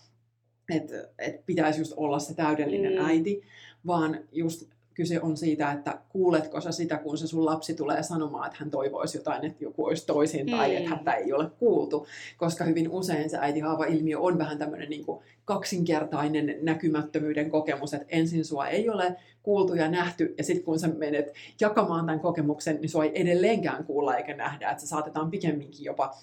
että, 0.75 1.09
että 1.19 1.43
pitäisi 1.47 1.81
just 1.81 1.93
olla 1.97 2.19
se 2.19 2.35
täydellinen 2.35 2.93
mm. 2.93 3.05
äiti, 3.07 3.43
vaan 3.87 4.21
just 4.33 4.78
kyse 4.99 5.21
on 5.21 5.37
siitä, 5.37 5.73
että 5.73 5.99
kuuletko 6.09 6.61
sä 6.61 6.73
sitä, 6.73 6.97
kun 6.97 7.19
se 7.19 7.27
sun 7.27 7.45
lapsi 7.45 7.75
tulee 7.75 8.03
sanomaan, 8.03 8.47
että 8.47 8.59
hän 8.61 8.71
toivoisi 8.71 9.19
jotain, 9.19 9.45
että 9.45 9.65
joku 9.65 9.85
olisi 9.85 10.07
toisin 10.07 10.47
mm. 10.47 10.53
tai 10.57 10.77
että 10.77 10.91
häntä 10.91 11.13
ei 11.13 11.33
ole 11.33 11.51
kuultu. 11.59 12.07
Koska 12.37 12.65
hyvin 12.65 12.91
usein 12.91 13.31
se 13.31 13.39
äitihaava-ilmiö 13.41 14.19
on 14.19 14.39
vähän 14.39 14.59
tämmöinen 14.59 14.91
niin 14.91 15.05
kaksinkertainen 15.45 16.59
näkymättömyyden 16.63 17.51
kokemus, 17.51 17.95
että 17.95 18.07
ensin 18.09 18.45
sua 18.45 18.69
ei 18.69 18.89
ole 18.89 19.17
kuultu 19.43 19.75
ja 19.75 19.91
nähty, 19.91 20.35
ja 20.39 20.45
sitten 20.45 20.65
kun 20.65 20.79
sä 20.79 20.89
menet 20.89 21.33
jakamaan 21.61 22.07
tämän 22.07 22.21
kokemuksen, 22.21 22.81
niin 22.81 22.89
sua 22.89 23.05
ei 23.05 23.11
edelleenkään 23.15 23.85
kuulla 23.85 24.17
eikä 24.17 24.37
nähdä, 24.37 24.71
että 24.71 24.81
se 24.81 24.87
saatetaan 24.87 25.31
pikemminkin 25.31 25.85
jopa 25.85 26.15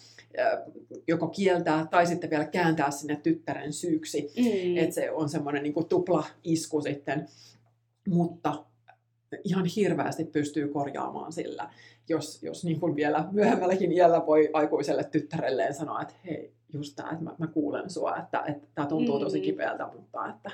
joko 1.08 1.28
kieltää 1.28 1.88
tai 1.92 2.06
sitten 2.06 2.30
vielä 2.30 2.46
kääntää 2.46 2.92
sinne 2.92 3.16
tyttären 3.16 3.74
syyksi. 3.74 4.32
Mm. 4.38 4.78
Että 4.78 4.96
se 4.96 5.12
on 5.12 5.30
semmoinen 5.30 5.64
niin 5.64 5.86
tupla 5.90 6.24
isku 6.44 6.82
sitten 6.82 7.28
mutta 8.08 8.66
ihan 9.44 9.66
hirveästi 9.66 10.26
pystyy 10.26 10.68
korjaamaan 10.68 11.34
sillä, 11.34 11.70
jos, 12.10 12.44
jos 12.44 12.64
niin 12.64 12.80
kuin 12.80 12.96
vielä 12.96 13.28
myöhemmälläkin 13.32 13.92
iällä 13.92 14.26
voi 14.26 14.50
aikuiselle 14.54 15.04
tyttärelleen 15.04 15.74
sanoa, 15.74 16.02
että 16.02 16.14
hei, 16.26 16.54
just 16.74 16.96
tämä, 16.96 17.10
että 17.12 17.24
mä, 17.24 17.36
mä 17.38 17.48
kuulen 17.48 17.90
sua, 17.90 18.18
että, 18.18 18.44
että 18.48 18.68
tämä 18.76 18.88
tuntuu 18.88 19.20
tosi 19.20 19.38
mm. 19.38 19.44
kipeältä, 19.44 19.90
mutta 19.94 20.30
että 20.30 20.52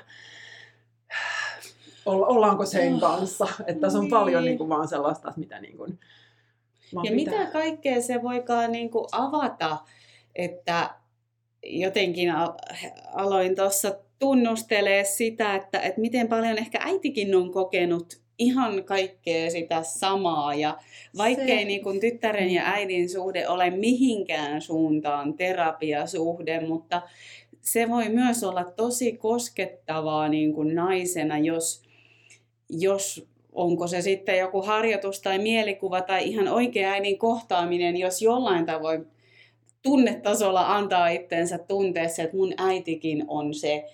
ollaanko 2.06 2.66
sen 2.66 2.94
oh, 2.94 3.00
kanssa. 3.00 3.48
Että 3.66 3.80
tässä 3.80 3.98
on 3.98 4.04
niin. 4.04 4.10
paljon 4.10 4.44
niin 4.44 4.58
kuin 4.58 4.68
vaan 4.68 4.88
sellaista, 4.88 5.28
että 5.28 5.40
mitä 5.40 5.60
niin 5.60 5.76
kuin, 5.76 5.98
Ja 6.92 7.00
pitää. 7.00 7.14
mitä 7.14 7.50
kaikkea 7.52 8.02
se 8.02 8.22
voikaan 8.22 8.72
niin 8.72 8.90
kuin 8.90 9.06
avata, 9.12 9.78
että 10.34 10.90
jotenkin 11.62 12.28
aloin 13.14 13.56
tuossa 13.56 13.98
tunnustelee 14.22 15.04
sitä, 15.04 15.54
että, 15.54 15.80
että 15.80 16.00
miten 16.00 16.28
paljon 16.28 16.58
ehkä 16.58 16.78
äitikin 16.82 17.34
on 17.34 17.52
kokenut 17.52 18.20
ihan 18.38 18.84
kaikkea 18.84 19.50
sitä 19.50 19.82
samaa. 19.82 20.54
Ja 20.54 20.78
vaikkei 21.16 21.58
se... 21.58 21.64
niin 21.64 21.82
kuin 21.82 22.00
tyttären 22.00 22.50
ja 22.50 22.62
äidin 22.64 23.08
suhde 23.08 23.48
ole 23.48 23.70
mihinkään 23.70 24.60
suuntaan 24.60 25.34
terapiasuhde, 25.34 26.60
mutta 26.60 27.02
se 27.60 27.88
voi 27.88 28.08
myös 28.08 28.44
olla 28.44 28.64
tosi 28.64 29.12
koskettavaa 29.12 30.28
niin 30.28 30.54
kuin 30.54 30.74
naisena, 30.74 31.38
jos, 31.38 31.82
jos 32.70 33.28
onko 33.52 33.86
se 33.86 34.00
sitten 34.02 34.38
joku 34.38 34.62
harjoitus 34.62 35.20
tai 35.20 35.38
mielikuva 35.38 36.00
tai 36.00 36.28
ihan 36.28 36.48
oikea 36.48 36.90
äidin 36.90 37.18
kohtaaminen, 37.18 37.96
jos 37.96 38.22
jollain 38.22 38.66
tavoin 38.66 39.06
tunnetasolla 39.82 40.76
antaa 40.76 41.08
itsensä 41.08 41.58
tunteessa, 41.58 42.22
että 42.22 42.36
mun 42.36 42.54
äitikin 42.58 43.24
on 43.28 43.54
se 43.54 43.84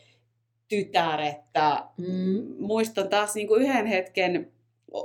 tytär, 0.69 1.21
että 1.21 1.85
mm. 1.97 2.47
muistan 2.59 3.09
taas 3.09 3.35
niin 3.35 3.49
kuin 3.49 3.62
yhden 3.62 3.87
hetken 3.87 4.53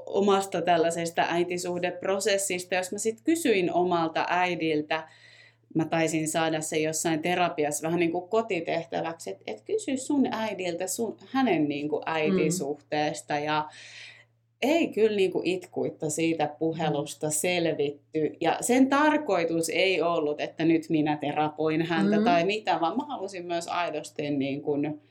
omasta 0.05 0.61
tällaisesta 0.61 1.25
äitisuhdeprosessista, 1.29 2.75
jos 2.75 2.91
mä 2.91 2.97
sitten 2.97 3.23
kysyin 3.23 3.73
omalta 3.73 4.25
äidiltä, 4.29 5.07
mä 5.75 5.85
taisin 5.85 6.27
saada 6.27 6.61
se 6.61 6.79
jossain 6.79 7.21
terapiassa 7.21 7.87
vähän 7.87 7.99
niin 7.99 8.11
kuin 8.11 8.29
kotitehtäväksi, 8.29 9.29
että 9.29 9.43
et 9.47 9.61
kysy 9.61 9.97
sun 9.97 10.27
äidiltä 10.31 10.87
sun, 10.87 11.17
hänen 11.25 11.67
niin 11.69 11.89
kuin 11.89 12.03
äitisuhteesta 12.05 13.33
mm. 13.33 13.43
ja 13.43 13.69
ei 14.61 14.87
kyllä 14.87 15.15
niin 15.15 15.31
kuin 15.31 15.47
itkuitta 15.47 16.09
siitä 16.09 16.55
puhelusta 16.59 17.29
selvitty. 17.29 18.35
Ja 18.41 18.57
sen 18.61 18.89
tarkoitus 18.89 19.69
ei 19.69 20.01
ollut, 20.01 20.41
että 20.41 20.65
nyt 20.65 20.89
minä 20.89 21.17
terapoin 21.17 21.81
häntä 21.81 22.17
mm. 22.17 22.23
tai 22.23 22.45
mitä, 22.45 22.77
vaan 22.81 22.97
mä 22.97 23.05
halusin 23.05 23.45
myös 23.45 23.67
aidosti 23.67 24.29
niin 24.29 24.61
kuin, 24.61 25.01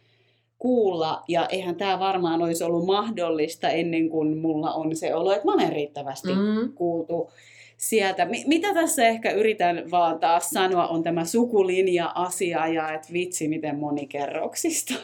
kuulla, 0.63 1.23
ja 1.29 1.47
eihän 1.47 1.77
tämä 1.77 1.99
varmaan 1.99 2.43
olisi 2.43 2.65
ollut 2.65 2.87
mahdollista 2.87 3.69
ennen 3.69 4.09
kuin 4.09 4.39
mulla 4.39 4.73
on 4.73 4.97
se 4.97 5.15
olo, 5.15 5.33
että 5.33 5.45
mä 5.45 5.55
olen 5.55 5.73
riittävästi 5.73 6.35
mm. 6.35 6.73
kuultu 6.75 7.31
sieltä. 7.77 8.25
M- 8.25 8.49
mitä 8.49 8.75
tässä 8.75 9.03
ehkä 9.03 9.31
yritän 9.31 9.91
vaan 9.91 10.21
taas 10.21 10.51
sanoa, 10.51 10.87
on 10.87 11.03
tämä 11.03 11.25
sukulinja-asia 11.25 12.67
ja 12.67 12.93
että 12.93 13.13
vitsi, 13.13 13.49
miten 13.49 13.79
monikerroksista. 13.79 14.95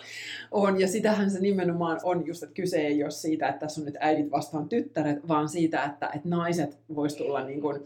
On, 0.51 0.81
ja 0.81 0.89
sitähän 0.89 1.31
se 1.31 1.41
nimenomaan 1.41 2.01
on 2.03 2.27
just, 2.27 2.43
että 2.43 2.55
kyse 2.55 2.77
ei 2.77 3.03
ole 3.03 3.11
siitä, 3.11 3.49
että 3.49 3.61
tässä 3.61 3.81
on 3.81 3.85
nyt 3.85 3.97
äidit 4.01 4.31
vastaan 4.31 4.69
tyttäret, 4.69 5.29
vaan 5.29 5.49
siitä, 5.49 5.85
että, 5.85 6.07
että 6.07 6.29
naiset 6.29 6.79
vois 6.95 7.15
tulla 7.15 7.45
niin 7.45 7.61
kuin 7.61 7.81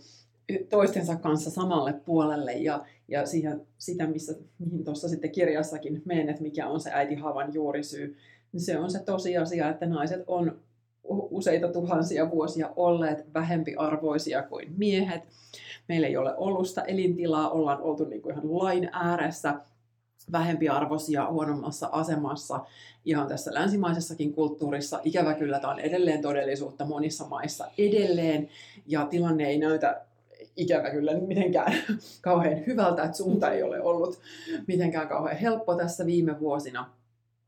toistensa 0.69 1.17
kanssa 1.17 1.51
samalle 1.51 1.93
puolelle 1.93 2.53
ja, 2.53 2.85
ja 3.13 3.27
siihen, 3.27 3.67
sitä, 3.79 4.07
missä, 4.07 4.35
mihin 4.59 4.85
tuossa 4.85 5.09
sitten 5.09 5.31
kirjassakin 5.31 6.03
menen, 6.05 6.29
että 6.29 6.43
mikä 6.43 6.69
on 6.69 6.81
se 6.81 6.91
äitihaavan 6.93 7.55
juurisyy, 7.55 8.17
niin 8.53 8.61
se 8.61 8.79
on 8.79 8.91
se 8.91 8.99
tosiasia, 8.99 9.71
että 9.71 9.87
naiset 9.87 10.25
on 10.27 10.61
useita 11.05 11.69
tuhansia 11.69 12.31
vuosia 12.31 12.71
olleet 12.77 13.35
vähempiarvoisia 13.35 14.43
kuin 14.43 14.75
miehet. 14.77 15.23
Meillä 15.89 16.07
ei 16.07 16.17
ole 16.17 16.37
ollut 16.37 16.69
sitä 16.69 16.83
elintilaa, 16.83 17.51
ollaan 17.51 17.83
oltu 17.83 18.05
niin 18.05 18.23
kuin 18.23 18.33
ihan 18.33 18.59
lain 18.59 18.89
ääressä, 18.93 19.55
vähempiarvoisia, 20.33 21.31
huonommassa 21.31 21.89
asemassa 21.93 22.65
ihan 23.05 23.29
tässä 23.29 23.55
länsimaisessakin 23.55 24.33
kulttuurissa. 24.33 25.01
Ikävä 25.05 25.35
kyllä 25.35 25.61
tämä 25.61 25.73
on 25.73 25.81
edelleen 25.81 26.23
todellisuutta 26.23 26.85
monissa 26.85 27.27
maissa 27.27 27.71
edelleen, 27.79 28.49
ja 28.87 29.07
tilanne 29.07 29.47
ei 29.47 29.59
näytä 29.59 30.01
ikävä 30.57 30.91
kyllä 30.91 31.15
mitenkään 31.15 31.73
kauhean 32.23 32.67
hyvältä, 32.67 33.03
että 33.03 33.17
suunta 33.17 33.51
ei 33.51 33.63
ole 33.63 33.81
ollut 33.81 34.21
mitenkään 34.67 35.09
kauhean 35.09 35.37
helppo 35.37 35.75
tässä 35.75 36.07
viime 36.07 36.41
vuosina. 36.41 36.91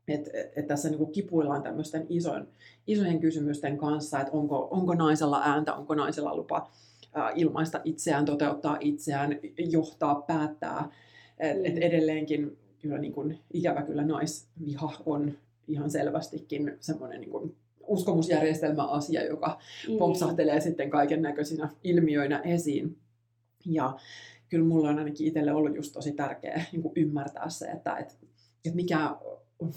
Että 0.07 0.31
et 0.55 0.67
tässä 0.67 0.89
niinku 0.89 1.05
kipuillaan 1.05 1.63
tämmöisten 1.63 2.05
isojen, 2.09 2.47
isojen 2.87 3.19
kysymysten 3.19 3.77
kanssa, 3.77 4.19
että 4.19 4.33
onko, 4.33 4.67
onko 4.71 4.93
naisella 4.93 5.41
ääntä, 5.43 5.73
onko 5.73 5.95
naisella 5.95 6.35
lupa 6.35 6.69
ää, 7.13 7.31
ilmaista 7.35 7.81
itseään, 7.83 8.25
toteuttaa 8.25 8.77
itseään, 8.79 9.39
johtaa, 9.57 10.15
päättää. 10.27 10.89
Et, 11.39 11.57
et 11.65 11.75
mm. 11.75 11.81
edelleenkin 11.81 12.57
kyllä 12.81 12.97
niin 12.97 13.13
kuin, 13.13 13.39
ikävä 13.53 13.81
kyllä 13.81 14.03
naisviha 14.03 14.93
on 15.05 15.37
ihan 15.67 15.91
selvästikin 15.91 16.77
semmoinen 16.79 17.21
niin 17.21 17.55
uskomusjärjestelmäasia, 17.87 19.25
joka 19.25 19.59
mm. 19.89 19.97
pompsahtelee 19.97 20.61
sitten 20.61 20.89
kaiken 20.89 21.21
näköisinä 21.21 21.69
ilmiöinä 21.83 22.39
esiin. 22.39 22.97
Ja 23.65 23.97
kyllä 24.49 24.65
mulla 24.65 24.89
on 24.89 24.99
ainakin 24.99 25.27
itselle 25.27 25.53
ollut 25.53 25.75
just 25.75 25.93
tosi 25.93 26.11
tärkeää 26.11 26.65
niin 26.71 26.91
ymmärtää 26.95 27.49
se, 27.49 27.65
että, 27.65 27.97
että, 27.97 28.13
että 28.65 28.75
mikä 28.75 29.15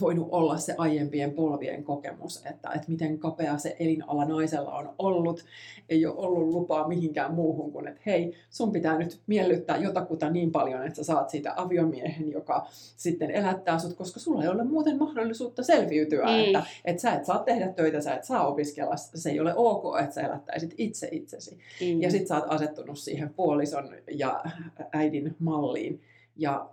voinut 0.01 0.29
olla 0.31 0.59
se 0.59 0.75
aiempien 0.79 1.33
polvien 1.33 1.85
kokemus, 1.85 2.37
että, 2.47 2.71
että 2.75 2.89
miten 2.89 3.19
kapea 3.19 3.59
se 3.59 3.77
elinala 3.81 4.25
naisella 4.25 4.73
on 4.73 4.95
ollut. 4.99 5.45
Ei 5.89 6.07
ole 6.07 6.17
ollut 6.19 6.49
lupaa 6.49 6.89
mihinkään 6.89 7.35
muuhun 7.35 7.73
kuin, 7.73 7.89
että 7.89 8.01
hei, 8.07 8.35
sun 8.51 8.73
pitää 8.73 8.99
nyt 8.99 9.21
miellyttää 9.27 9.77
jotakuta 9.77 10.31
niin 10.31 10.53
paljon, 10.53 10.87
että 10.87 10.97
sä 10.97 11.05
saat 11.05 11.31
siitä 11.31 11.55
aviomiehen, 11.57 12.31
joka 12.31 12.67
sitten 12.97 13.31
elättää 13.31 13.79
sut, 13.79 13.97
koska 13.97 14.21
sulla 14.21 14.43
ei 14.43 14.49
ole 14.49 14.65
muuten 14.65 14.99
mahdollisuutta 14.99 15.63
selviytyä. 15.63 16.27
Ei. 16.27 16.47
Että, 16.47 16.63
että 16.85 17.03
sä 17.03 17.13
et 17.13 17.25
saa 17.25 17.39
tehdä 17.39 17.69
töitä, 17.69 18.01
sä 18.01 18.15
et 18.15 18.25
saa 18.25 18.47
opiskella, 18.47 18.97
se 18.97 19.31
ei 19.31 19.41
ole 19.41 19.55
ok, 19.57 20.01
että 20.01 20.15
sä 20.15 20.21
elättäisit 20.21 20.75
itse 20.79 21.09
itsesi. 21.13 21.59
Mm. 21.81 22.03
Ja 22.03 22.11
sit 22.11 22.27
sä 22.27 22.35
oot 22.35 22.53
asettunut 22.53 22.99
siihen 22.99 23.35
puolison 23.35 23.89
ja 24.11 24.45
äidin 24.93 25.37
malliin. 25.39 26.01
Ja 26.37 26.71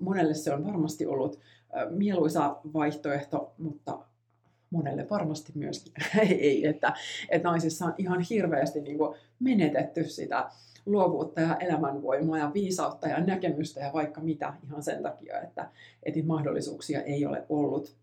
monelle 0.00 0.34
se 0.34 0.52
on 0.52 0.66
varmasti 0.66 1.06
ollut 1.06 1.40
mieluisa 1.90 2.56
vaihtoehto, 2.74 3.54
mutta 3.58 3.98
monelle 4.70 5.06
varmasti 5.10 5.52
myöskin 5.54 5.92
ei, 6.40 6.66
että, 6.66 6.94
että 7.28 7.48
naisissa 7.48 7.84
on 7.84 7.94
ihan 7.98 8.20
hirveästi 8.30 8.80
niin 8.80 8.98
kuin 8.98 9.16
menetetty 9.38 10.04
sitä 10.04 10.50
luovuutta 10.86 11.40
ja 11.40 11.56
elämänvoimaa 11.56 12.38
ja 12.38 12.50
viisautta 12.54 13.08
ja 13.08 13.20
näkemystä 13.20 13.80
ja 13.80 13.92
vaikka 13.92 14.20
mitä 14.20 14.54
ihan 14.64 14.82
sen 14.82 15.02
takia, 15.02 15.40
että, 15.40 15.70
että 16.02 16.20
mahdollisuuksia 16.24 17.02
ei 17.02 17.26
ole 17.26 17.46
ollut. 17.48 17.96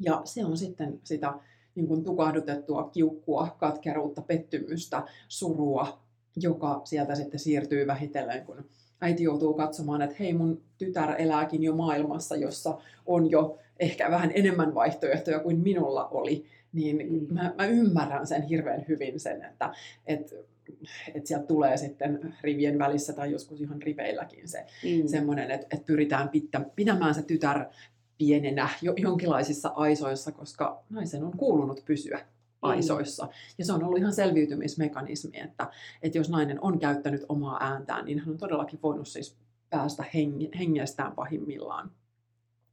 Ja 0.00 0.20
se 0.24 0.44
on 0.44 0.56
sitten 0.56 1.00
sitä 1.04 1.34
niin 1.74 1.88
kuin 1.88 2.04
tukahdutettua 2.04 2.90
kiukkua, 2.92 3.56
katkeruutta, 3.58 4.22
pettymystä, 4.22 5.02
surua, 5.28 5.98
joka 6.36 6.80
sieltä 6.84 7.14
sitten 7.14 7.40
siirtyy 7.40 7.86
vähitellen, 7.86 8.46
kun 8.46 8.64
äiti 9.00 9.24
joutuu 9.24 9.54
katsomaan, 9.54 10.02
että 10.02 10.16
hei 10.20 10.32
mun 10.32 10.62
tytär 10.78 11.14
elääkin 11.18 11.62
jo 11.62 11.74
maailmassa, 11.74 12.36
jossa 12.36 12.78
on 13.06 13.30
jo 13.30 13.58
ehkä 13.80 14.10
vähän 14.10 14.32
enemmän 14.34 14.74
vaihtoehtoja 14.74 15.40
kuin 15.40 15.60
minulla 15.60 16.08
oli, 16.08 16.46
niin 16.72 17.06
mm. 17.10 17.34
mä, 17.34 17.54
mä 17.58 17.66
ymmärrän 17.66 18.26
sen 18.26 18.42
hirveän 18.42 18.84
hyvin 18.88 19.20
sen, 19.20 19.44
että 19.44 19.74
et, 20.06 20.34
et 21.14 21.26
sieltä 21.26 21.46
tulee 21.46 21.76
sitten 21.76 22.34
rivien 22.40 22.78
välissä 22.78 23.12
tai 23.12 23.32
joskus 23.32 23.60
ihan 23.60 23.82
riveilläkin 23.82 24.48
se 24.48 24.66
mm. 24.84 25.08
semmoinen, 25.08 25.50
että 25.50 25.76
et 25.76 25.86
pyritään 25.86 26.28
pittä, 26.28 26.60
pitämään 26.76 27.14
se 27.14 27.22
tytär 27.22 27.64
pienenä 28.18 28.68
jo, 28.82 28.94
jonkinlaisissa 28.96 29.68
aisoissa, 29.68 30.32
koska 30.32 30.84
naisen 30.90 31.24
on 31.24 31.36
kuulunut 31.36 31.82
pysyä 31.84 32.20
aisoissa. 32.62 33.28
Ja 33.58 33.64
se 33.64 33.72
on 33.72 33.84
ollut 33.84 33.98
ihan 33.98 34.12
selviytymismekanismi, 34.12 35.40
että, 35.40 35.70
että 36.02 36.18
jos 36.18 36.30
nainen 36.30 36.58
on 36.60 36.78
käyttänyt 36.78 37.24
omaa 37.28 37.64
ääntään, 37.64 38.04
niin 38.04 38.18
hän 38.18 38.28
on 38.28 38.38
todellakin 38.38 38.78
voinut 38.82 39.08
siis 39.08 39.36
päästä 39.70 40.02
heng- 40.02 40.58
hengestään 40.58 41.12
pahimmillaan. 41.12 41.90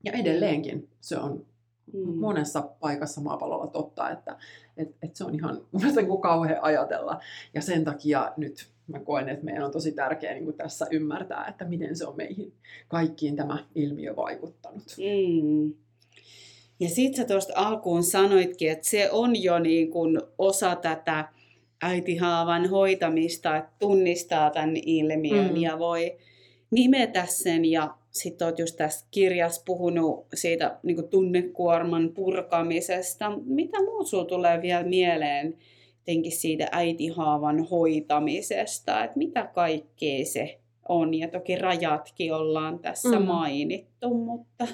Ja 0.03 0.11
edelleenkin 0.11 0.89
se 1.01 1.17
on 1.17 1.45
mm. 1.93 2.15
monessa 2.15 2.61
paikassa 2.61 3.21
maapallolla 3.21 3.67
totta, 3.67 4.09
että 4.09 4.37
et, 4.77 4.95
et 5.01 5.15
se 5.15 5.23
on 5.23 5.35
ihan 5.35 5.61
mun 5.71 6.07
kuin 6.07 6.21
kauhean 6.21 6.63
ajatella. 6.63 7.19
Ja 7.53 7.61
sen 7.61 7.83
takia 7.83 8.33
nyt 8.37 8.73
mä 8.87 8.99
koen, 8.99 9.29
että 9.29 9.45
meidän 9.45 9.63
on 9.63 9.71
tosi 9.71 9.91
tärkeää 9.91 10.33
niin 10.33 10.53
tässä 10.53 10.87
ymmärtää, 10.91 11.45
että 11.47 11.65
miten 11.65 11.95
se 11.95 12.07
on 12.07 12.17
meihin 12.17 12.53
kaikkiin 12.87 13.35
tämä 13.35 13.65
ilmiö 13.75 14.15
vaikuttanut. 14.15 14.83
Mm. 14.97 15.73
Ja 16.79 16.89
sitten 16.89 17.17
sä 17.17 17.27
tuosta 17.27 17.53
alkuun 17.55 18.03
sanoitkin, 18.03 18.71
että 18.71 18.89
se 18.89 19.11
on 19.11 19.43
jo 19.43 19.59
niin 19.59 19.91
kuin 19.91 20.21
osa 20.37 20.75
tätä 20.75 21.29
äitihaavan 21.81 22.69
hoitamista, 22.69 23.57
että 23.57 23.71
tunnistaa 23.79 24.49
tämän 24.49 24.77
ilmiön 24.85 25.49
mm. 25.49 25.57
ja 25.57 25.79
voi 25.79 26.17
nimetä 26.71 27.25
sen. 27.25 27.65
Ja 27.65 27.95
sitten 28.11 28.47
olet 28.47 28.59
just 28.59 28.77
tässä 28.77 29.07
kirjassa 29.11 29.61
puhunut 29.65 30.25
siitä 30.33 30.79
niin 30.83 31.09
tunnekuorman 31.09 32.09
purkamisesta. 32.09 33.31
Mitä 33.45 33.83
muut 33.83 34.07
sinulla 34.07 34.27
tulee 34.27 34.61
vielä 34.61 34.83
mieleen 34.83 35.57
jotenkin 35.97 36.31
siitä 36.31 36.67
äitihaavan 36.71 37.67
hoitamisesta? 37.69 39.03
Että 39.03 39.17
mitä 39.17 39.49
kaikkea 39.53 40.25
se 40.25 40.59
on? 40.89 41.13
Ja 41.13 41.27
toki 41.27 41.55
rajatkin 41.55 42.33
ollaan 42.33 42.79
tässä 42.79 43.19
mm. 43.19 43.25
mainittu, 43.25 44.13
mutta... 44.13 44.67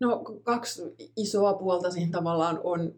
No 0.00 0.24
kaksi 0.42 0.82
isoa 1.16 1.54
puolta 1.54 1.90
siinä 1.90 2.10
tavallaan 2.12 2.60
on, 2.64 2.94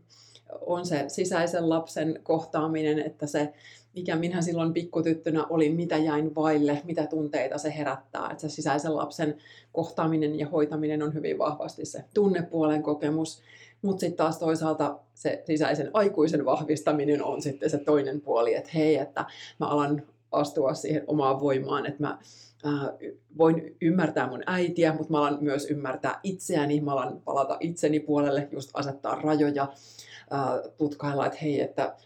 on 0.61 0.86
se 0.86 1.05
sisäisen 1.09 1.68
lapsen 1.68 2.20
kohtaaminen, 2.22 2.98
että 2.98 3.26
se 3.26 3.53
mikä 3.94 4.16
minä 4.16 4.42
silloin 4.42 4.72
pikkutyttönä 4.72 5.46
olin, 5.50 5.74
mitä 5.74 5.96
jäin 5.96 6.34
vaille, 6.34 6.82
mitä 6.84 7.07
tunteita 7.07 7.59
se 7.59 7.74
herättää. 7.78 8.28
Että 8.30 8.40
se 8.40 8.48
sisäisen 8.48 8.96
lapsen 8.96 9.38
kohtaaminen 9.72 10.38
ja 10.38 10.48
hoitaminen 10.48 11.03
on 11.03 11.14
hyvin 11.14 11.38
vahvasti 11.38 11.84
se 11.84 12.05
tunnepuolen 12.14 12.82
kokemus. 12.82 13.42
Mutta 13.82 14.00
sitten 14.00 14.16
taas 14.16 14.38
toisaalta 14.38 14.98
se 15.14 15.42
sisäisen 15.46 15.90
aikuisen 15.94 16.44
vahvistaminen 16.44 17.24
on 17.24 17.42
sitten 17.42 17.70
se 17.70 17.78
toinen 17.78 18.20
puoli, 18.20 18.55
että 18.55 18.70
hei, 18.74 18.96
että 18.96 19.24
mä 19.61 19.66
alan 19.66 20.03
astua 20.32 20.74
siihen 20.74 21.04
omaan 21.06 21.40
voimaan, 21.40 21.86
että 21.86 22.02
mä 22.02 22.18
voin 23.38 23.76
ymmärtää 23.80 24.28
mun 24.28 24.42
äitiä, 24.46 24.92
mutta 24.92 25.10
mä 25.10 25.18
alan 25.18 25.38
myös 25.40 25.70
ymmärtää 25.70 26.20
itseäni, 26.22 26.80
mä 26.80 26.92
alan 26.92 27.20
palata 27.24 27.56
itseni 27.60 28.00
puolelle, 28.00 28.48
just 28.52 28.70
asettaa 28.74 29.20
rajoja, 29.20 29.72
tutkailla, 30.76 31.26
että 31.26 31.38
hei, 31.42 31.60
että 31.60 31.96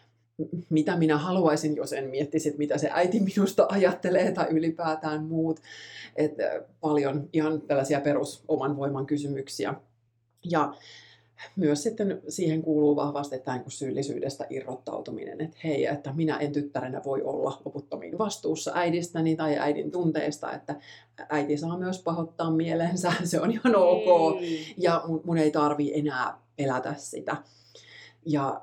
mitä 0.71 0.97
minä 0.97 1.19
haluaisin, 1.19 1.77
jos 1.77 1.93
en 1.93 2.11
miettisi, 2.11 2.49
että 2.49 2.59
mitä 2.59 2.79
se 2.79 2.91
äiti 2.93 3.21
minusta 3.21 3.67
ajattelee 3.69 4.33
tai 4.33 4.47
ylipäätään 4.51 5.25
muut. 5.25 5.61
Että 6.17 6.43
paljon 6.81 7.29
ihan 7.33 7.61
tällaisia 7.61 8.01
perus 8.01 8.45
oman 8.49 8.77
voiman 8.77 9.07
kysymyksiä. 9.07 9.75
Ja 10.45 10.75
myös 11.57 11.83
sitten 11.83 12.23
siihen 12.29 12.63
kuuluu 12.63 12.97
vahvasti 12.97 13.39
tämä 13.39 13.57
niin 13.57 13.71
syyllisyydestä 13.71 14.47
irrottautuminen, 14.51 15.41
että 15.41 15.57
hei, 15.65 15.87
että 15.87 16.13
minä 16.13 16.37
en 16.37 16.53
tyttärenä 16.53 17.03
voi 17.05 17.23
olla 17.23 17.63
loputtomiin 17.65 18.19
vastuussa 18.19 18.73
äidistäni 18.75 19.37
tai 19.37 19.59
äidin 19.59 19.91
tunteista, 19.91 20.53
että 20.53 20.77
äiti 21.29 21.57
saa 21.57 21.79
myös 21.79 22.03
pahoittaa 22.03 22.51
mielensä, 22.51 23.13
se 23.25 23.41
on 23.41 23.51
ihan 23.51 23.77
ok, 23.77 24.41
ja 24.77 25.03
mun, 25.07 25.21
mun 25.25 25.39
ei 25.39 25.51
tarvi 25.51 25.93
enää 25.95 26.39
pelätä 26.57 26.95
sitä. 26.99 27.37
Ja 28.27 28.61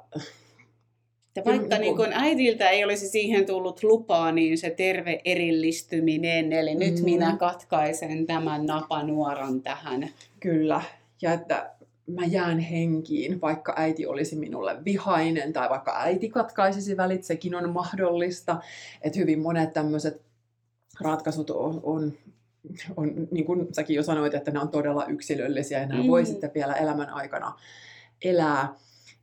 ja 1.35 1.43
vaikka 1.45 1.77
niin 1.77 1.95
kun 1.95 2.13
äidiltä 2.13 2.69
ei 2.69 2.83
olisi 2.83 3.09
siihen 3.09 3.45
tullut 3.45 3.83
lupaa, 3.83 4.31
niin 4.31 4.57
se 4.57 4.69
terve 4.69 5.21
erillistyminen, 5.25 6.53
eli 6.53 6.75
nyt 6.75 6.95
mm. 6.95 7.05
minä 7.05 7.37
katkaisen 7.37 8.25
tämän 8.25 8.65
napanuoran 8.65 9.61
tähän. 9.61 10.09
Kyllä, 10.39 10.81
ja 11.21 11.33
että 11.33 11.72
mä 12.07 12.25
jään 12.25 12.59
henkiin, 12.59 13.41
vaikka 13.41 13.73
äiti 13.77 14.05
olisi 14.05 14.35
minulle 14.35 14.85
vihainen 14.85 15.53
tai 15.53 15.69
vaikka 15.69 16.01
äiti 16.01 16.29
katkaisisi 16.29 16.97
välit, 16.97 17.23
sekin 17.23 17.55
on 17.55 17.69
mahdollista. 17.69 18.61
Että 19.01 19.19
hyvin 19.19 19.39
monet 19.39 19.73
tämmöiset 19.73 20.21
ratkaisut 21.01 21.49
on, 21.49 21.79
on, 21.83 22.13
on, 22.97 23.27
niin 23.31 23.45
kuin 23.45 23.67
säkin 23.71 23.95
jo 23.95 24.03
sanoit, 24.03 24.33
että 24.33 24.51
ne 24.51 24.59
on 24.59 24.69
todella 24.69 25.05
yksilöllisiä 25.05 25.79
ja 25.79 25.87
nämä 25.87 26.03
mm. 26.03 26.07
voi 26.07 26.25
sitten 26.25 26.51
vielä 26.53 26.73
elämän 26.73 27.09
aikana 27.09 27.59
elää 28.23 28.75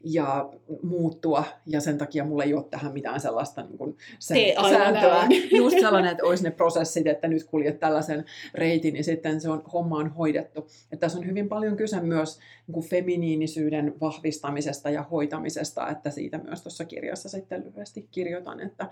ja 0.05 0.51
muuttua, 0.83 1.45
ja 1.67 1.81
sen 1.81 1.99
takia 1.99 2.25
mulla 2.25 2.45
ei 2.45 2.55
ole 2.55 2.65
tähän 2.71 2.93
mitään 2.93 3.21
sellaista 3.21 3.63
niin 3.63 3.79
kuin 3.79 3.97
sääntöä. 4.19 5.27
Just 5.59 5.81
sellainen, 5.81 6.11
että 6.11 6.27
olisi 6.27 6.45
ne 6.45 6.51
prosessit, 6.51 7.07
että 7.07 7.29
nyt 7.29 7.45
kuljet 7.45 7.81
tällaisen 7.81 8.25
reitin, 8.55 8.95
niin 8.95 9.05
sitten 9.05 9.41
se 9.41 9.51
on, 9.51 9.63
homma 9.73 9.97
on 9.97 10.11
hoidettu. 10.11 10.61
Että 10.93 10.97
tässä 11.01 11.19
on 11.19 11.27
hyvin 11.27 11.49
paljon 11.49 11.77
kyse 11.77 12.01
myös 12.01 12.39
niin 12.67 12.73
kuin 12.75 12.87
feminiinisyyden 12.87 13.95
vahvistamisesta 14.01 14.91
ja 14.91 15.03
hoitamisesta, 15.03 15.89
että 15.89 16.11
siitä 16.11 16.39
myös 16.39 16.63
tuossa 16.63 16.85
kirjassa 16.85 17.29
sitten 17.29 17.65
lyhyesti 17.65 18.09
kirjoitan, 18.11 18.61
että, 18.61 18.89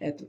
että 0.00 0.24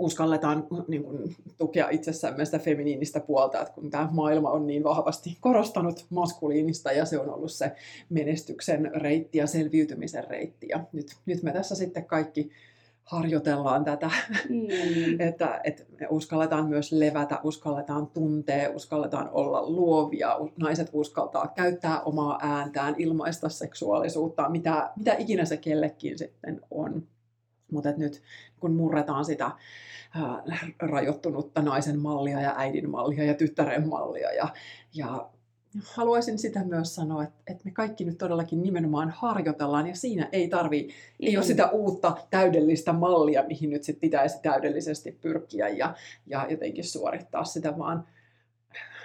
uskalletaan 0.00 0.66
niin 0.88 1.04
kuin, 1.04 1.36
tukea 1.58 1.88
itsessämme 1.90 2.44
sitä 2.44 2.58
feminiinistä 2.58 3.20
puolta, 3.20 3.60
että 3.60 3.74
kun 3.74 3.90
tämä 3.90 4.08
maailma 4.12 4.50
on 4.50 4.66
niin 4.66 4.84
vahvasti 4.84 5.36
korostanut 5.40 6.06
maskuliinista 6.10 6.92
ja 6.92 7.04
se 7.04 7.18
on 7.18 7.30
ollut 7.34 7.52
se 7.52 7.72
menestyksen 8.08 8.90
reitti 8.94 9.38
ja 9.38 9.46
selviytymisen 9.46 10.24
reitti. 10.28 10.66
Ja 10.70 10.84
nyt, 10.92 11.16
nyt 11.26 11.42
me 11.42 11.52
tässä 11.52 11.74
sitten 11.74 12.04
kaikki 12.04 12.50
harjoitellaan 13.04 13.84
tätä, 13.84 14.10
mm. 14.48 15.20
että, 15.28 15.60
että 15.64 15.82
me 16.00 16.06
uskalletaan 16.10 16.68
myös 16.68 16.92
levätä, 16.92 17.38
uskalletaan 17.44 18.06
tuntea, 18.06 18.70
uskalletaan 18.70 19.30
olla 19.32 19.70
luovia, 19.70 20.38
naiset 20.56 20.90
uskaltaa 20.92 21.48
käyttää 21.48 22.00
omaa 22.00 22.38
ääntään, 22.42 22.94
ilmaista 22.98 23.48
seksuaalisuutta, 23.48 24.48
mitä, 24.48 24.90
mitä 24.96 25.14
ikinä 25.18 25.44
se 25.44 25.56
kellekin 25.56 26.18
sitten 26.18 26.60
on. 26.70 27.02
Mutta 27.72 27.92
nyt 27.96 28.22
kun 28.60 28.74
murretaan 28.74 29.24
sitä 29.24 29.50
rajoittunutta 30.78 31.62
naisen 31.62 31.98
mallia 31.98 32.40
ja 32.40 32.54
äidin 32.56 32.90
mallia 32.90 33.24
ja 33.24 33.34
tyttären 33.34 33.88
mallia 33.88 34.32
ja, 34.32 34.48
ja 34.94 35.30
haluaisin 35.84 36.38
sitä 36.38 36.64
myös 36.64 36.94
sanoa, 36.94 37.22
että, 37.22 37.42
että 37.46 37.64
me 37.64 37.70
kaikki 37.70 38.04
nyt 38.04 38.18
todellakin 38.18 38.62
nimenomaan 38.62 39.10
harjoitellaan 39.10 39.86
ja 39.86 39.94
siinä 39.94 40.28
ei 40.32 40.48
tarvi, 40.48 40.88
ei 41.20 41.36
ole 41.36 41.44
sitä 41.44 41.70
uutta 41.70 42.16
täydellistä 42.30 42.92
mallia, 42.92 43.44
mihin 43.46 43.70
nyt 43.70 43.84
sit 43.84 44.00
pitäisi 44.00 44.38
täydellisesti 44.42 45.18
pyrkiä 45.20 45.68
ja, 45.68 45.94
ja 46.26 46.46
jotenkin 46.50 46.84
suorittaa 46.84 47.44
sitä, 47.44 47.78
vaan 47.78 48.06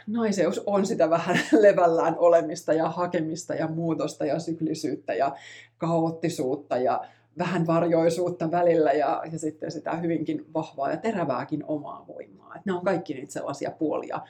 naiseus 0.07 0.61
on 0.65 0.85
sitä 0.85 1.09
vähän 1.09 1.39
levällään 1.61 2.15
olemista 2.17 2.73
ja 2.73 2.89
hakemista 2.89 3.55
ja 3.55 3.67
muutosta 3.67 4.25
ja 4.25 4.39
syklisyyttä 4.39 5.13
ja 5.13 5.35
kaoottisuutta 5.77 6.77
ja 6.77 7.05
vähän 7.37 7.67
varjoisuutta 7.67 8.51
välillä 8.51 8.91
ja, 8.91 9.23
ja 9.31 9.39
sitten 9.39 9.71
sitä 9.71 9.95
hyvinkin 9.95 10.45
vahvaa 10.53 10.91
ja 10.91 10.97
terävääkin 10.97 11.63
omaa 11.67 12.05
voimaa. 12.07 12.55
Et 12.55 12.65
nämä 12.65 12.77
on 12.77 12.85
kaikki 12.85 13.13
niitä 13.13 13.33
sellaisia 13.33 13.71
puolia, 13.71 14.21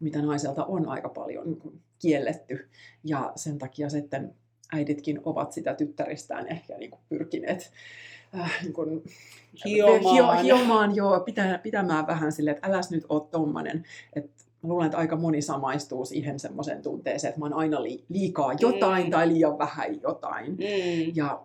mitä 0.00 0.22
naiselta 0.22 0.64
on 0.64 0.88
aika 0.88 1.08
paljon 1.08 1.46
niin 1.46 1.80
kielletty. 1.98 2.68
Ja 3.04 3.32
sen 3.36 3.58
takia 3.58 3.90
sitten 3.90 4.34
äiditkin 4.72 5.20
ovat 5.24 5.52
sitä 5.52 5.74
tyttäristään 5.74 6.46
ehkä 6.48 6.78
niin 6.78 6.90
kuin 6.90 7.00
pyrkineet 7.08 7.72
äh, 8.38 8.62
niin 8.62 8.72
kuin, 8.72 9.02
hiomaan, 9.64 10.44
hiomaan 10.44 10.96
joo, 10.96 11.20
pitää, 11.20 11.58
pitämään 11.58 12.06
vähän 12.06 12.32
silleen, 12.32 12.56
että 12.56 12.68
äläs 12.68 12.90
nyt 12.90 13.04
ole 13.08 13.22
tommonen. 13.30 13.84
Että 14.12 14.44
mä 14.62 14.68
luulen, 14.68 14.86
että 14.86 14.98
aika 14.98 15.16
moni 15.16 15.42
samaistuu 15.42 16.04
siihen 16.04 16.38
semmoiseen 16.38 16.82
tunteeseen, 16.82 17.28
että 17.28 17.40
mä 17.40 17.44
oon 17.44 17.54
aina 17.54 17.82
liikaa 18.08 18.52
jotain 18.60 19.04
mm. 19.04 19.10
tai 19.10 19.28
liian 19.28 19.58
vähän 19.58 20.00
jotain. 20.02 20.50
Mm. 20.50 21.12
Ja 21.14 21.42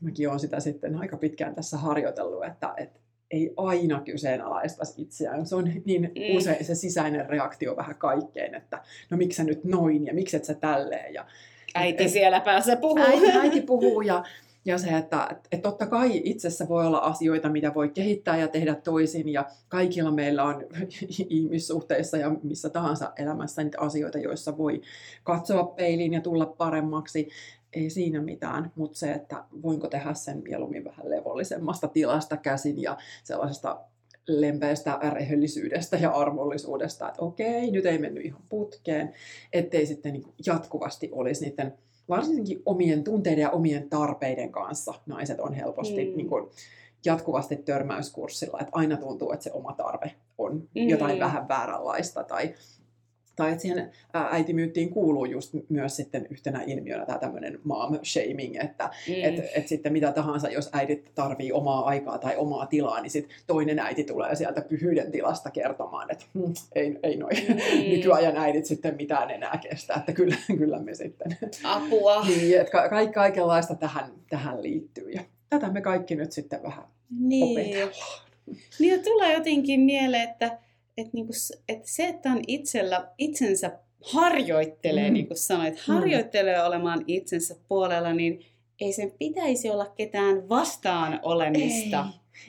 mäkin 0.00 0.28
olen 0.28 0.40
sitä 0.40 0.60
sitten 0.60 0.96
aika 0.96 1.16
pitkään 1.16 1.54
tässä 1.54 1.76
harjoitellut, 1.76 2.44
että, 2.44 2.74
että 2.76 3.00
ei 3.32 3.54
aina 3.56 4.00
kyseenalaistaisi 4.00 5.02
itseään. 5.02 5.46
Se 5.46 5.56
on 5.56 5.70
niin 5.84 6.02
mm. 6.02 6.36
usein 6.36 6.64
se 6.64 6.74
sisäinen 6.74 7.28
reaktio 7.28 7.76
vähän 7.76 7.96
kaikkeen, 7.96 8.54
että 8.54 8.82
no 9.10 9.16
miksi 9.16 9.36
sä 9.36 9.44
nyt 9.44 9.64
noin 9.64 10.06
ja 10.06 10.14
miksi 10.14 10.36
et 10.36 10.44
sä 10.44 10.54
tälleen. 10.54 11.14
Ja, 11.14 11.26
äiti 11.74 12.04
et, 12.04 12.10
siellä 12.10 12.40
päässä 12.40 12.76
puhuu. 12.76 12.98
Äiti, 12.98 13.38
äiti 13.38 13.60
puhuu 13.60 14.00
ja, 14.00 14.24
ja 14.64 14.78
se, 14.78 14.88
että 14.88 15.28
et, 15.30 15.38
et 15.52 15.62
totta 15.62 15.86
kai 15.86 16.20
itsessä 16.24 16.68
voi 16.68 16.86
olla 16.86 16.98
asioita, 16.98 17.48
mitä 17.48 17.74
voi 17.74 17.88
kehittää 17.88 18.36
ja 18.36 18.48
tehdä 18.48 18.74
toisin 18.74 19.28
ja 19.28 19.46
kaikilla 19.68 20.10
meillä 20.10 20.44
on 20.44 20.66
ihmissuhteissa 21.28 22.16
ja 22.16 22.30
missä 22.42 22.68
tahansa 22.68 23.12
elämässä 23.16 23.62
niitä 23.62 23.80
asioita, 23.80 24.18
joissa 24.18 24.58
voi 24.58 24.80
katsoa 25.24 25.64
peiliin 25.64 26.12
ja 26.12 26.20
tulla 26.20 26.46
paremmaksi 26.46 27.28
ei 27.72 27.90
siinä 27.90 28.22
mitään, 28.22 28.72
mutta 28.76 28.98
se, 28.98 29.12
että 29.12 29.44
voinko 29.62 29.88
tehdä 29.88 30.14
sen 30.14 30.42
mieluummin 30.42 30.84
vähän 30.84 31.10
levollisemmasta 31.10 31.88
tilasta 31.88 32.36
käsin 32.36 32.82
ja 32.82 32.96
sellaisesta 33.24 33.80
lempeästä 34.28 34.98
rehellisyydestä 35.10 35.96
ja 35.96 36.10
armollisuudesta, 36.10 37.08
että 37.08 37.22
okei, 37.22 37.70
nyt 37.70 37.86
ei 37.86 37.98
mennyt 37.98 38.24
ihan 38.24 38.42
putkeen, 38.48 39.12
ettei 39.52 39.86
sitten 39.86 40.12
niin 40.12 40.24
jatkuvasti 40.46 41.08
olisi 41.12 41.44
niiden 41.44 41.74
varsinkin 42.08 42.62
omien 42.66 43.04
tunteiden 43.04 43.42
ja 43.42 43.50
omien 43.50 43.90
tarpeiden 43.90 44.52
kanssa 44.52 44.94
naiset 45.06 45.40
on 45.40 45.54
helposti 45.54 46.04
mm. 46.04 46.16
niin 46.16 46.28
kuin, 46.28 46.50
jatkuvasti 47.04 47.56
törmäyskurssilla, 47.56 48.58
että 48.60 48.70
aina 48.72 48.96
tuntuu, 48.96 49.32
että 49.32 49.44
se 49.44 49.52
oma 49.52 49.72
tarve 49.72 50.12
on 50.38 50.68
mm. 50.74 50.88
jotain 50.88 51.20
vähän 51.20 51.48
vääränlaista 51.48 52.24
tai 52.24 52.54
tai 53.36 53.50
että 53.50 53.62
siihen 53.62 53.90
äitimyyttiin 54.12 54.90
kuuluu 54.90 55.24
just 55.24 55.54
myös 55.68 55.96
sitten 55.96 56.26
yhtenä 56.30 56.62
ilmiönä 56.66 57.06
tämä 57.06 57.18
tämmöinen 57.18 57.60
mom 57.64 57.98
shaming, 58.04 58.56
että 58.64 58.90
mm. 59.08 59.14
et, 59.22 59.44
et 59.54 59.68
sitten 59.68 59.92
mitä 59.92 60.12
tahansa, 60.12 60.50
jos 60.50 60.70
äidit 60.72 61.10
tarvii 61.14 61.52
omaa 61.52 61.84
aikaa 61.84 62.18
tai 62.18 62.36
omaa 62.36 62.66
tilaa, 62.66 63.00
niin 63.00 63.10
sitten 63.10 63.36
toinen 63.46 63.78
äiti 63.78 64.04
tulee 64.04 64.34
sieltä 64.34 64.60
pyhyyden 64.60 65.10
tilasta 65.10 65.50
kertomaan, 65.50 66.10
että 66.10 66.24
hm, 66.34 66.52
ei, 66.74 66.98
ei 67.02 67.16
noin 67.16 67.36
mm. 67.48 67.90
nykyajan 67.90 68.36
äidit 68.36 68.66
sitten 68.66 68.96
mitään 68.96 69.30
enää 69.30 69.60
kestä, 69.70 69.94
että 69.94 70.12
kyllä, 70.12 70.36
kyllä 70.58 70.78
me 70.78 70.94
sitten. 70.94 71.36
Apua. 71.64 72.24
niin, 72.26 72.60
että 72.60 72.72
ka- 72.72 73.12
kaikenlaista 73.14 73.74
tähän, 73.74 74.12
tähän 74.30 74.62
liittyy 74.62 75.10
ja 75.10 75.22
tätä 75.50 75.70
me 75.70 75.80
kaikki 75.80 76.14
nyt 76.14 76.32
sitten 76.32 76.62
vähän 76.62 76.84
niin. 77.20 77.58
opetellaan. 77.58 78.22
Niin 78.78 79.04
tulee 79.04 79.34
jotenkin 79.34 79.80
mieleen, 79.80 80.30
että 80.30 80.58
että 80.96 81.10
niinku, 81.12 81.32
et 81.68 81.86
se, 81.86 82.08
että 82.08 82.30
on 82.30 82.40
itsellä, 82.46 83.08
itsensä 83.18 83.78
harjoittelee, 84.12 85.08
mm. 85.08 85.14
niin 85.14 85.26
kuin 85.26 85.36
sanoit, 85.36 85.80
harjoittelee 85.80 86.58
mm. 86.58 86.66
olemaan 86.66 87.04
itsensä 87.06 87.56
puolella, 87.68 88.12
niin 88.12 88.44
ei 88.80 88.92
sen 88.92 89.12
pitäisi 89.18 89.70
olla 89.70 89.86
ketään 89.86 90.48
vastaan 90.48 91.20
olemista. 91.22 92.06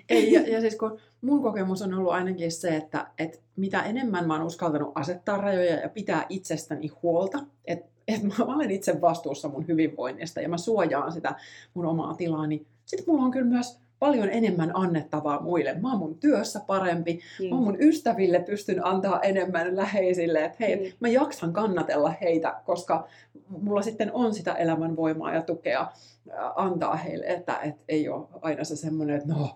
Ei, 0.09 0.17
ei 0.17 0.31
ja, 0.31 0.41
ja 0.41 0.61
siis 0.61 0.75
kun 0.75 0.99
mun 1.21 1.41
kokemus 1.43 1.81
on 1.81 1.93
ollut 1.93 2.13
ainakin 2.13 2.51
se, 2.51 2.75
että, 2.75 3.07
että 3.17 3.37
mitä 3.55 3.81
enemmän 3.81 4.27
mä 4.27 4.33
oon 4.33 4.45
uskaltanut 4.45 4.91
asettaa 4.95 5.37
rajoja 5.37 5.75
ja 5.75 5.89
pitää 5.89 6.25
itsestäni 6.29 6.87
huolta, 6.87 7.39
että, 7.65 7.89
että 8.07 8.27
mä 8.27 8.33
olen 8.55 8.71
itse 8.71 9.01
vastuussa 9.01 9.49
mun 9.49 9.67
hyvinvoinnista 9.67 10.41
ja 10.41 10.49
mä 10.49 10.57
suojaan 10.57 11.11
sitä 11.11 11.35
mun 11.73 11.85
omaa 11.85 12.13
tilaa, 12.13 12.47
niin 12.47 12.65
sitten 12.85 13.13
mulla 13.13 13.25
on 13.25 13.31
kyllä 13.31 13.45
myös 13.45 13.82
paljon 14.03 14.29
enemmän 14.29 14.71
annettavaa 14.73 15.41
muille. 15.41 15.73
Mä 15.73 15.89
oon 15.89 15.99
mun 15.99 16.19
työssä 16.19 16.59
parempi, 16.67 17.19
mm. 17.39 17.45
mä 17.49 17.55
oon 17.55 17.63
mun 17.63 17.77
ystäville 17.79 18.39
pystyn 18.39 18.85
antaa 18.85 19.21
enemmän 19.21 19.75
läheisille, 19.75 20.45
että 20.45 20.57
hei, 20.59 20.75
mm. 20.75 20.91
mä 20.99 21.07
jaksan 21.07 21.53
kannatella 21.53 22.13
heitä, 22.21 22.55
koska 22.65 23.07
mulla 23.49 23.81
sitten 23.81 24.13
on 24.13 24.33
sitä 24.33 24.53
elämän 24.53 24.95
voimaa 24.95 25.33
ja 25.33 25.41
tukea 25.41 25.91
antaa 26.55 26.95
heille, 26.95 27.25
että, 27.25 27.57
että 27.57 27.81
ei 27.87 28.09
ole 28.09 28.27
aina 28.41 28.63
se 28.63 28.75
semmoinen, 28.75 29.15
että 29.15 29.33
no, 29.33 29.55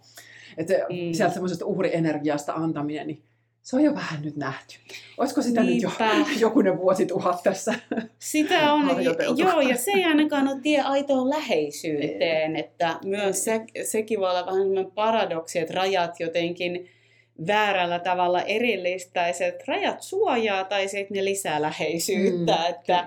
että 0.57 0.73
mm. 0.73 1.13
sieltä 1.13 1.33
semmoisesta 1.33 1.65
uhrienergiasta 1.65 2.53
antaminen, 2.53 3.07
niin 3.07 3.23
se 3.67 3.75
on 3.75 3.83
jo 3.83 3.95
vähän 3.95 4.21
nyt 4.21 4.35
nähty. 4.35 4.75
Olisiko 5.17 5.41
sitä 5.41 5.63
Niinpä. 5.63 6.17
nyt 6.17 6.27
jo 6.29 6.33
jokunen 6.47 6.77
vuosituhat 6.77 7.43
tässä 7.43 7.73
Sitä 8.19 8.73
on, 8.73 8.89
joo, 9.37 9.61
ja 9.61 9.77
se 9.77 9.91
ei 9.91 10.03
ainakaan 10.03 10.47
ole 10.47 10.59
tie 10.61 10.81
aitoon 10.81 11.29
läheisyyteen, 11.29 12.55
ei. 12.55 12.59
että 12.59 12.99
myös 13.05 13.43
se, 13.43 13.61
sekin 13.83 14.19
voi 14.19 14.29
olla 14.29 14.45
vähän 14.45 14.91
paradoksi, 14.95 15.59
että 15.59 15.73
rajat 15.73 16.19
jotenkin 16.19 16.89
väärällä 17.47 17.99
tavalla 17.99 18.41
erillistäiset. 18.41 19.67
Rajat 19.67 20.01
suojaa 20.01 20.63
tai 20.63 20.87
sitten 20.87 21.17
ne 21.17 21.25
lisää 21.25 21.61
läheisyyttä, 21.61 22.55
mm, 22.55 22.69
että, 22.69 23.05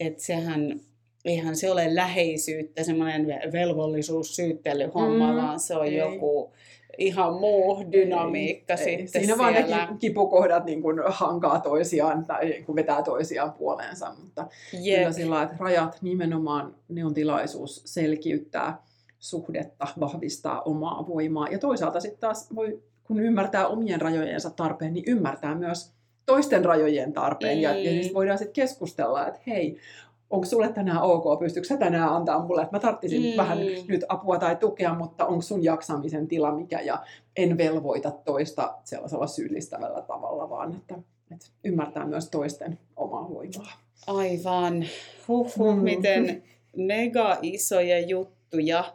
että 0.00 0.22
sehän 0.22 0.80
eihän 1.24 1.56
se 1.56 1.70
ole 1.70 1.94
läheisyyttä, 1.94 2.84
semmoinen 2.84 3.26
velvollisuussyyttelyhomma, 3.52 5.32
mm, 5.32 5.36
vaan 5.36 5.60
se 5.60 5.76
on 5.76 5.86
ei. 5.86 5.96
joku 5.96 6.52
ihan 7.00 7.34
muu 7.34 7.92
dynamiikka 7.92 8.72
ei, 8.72 8.78
sitten 8.78 9.08
Siinä 9.08 9.36
siellä. 9.36 9.76
vaan 9.76 9.90
ne 9.90 9.98
kipukohdat 9.98 10.64
niin 10.64 10.82
kuin 10.82 10.96
hankaa 11.06 11.60
toisiaan 11.60 12.24
tai 12.24 12.44
niin 12.48 12.64
kuin 12.64 12.76
vetää 12.76 13.02
toisiaan 13.02 13.52
puoleensa, 13.52 14.14
mutta 14.24 14.46
Jep. 14.72 14.98
kyllä 14.98 15.12
sillä 15.12 15.42
että 15.42 15.56
rajat 15.58 15.98
nimenomaan 16.02 16.74
ne 16.88 17.04
on 17.04 17.14
tilaisuus 17.14 17.82
selkiyttää 17.84 18.82
suhdetta, 19.18 19.86
vahvistaa 20.00 20.62
omaa 20.62 21.06
voimaa 21.08 21.48
ja 21.48 21.58
toisaalta 21.58 22.00
sitten 22.00 22.20
taas 22.20 22.54
voi, 22.54 22.82
kun 23.04 23.20
ymmärtää 23.20 23.66
omien 23.66 24.00
rajojensa 24.00 24.50
tarpeen, 24.50 24.92
niin 24.92 25.04
ymmärtää 25.06 25.54
myös 25.54 25.92
toisten 26.26 26.64
rajojen 26.64 27.12
tarpeen 27.12 27.58
mm. 27.58 27.62
ja, 27.62 27.74
ja 27.74 27.90
siis 27.90 28.14
voidaan 28.14 28.38
sitten 28.38 28.52
keskustella, 28.54 29.26
että 29.26 29.40
hei, 29.46 29.76
onko 30.30 30.46
sulle 30.46 30.72
tänään 30.72 31.02
ok, 31.02 31.38
pystyykö 31.38 31.68
sä 31.68 31.76
tänään 31.76 32.08
antaa 32.08 32.46
mulle, 32.46 32.62
että 32.62 32.76
mä 32.76 32.80
tarttisin 32.80 33.22
mm. 33.22 33.36
vähän 33.36 33.58
nyt 33.88 34.04
apua 34.08 34.38
tai 34.38 34.56
tukea, 34.56 34.94
mutta 34.94 35.26
onko 35.26 35.42
sun 35.42 35.64
jaksamisen 35.64 36.28
tila 36.28 36.54
mikä, 36.54 36.80
ja 36.80 37.02
en 37.36 37.58
velvoita 37.58 38.10
toista 38.10 38.74
sellaisella 38.84 39.26
syyllistävällä 39.26 40.02
tavalla, 40.02 40.50
vaan 40.50 40.76
että, 40.76 40.94
että 41.32 41.46
ymmärtää 41.64 42.06
myös 42.06 42.30
toisten 42.30 42.78
omaa 42.96 43.30
voimaa. 43.30 43.72
Aivan. 44.06 44.84
Huhhuh, 45.28 45.76
mm. 45.76 45.82
miten 45.82 46.42
mega 46.76 47.38
isoja 47.42 48.00
juttuja. 48.00 48.94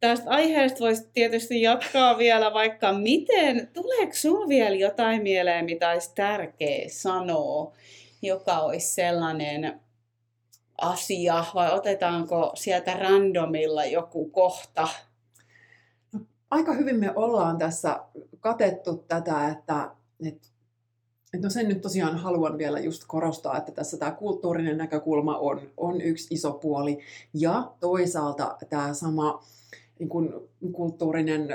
Tästä 0.00 0.30
aiheesta 0.30 0.80
voisi 0.80 1.08
tietysti 1.14 1.62
jatkaa 1.62 2.18
vielä 2.18 2.54
vaikka 2.54 2.92
miten. 2.92 3.68
Tuleeko 3.72 4.12
sinulla 4.14 4.48
vielä 4.48 4.76
jotain 4.76 5.22
mieleen, 5.22 5.64
mitä 5.64 5.90
olisi 5.90 6.14
tärkeä 6.14 6.84
sanoa, 6.88 7.72
joka 8.22 8.58
olisi 8.58 8.94
sellainen 8.94 9.80
asia 10.80 11.44
vai 11.54 11.72
otetaanko 11.72 12.52
sieltä 12.54 12.94
randomilla 12.94 13.84
joku 13.84 14.28
kohta? 14.28 14.88
No, 16.12 16.20
aika 16.50 16.72
hyvin 16.72 16.96
me 17.00 17.12
ollaan 17.16 17.58
tässä 17.58 18.00
katettu 18.40 19.04
tätä, 19.08 19.48
että, 19.48 19.90
että, 20.26 20.48
että 21.34 21.46
no 21.46 21.50
sen 21.50 21.68
nyt 21.68 21.80
tosiaan 21.80 22.16
haluan 22.16 22.58
vielä 22.58 22.80
just 22.80 23.02
korostaa, 23.06 23.58
että 23.58 23.72
tässä 23.72 23.96
tämä 23.96 24.10
kulttuurinen 24.10 24.78
näkökulma 24.78 25.38
on, 25.38 25.60
on 25.76 26.00
yksi 26.00 26.34
iso 26.34 26.52
puoli 26.52 26.98
ja 27.34 27.72
toisaalta 27.80 28.56
tämä 28.68 28.94
sama 28.94 29.44
niin 29.98 30.08
kuin, 30.08 30.32
kulttuurinen 30.72 31.48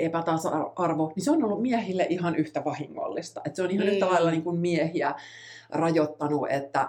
epätasa-arvo, 0.00 1.12
niin 1.16 1.24
se 1.24 1.30
on 1.30 1.44
ollut 1.44 1.62
miehille 1.62 2.06
ihan 2.10 2.36
yhtä 2.36 2.64
vahingollista. 2.64 3.40
Että 3.44 3.56
se 3.56 3.62
on 3.62 3.70
ihan 3.70 3.86
mm. 3.86 3.92
yhtä 3.92 4.06
lailla 4.06 4.30
niin 4.30 4.42
kuin 4.42 4.60
miehiä 4.60 5.14
rajoittanut, 5.70 6.46
että, 6.50 6.88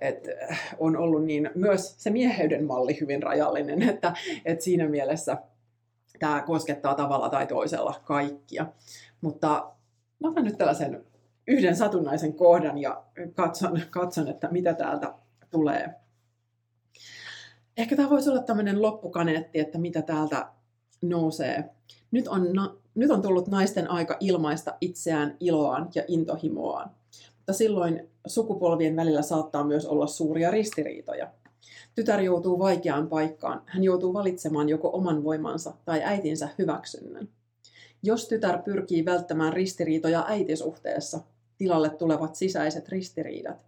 että 0.00 0.30
on 0.78 0.96
ollut 0.96 1.24
niin 1.24 1.50
myös 1.54 1.94
se 1.98 2.10
mieheyden 2.10 2.64
malli 2.64 3.00
hyvin 3.00 3.22
rajallinen, 3.22 3.82
että, 3.82 4.14
että 4.44 4.64
siinä 4.64 4.88
mielessä 4.88 5.36
tämä 6.18 6.42
koskettaa 6.42 6.94
tavalla 6.94 7.28
tai 7.28 7.46
toisella 7.46 8.00
kaikkia. 8.04 8.66
Mutta 9.20 9.72
mä 10.20 10.28
otan 10.28 10.44
nyt 10.44 10.58
tällaisen 10.58 11.04
yhden 11.46 11.76
satunnaisen 11.76 12.34
kohdan 12.34 12.78
ja 12.78 13.02
katson, 13.34 13.80
katson 13.90 14.28
että 14.28 14.48
mitä 14.50 14.74
täältä 14.74 15.14
tulee. 15.50 15.94
Ehkä 17.76 17.96
tämä 17.96 18.10
voisi 18.10 18.30
olla 18.30 18.42
tämmöinen 18.42 18.82
loppukaneetti, 18.82 19.58
että 19.58 19.78
mitä 19.78 20.02
täältä 20.02 20.48
nousee. 21.02 21.70
Nyt 22.10 22.28
on, 22.28 22.42
nyt 22.94 23.10
on 23.10 23.22
tullut 23.22 23.48
naisten 23.48 23.90
aika 23.90 24.16
ilmaista 24.20 24.76
itseään, 24.80 25.36
iloaan 25.40 25.88
ja 25.94 26.02
intohimoaan 26.08 26.90
mutta 27.50 27.58
silloin 27.58 28.08
sukupolvien 28.26 28.96
välillä 28.96 29.22
saattaa 29.22 29.64
myös 29.64 29.86
olla 29.86 30.06
suuria 30.06 30.50
ristiriitoja. 30.50 31.32
Tytär 31.94 32.20
joutuu 32.20 32.58
vaikeaan 32.58 33.08
paikkaan. 33.08 33.62
Hän 33.66 33.84
joutuu 33.84 34.14
valitsemaan 34.14 34.68
joko 34.68 34.90
oman 34.92 35.24
voimansa 35.24 35.74
tai 35.84 36.02
äitinsä 36.04 36.48
hyväksynnän. 36.58 37.28
Jos 38.02 38.28
tytär 38.28 38.62
pyrkii 38.62 39.04
välttämään 39.04 39.52
ristiriitoja 39.52 40.24
äitisuhteessa, 40.28 41.20
tilalle 41.58 41.90
tulevat 41.90 42.34
sisäiset 42.34 42.88
ristiriidat. 42.88 43.66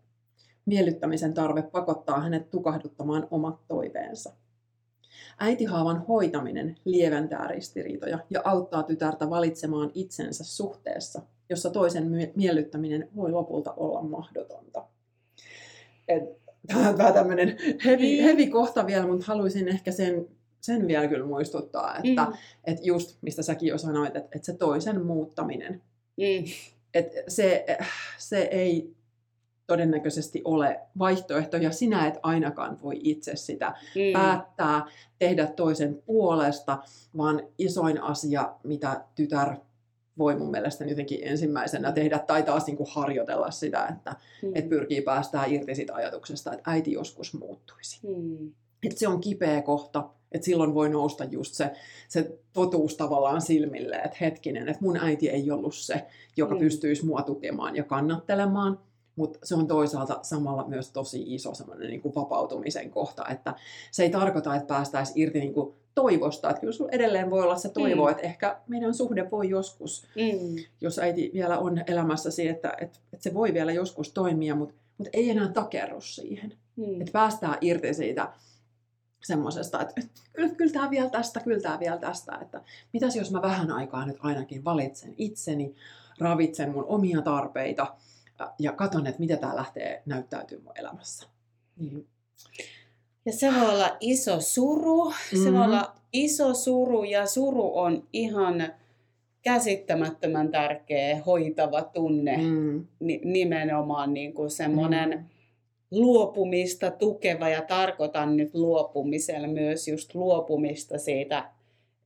Miellyttämisen 0.66 1.34
tarve 1.34 1.62
pakottaa 1.62 2.20
hänet 2.20 2.50
tukahduttamaan 2.50 3.28
omat 3.30 3.60
toiveensa. 3.68 4.32
Äitihaavan 5.38 6.04
hoitaminen 6.06 6.76
lieventää 6.84 7.46
ristiriitoja 7.46 8.18
ja 8.30 8.40
auttaa 8.44 8.82
tytärtä 8.82 9.30
valitsemaan 9.30 9.90
itsensä 9.94 10.44
suhteessa, 10.44 11.22
jossa 11.52 11.70
toisen 11.70 12.32
miellyttäminen 12.36 13.08
voi 13.16 13.30
lopulta 13.30 13.72
olla 13.76 14.02
mahdotonta. 14.02 14.84
Tämä 16.66 16.88
on 16.88 16.98
vähän 16.98 17.14
tämmöinen 17.14 17.56
hevi, 17.84 18.18
mm. 18.18 18.24
hevi 18.24 18.46
kohta 18.46 18.86
vielä, 18.86 19.06
mutta 19.06 19.26
haluaisin 19.26 19.68
ehkä 19.68 19.92
sen, 19.92 20.28
sen 20.60 20.88
vielä 20.88 21.08
kyllä 21.08 21.26
muistuttaa, 21.26 21.96
että 21.96 22.24
mm. 22.24 22.32
että 22.64 22.82
just 22.84 23.18
mistä 23.20 23.42
säkin 23.42 23.68
jo 23.68 23.78
sanoit, 23.78 24.16
että, 24.16 24.28
että 24.36 24.46
se 24.46 24.52
toisen 24.52 25.06
muuttaminen, 25.06 25.82
mm. 26.16 26.44
että 26.94 27.16
se, 27.28 27.66
se 28.18 28.38
ei 28.38 28.94
todennäköisesti 29.66 30.42
ole 30.44 30.80
vaihtoehto 30.98 31.56
ja 31.56 31.72
sinä 31.72 32.06
et 32.06 32.14
ainakaan 32.22 32.78
voi 32.82 33.00
itse 33.02 33.36
sitä 33.36 33.74
mm. 33.94 34.12
päättää, 34.12 34.86
tehdä 35.18 35.46
toisen 35.46 36.02
puolesta, 36.06 36.78
vaan 37.16 37.42
isoin 37.58 38.02
asia, 38.02 38.54
mitä 38.64 39.04
tytär 39.14 39.56
voi 40.18 40.36
mun 40.36 40.50
mielestä 40.50 40.84
jotenkin 40.84 41.20
ensimmäisenä 41.22 41.92
tehdä 41.92 42.18
tai 42.18 42.42
taas 42.42 42.66
niin 42.66 42.76
kuin 42.76 42.88
harjoitella 42.90 43.50
sitä, 43.50 43.86
että 43.86 44.16
mm. 44.42 44.52
et 44.54 44.68
pyrkii 44.68 45.02
päästään 45.02 45.52
irti 45.52 45.74
siitä 45.74 45.94
ajatuksesta, 45.94 46.52
että 46.52 46.70
äiti 46.70 46.92
joskus 46.92 47.34
muuttuisi. 47.34 48.00
Mm. 48.06 48.52
Että 48.86 48.98
se 48.98 49.08
on 49.08 49.20
kipeä 49.20 49.62
kohta, 49.62 50.08
että 50.32 50.44
silloin 50.44 50.74
voi 50.74 50.88
nousta 50.88 51.24
just 51.24 51.54
se, 51.54 51.70
se 52.08 52.38
totuus 52.52 52.96
tavallaan 52.96 53.40
silmille, 53.40 53.96
että 53.96 54.16
hetkinen, 54.20 54.68
että 54.68 54.84
mun 54.84 54.96
äiti 54.96 55.28
ei 55.28 55.50
ollut 55.50 55.74
se, 55.74 56.06
joka 56.36 56.54
mm. 56.54 56.60
pystyisi 56.60 57.06
mua 57.06 57.22
tukemaan 57.22 57.76
ja 57.76 57.84
kannattelemaan, 57.84 58.78
mutta 59.16 59.38
se 59.42 59.54
on 59.54 59.66
toisaalta 59.66 60.18
samalla 60.22 60.68
myös 60.68 60.90
tosi 60.90 61.34
iso 61.34 61.54
semmoinen 61.54 61.88
niin 61.88 62.02
kuin 62.02 62.14
vapautumisen 62.14 62.90
kohta, 62.90 63.28
että 63.28 63.54
se 63.90 64.02
ei 64.02 64.10
tarkoita, 64.10 64.54
että 64.54 64.66
päästäisiin 64.66 65.18
irti 65.18 65.40
niin 65.40 65.54
kuin 65.54 65.74
toivosta, 65.94 66.50
että 66.50 66.60
kyllä 66.60 66.72
sulla 66.72 66.90
edelleen 66.90 67.30
voi 67.30 67.42
olla 67.42 67.56
se 67.56 67.68
toivo, 67.68 68.04
mm. 68.04 68.10
että 68.10 68.22
ehkä 68.22 68.60
meidän 68.68 68.94
suhde 68.94 69.30
voi 69.30 69.48
joskus, 69.48 70.06
mm. 70.16 70.64
jos 70.80 70.98
äiti 70.98 71.30
vielä 71.34 71.58
on 71.58 71.82
elämässäsi, 71.86 72.48
että, 72.48 72.72
että, 72.80 72.98
että 73.12 73.22
se 73.22 73.34
voi 73.34 73.54
vielä 73.54 73.72
joskus 73.72 74.12
toimia, 74.12 74.54
mutta, 74.54 74.74
mutta 74.98 75.10
ei 75.12 75.30
enää 75.30 75.48
takerru 75.48 76.00
siihen. 76.00 76.52
Mm. 76.76 77.00
Että 77.00 77.12
päästään 77.12 77.58
irti 77.60 77.94
siitä 77.94 78.32
semmoisesta, 79.24 79.80
että, 79.80 79.94
että 79.96 80.20
kyllä, 80.32 80.54
kyllä 80.54 80.72
tämä 80.72 80.90
vielä 80.90 81.10
tästä, 81.10 81.40
kyllä 81.40 81.60
tämä 81.60 81.80
vielä 81.80 81.98
tästä, 81.98 82.38
että 82.42 82.60
mitäs 82.92 83.16
jos 83.16 83.30
mä 83.30 83.42
vähän 83.42 83.70
aikaa 83.70 84.06
nyt 84.06 84.16
ainakin 84.20 84.64
valitsen 84.64 85.14
itseni, 85.18 85.74
ravitsen 86.18 86.70
mun 86.70 86.84
omia 86.88 87.22
tarpeita 87.22 87.94
ja 88.58 88.72
katson, 88.72 89.06
että 89.06 89.20
mitä 89.20 89.36
tämä 89.36 89.56
lähtee 89.56 90.02
näyttäytyy 90.06 90.60
mun 90.60 90.72
elämässä. 90.78 91.26
Niin. 91.76 92.06
Ja 93.24 93.32
se 93.32 93.52
voi 93.54 93.70
olla 93.70 93.96
iso 94.00 94.40
suru, 94.40 95.04
mm-hmm. 95.04 95.38
se 95.38 95.44
voi 95.44 95.50
mm-hmm. 95.50 95.64
olla 95.64 95.94
iso 96.12 96.54
suru 96.54 97.04
ja 97.04 97.26
suru 97.26 97.78
on 97.78 98.08
ihan 98.12 98.72
käsittämättömän 99.42 100.50
tärkeä 100.50 101.22
hoitava 101.26 101.82
tunne, 101.82 102.36
mm. 102.36 102.86
nimenomaan 103.24 104.14
niin 104.14 104.34
kuin 104.34 104.50
semmoinen 104.50 105.10
mm 105.10 105.24
luopumista 105.92 106.90
tukeva 106.90 107.48
ja 107.48 107.62
tarkoitan 107.62 108.36
nyt 108.36 108.54
luopumisella 108.54 109.48
myös 109.48 109.88
just 109.88 110.14
luopumista 110.14 110.98
siitä 110.98 111.50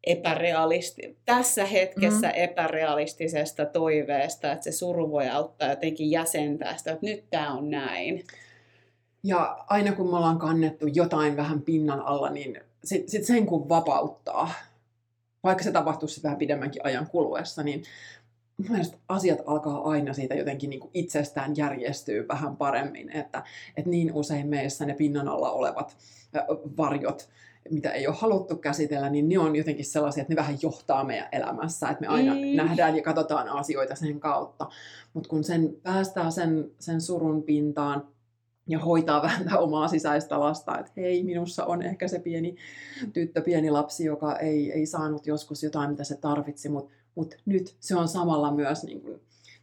epärealisti- 0.07 1.16
tässä 1.24 1.64
hetkessä 1.64 2.26
mm. 2.26 2.32
epärealistisesta 2.34 3.66
toiveesta, 3.66 4.52
että 4.52 4.64
se 4.64 4.72
suru 4.72 5.11
voi 5.11 5.28
auttaa 5.28 5.68
jotenkin 5.68 6.11
jäsentää 6.11 6.76
sitä, 6.76 6.92
että 6.92 7.07
nyt 7.07 7.24
tämä 7.30 7.52
on 7.52 7.70
näin. 7.70 8.24
Ja 9.24 9.64
aina 9.68 9.92
kun 9.92 10.11
me 10.11 10.16
ollaan 10.16 10.38
kannettu 10.38 10.86
jotain 10.86 11.36
vähän 11.36 11.62
pinnan 11.62 12.00
alla, 12.00 12.30
niin 12.30 12.61
sitten 12.84 13.11
sit 13.11 13.24
sen 13.24 13.46
kun 13.46 13.68
vapauttaa, 13.68 14.50
vaikka 15.44 15.64
se 15.64 15.72
tapahtuisi 15.72 16.22
vähän 16.22 16.38
pidemmänkin 16.38 16.84
ajan 16.84 17.07
kuluessa, 17.07 17.62
niin 17.62 17.82
mielestäni 18.68 19.02
asiat 19.09 19.38
alkaa 19.46 19.90
aina 19.90 20.12
siitä 20.12 20.34
jotenkin 20.34 20.70
niin 20.70 20.80
kuin 20.80 20.90
itsestään 20.94 21.57
järjestyy 21.57 22.28
vähän 22.28 22.57
paremmin, 22.57 23.16
että, 23.16 23.44
että 23.76 23.90
niin 23.90 24.12
usein 24.12 24.46
meissä 24.46 24.86
ne 24.86 24.94
pinnan 24.94 25.28
alla 25.28 25.50
olevat 25.50 25.96
varjot, 26.76 27.28
mitä 27.70 27.90
ei 27.90 28.06
ole 28.06 28.16
haluttu 28.18 28.56
käsitellä, 28.56 29.10
niin 29.10 29.28
ne 29.28 29.38
on 29.38 29.56
jotenkin 29.56 29.84
sellaisia, 29.84 30.20
että 30.20 30.32
ne 30.32 30.36
vähän 30.36 30.58
johtaa 30.62 31.04
meidän 31.04 31.28
elämässä, 31.32 31.88
että 31.88 32.00
me 32.00 32.06
aina 32.06 32.34
mm. 32.34 32.56
nähdään 32.56 32.96
ja 32.96 33.02
katsotaan 33.02 33.48
asioita 33.48 33.94
sen 33.94 34.20
kautta. 34.20 34.68
Mutta 35.14 35.28
kun 35.28 35.44
sen 35.44 35.76
päästää 35.82 36.30
sen, 36.30 36.70
sen 36.78 37.00
surun 37.00 37.42
pintaan 37.42 38.08
ja 38.68 38.78
hoitaa 38.78 39.22
vähän 39.28 39.58
omaa 39.58 39.88
sisäistä 39.88 40.40
lasta, 40.40 40.78
että 40.78 40.92
hei, 40.96 41.24
minussa 41.24 41.64
on 41.64 41.82
ehkä 41.82 42.08
se 42.08 42.18
pieni 42.18 42.56
tyttö, 43.12 43.40
pieni 43.40 43.70
lapsi, 43.70 44.04
joka 44.04 44.38
ei, 44.38 44.72
ei 44.72 44.86
saanut 44.86 45.26
joskus 45.26 45.62
jotain, 45.62 45.90
mitä 45.90 46.04
se 46.04 46.16
tarvitsi, 46.16 46.68
mutta 46.68 46.96
mutta 47.16 47.36
nyt 47.46 47.76
se 47.80 47.96
on 47.96 48.08
samalla 48.08 48.52
myös 48.52 48.84
niin 48.84 49.00
kuin, 49.00 49.20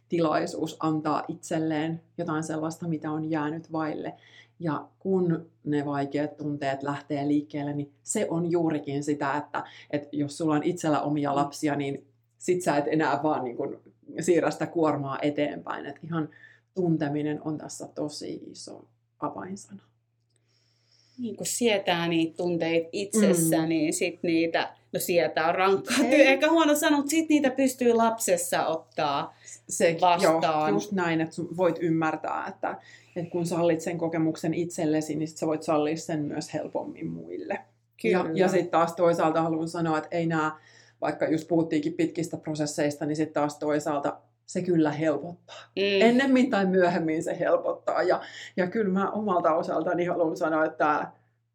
tilaisuus 0.08 0.76
antaa 0.80 1.24
itselleen 1.28 2.00
jotain 2.18 2.42
sellaista, 2.42 2.88
mitä 2.88 3.10
on 3.10 3.30
jäänyt 3.30 3.72
vaille. 3.72 4.14
Ja 4.64 4.88
kun 4.98 5.50
ne 5.64 5.84
vaikeat 5.84 6.36
tunteet 6.36 6.82
lähtee 6.82 7.28
liikkeelle, 7.28 7.72
niin 7.72 7.92
se 8.02 8.26
on 8.30 8.50
juurikin 8.50 9.04
sitä, 9.04 9.36
että, 9.36 9.64
että 9.90 10.08
jos 10.12 10.38
sulla 10.38 10.54
on 10.54 10.62
itsellä 10.62 11.00
omia 11.00 11.34
lapsia, 11.34 11.76
niin 11.76 12.06
sit 12.38 12.62
sä 12.62 12.76
et 12.76 12.84
enää 12.88 13.22
vaan 13.22 13.44
niin 13.44 13.56
kuin 13.56 13.76
siirrä 14.20 14.50
sitä 14.50 14.66
kuormaa 14.66 15.18
eteenpäin. 15.22 15.86
Että 15.86 16.00
ihan 16.04 16.28
tunteminen 16.74 17.40
on 17.44 17.58
tässä 17.58 17.88
tosi 17.94 18.42
iso 18.50 18.84
avainsana. 19.20 19.82
Niin 21.18 21.36
kun 21.36 21.46
sietää 21.46 22.08
niitä 22.08 22.36
tunteita 22.36 22.88
itsessä, 22.92 23.62
mm. 23.62 23.68
niin 23.68 23.92
sit 23.92 24.22
niitä 24.22 24.74
no 24.92 25.00
sieltä 25.00 25.46
on 25.46 25.54
rankkaa 25.54 25.98
työ, 25.98 26.24
eikä 26.24 26.50
huono 26.50 26.74
sanoa, 26.74 26.96
mutta 26.96 27.10
sitten 27.10 27.34
niitä 27.34 27.50
pystyy 27.50 27.92
lapsessa 27.92 28.66
ottaa 28.66 29.36
se, 29.68 29.98
vastaan. 30.00 30.68
Joo, 30.68 30.68
just 30.68 30.92
näin, 30.92 31.20
että 31.20 31.42
voit 31.56 31.76
ymmärtää, 31.80 32.46
että, 32.48 32.80
että 33.16 33.30
kun 33.30 33.46
sallit 33.46 33.80
sen 33.80 33.98
kokemuksen 33.98 34.54
itsellesi, 34.54 35.14
niin 35.14 35.28
sit 35.28 35.36
sä 35.36 35.46
voit 35.46 35.62
sallia 35.62 35.96
sen 35.96 36.20
myös 36.20 36.54
helpommin 36.54 37.10
muille. 37.10 37.58
Kyllä. 38.02 38.18
Ja, 38.18 38.30
ja 38.34 38.48
sitten 38.48 38.70
taas 38.70 38.94
toisaalta 38.94 39.42
haluan 39.42 39.68
sanoa, 39.68 39.98
että 39.98 40.08
ei 40.10 40.26
nämä, 40.26 40.58
vaikka 41.00 41.28
just 41.28 41.48
puhuttiinkin 41.48 41.94
pitkistä 41.94 42.36
prosesseista, 42.36 43.06
niin 43.06 43.16
sitten 43.16 43.34
taas 43.34 43.58
toisaalta 43.58 44.18
se 44.46 44.62
kyllä 44.62 44.92
helpottaa. 44.92 45.56
Mm. 45.76 45.82
Ennemmin 46.00 46.50
tai 46.50 46.66
myöhemmin 46.66 47.22
se 47.22 47.38
helpottaa. 47.38 48.02
Ja, 48.02 48.20
ja 48.56 48.66
kyllä 48.66 48.92
mä 48.92 49.10
omalta 49.10 49.54
osaltani 49.54 50.04
haluan 50.04 50.36
sanoa, 50.36 50.64
että 50.64 51.10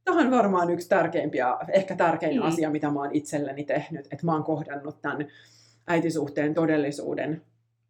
Tämä 0.10 0.22
on 0.22 0.32
varmaan 0.32 0.70
yksi 0.70 0.90
tärkeimpiä, 0.90 1.58
ehkä 1.74 1.96
tärkein 1.96 2.40
mm. 2.40 2.48
asia, 2.48 2.70
mitä 2.70 2.92
mä 2.92 3.00
oon 3.00 3.16
itselleni 3.16 3.64
tehnyt. 3.64 4.06
Että 4.06 4.26
mä 4.26 4.34
oon 4.34 4.44
kohdannut 4.44 5.02
tämän 5.02 5.28
äitisuhteen 5.88 6.54
todellisuuden 6.54 7.42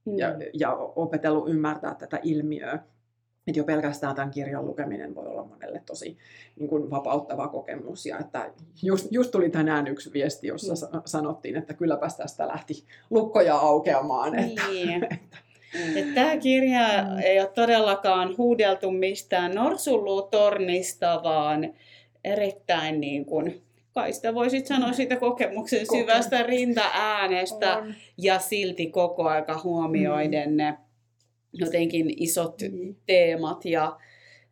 mm. 0.05 0.17
ja, 0.17 0.27
ja 0.53 0.73
opetellut 0.75 1.49
ymmärtää 1.49 1.95
tätä 1.95 2.19
ilmiöä. 2.23 2.79
Että 3.49 3.59
jo 3.59 3.63
pelkästään 3.63 4.15
tämän 4.15 4.31
kirjan 4.31 4.65
lukeminen 4.65 5.15
voi 5.15 5.27
olla 5.27 5.43
monelle 5.43 5.81
tosi 5.85 6.17
niin 6.55 6.69
kuin 6.69 6.89
vapauttava 6.89 7.47
kokemus. 7.47 8.05
Ja 8.05 8.19
että 8.19 8.51
just, 8.83 9.07
just 9.11 9.31
tuli 9.31 9.49
tänään 9.49 9.87
yksi 9.87 10.13
viesti, 10.13 10.47
jossa 10.47 10.87
mm. 10.87 11.01
sanottiin, 11.05 11.55
että 11.55 11.73
kylläpäs 11.73 12.17
tästä 12.17 12.47
lähti 12.47 12.83
lukkoja 13.09 13.55
aukeamaan. 13.55 14.39
Että, 14.39 14.67
niin. 14.67 15.03
että, 15.03 15.15
että 15.95 16.13
tämä 16.15 16.37
kirja 16.37 16.81
mm. 16.81 17.19
ei 17.19 17.39
ole 17.39 17.51
todellakaan 17.55 18.37
huudeltu 18.37 18.91
mistään 18.91 19.55
norsulluutornista, 19.55 21.21
vaan 21.23 21.73
erittäin 22.23 23.01
niin 23.01 23.25
kuin, 23.25 23.61
kai 23.93 24.13
sitä 24.13 24.35
voisit 24.35 24.67
sanoa 24.67 24.93
siitä 24.93 25.15
kokemuksen 25.15 25.87
Koke. 25.87 26.01
syvästä 26.01 26.43
rintaäänestä 26.43 27.77
on. 27.77 27.93
ja 28.17 28.39
silti 28.39 28.87
koko 28.87 29.23
aika 29.23 29.61
huomioiden 29.63 30.49
mm. 30.49 30.57
ne 30.57 30.77
jotenkin 31.53 32.13
isot 32.17 32.61
mm. 32.61 32.95
teemat 33.05 33.65
ja 33.65 33.97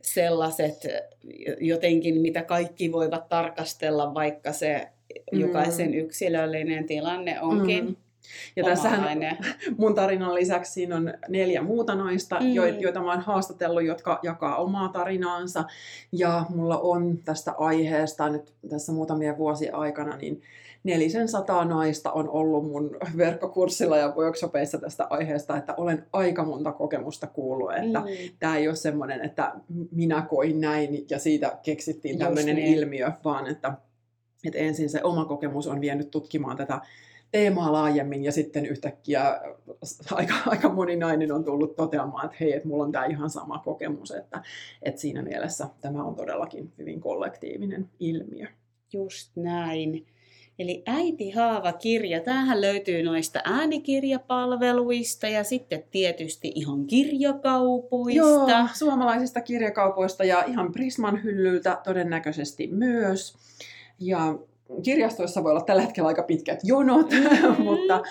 sellaiset 0.02 0.88
jotenkin, 1.60 2.22
mitä 2.22 2.44
kaikki 2.44 2.92
voivat 2.92 3.30
tarkastella, 3.30 4.14
vaikka 4.14 4.54
se 4.54 4.88
mm. 5.32 5.40
jokaisen 5.40 5.94
yksilöllinen 5.94 6.86
tilanne 6.86 7.42
onkin. 7.42 7.86
Mm 7.86 7.96
ja 8.56 8.64
tässähän 8.64 9.20
mun 9.78 9.96
tarinan 9.96 10.36
lisäksi 10.36 10.72
siinä 10.72 10.96
on 10.96 11.14
neljä 11.30 11.62
muuta 11.62 11.96
naista, 11.96 12.40
mm. 12.40 12.54
joita 12.80 13.00
mä 13.00 13.12
oon 13.12 13.22
haastatellut, 13.22 13.84
jotka 13.84 14.20
jakaa 14.24 14.58
omaa 14.58 14.90
tarinaansa. 14.90 15.64
Ja 16.12 16.46
mulla 16.50 16.78
on 16.78 17.18
tästä 17.26 17.54
aiheesta 17.58 18.30
nyt 18.30 18.54
tässä 18.70 18.92
muutamia 18.92 19.38
vuosia 19.38 19.78
aikana, 19.78 20.18
niin 20.18 20.42
nelisen 20.88 21.28
sataa 21.28 21.66
naista 21.66 22.12
on 22.12 22.30
ollut 22.30 22.66
mun 22.66 22.98
verkkokurssilla 23.18 23.98
ja 23.98 24.14
workshopeissa 24.18 24.78
tästä 24.78 25.08
aiheesta, 25.10 25.58
että 25.58 25.74
olen 25.78 26.06
aika 26.14 26.46
monta 26.46 26.72
kokemusta 26.72 27.28
kuullut, 27.28 27.72
että 27.72 28.00
mm. 28.00 28.06
tämä 28.40 28.58
ei 28.58 28.68
ole 28.68 28.76
semmoinen, 28.76 29.22
että 29.22 29.54
minä 29.92 30.22
koin 30.22 30.62
näin 30.62 31.06
ja 31.10 31.20
siitä 31.20 31.58
keksittiin 31.64 32.18
tämmöinen 32.18 32.56
niin. 32.56 32.78
ilmiö, 32.78 33.12
vaan 33.24 33.48
että, 33.48 33.74
että 34.46 34.60
ensin 34.60 34.90
se 34.90 35.04
oma 35.04 35.26
kokemus 35.26 35.68
on 35.68 35.82
vienyt 35.82 36.12
tutkimaan 36.12 36.58
tätä 36.58 36.82
teemaa 37.32 37.74
laajemmin 37.74 38.24
ja 38.24 38.32
sitten 38.32 38.66
yhtäkkiä 38.66 39.42
aika, 40.12 40.34
aika 40.46 40.70
moni 40.70 40.96
nainen 40.96 41.32
on 41.32 41.44
tullut 41.44 41.76
toteamaan, 41.76 42.26
että 42.26 42.38
hei, 42.40 42.54
että 42.54 42.68
mulla 42.68 42.84
on 42.84 42.92
tämä 42.92 43.06
ihan 43.06 43.30
sama 43.30 43.60
kokemus, 43.60 44.12
että, 44.12 44.44
että 44.82 45.02
siinä 45.02 45.22
mielessä 45.22 45.68
tämä 45.82 46.04
on 46.04 46.16
todellakin 46.16 46.74
hyvin 46.78 47.02
kollektiivinen 47.02 47.90
ilmiö. 48.00 48.48
Just 48.94 49.32
näin. 49.36 50.06
Eli 50.60 50.84
Äiti 50.86 51.32
Haava-kirja, 51.32 52.22
tämähän 52.22 52.62
löytyy 52.62 53.04
noista 53.04 53.40
äänikirjapalveluista 53.44 55.28
ja 55.28 55.44
sitten 55.44 55.84
tietysti 55.92 56.52
ihan 56.56 56.86
kirjakaupoista. 56.86 58.18
Joo, 58.18 58.68
suomalaisista 58.74 59.42
kirjakaupoista 59.42 60.24
ja 60.24 60.44
ihan 60.44 60.72
Prisman 60.72 61.24
hyllyltä 61.24 61.82
todennäköisesti 61.84 62.68
myös. 62.68 63.36
Ja 64.00 64.40
kirjastoissa 64.84 65.44
voi 65.44 65.52
olla 65.52 65.62
tällä 65.62 65.82
hetkellä 65.82 66.08
aika 66.08 66.24
pitkät 66.24 66.60
jonot, 66.64 67.12
mm-hmm. 67.12 67.64
mutta, 67.70 68.02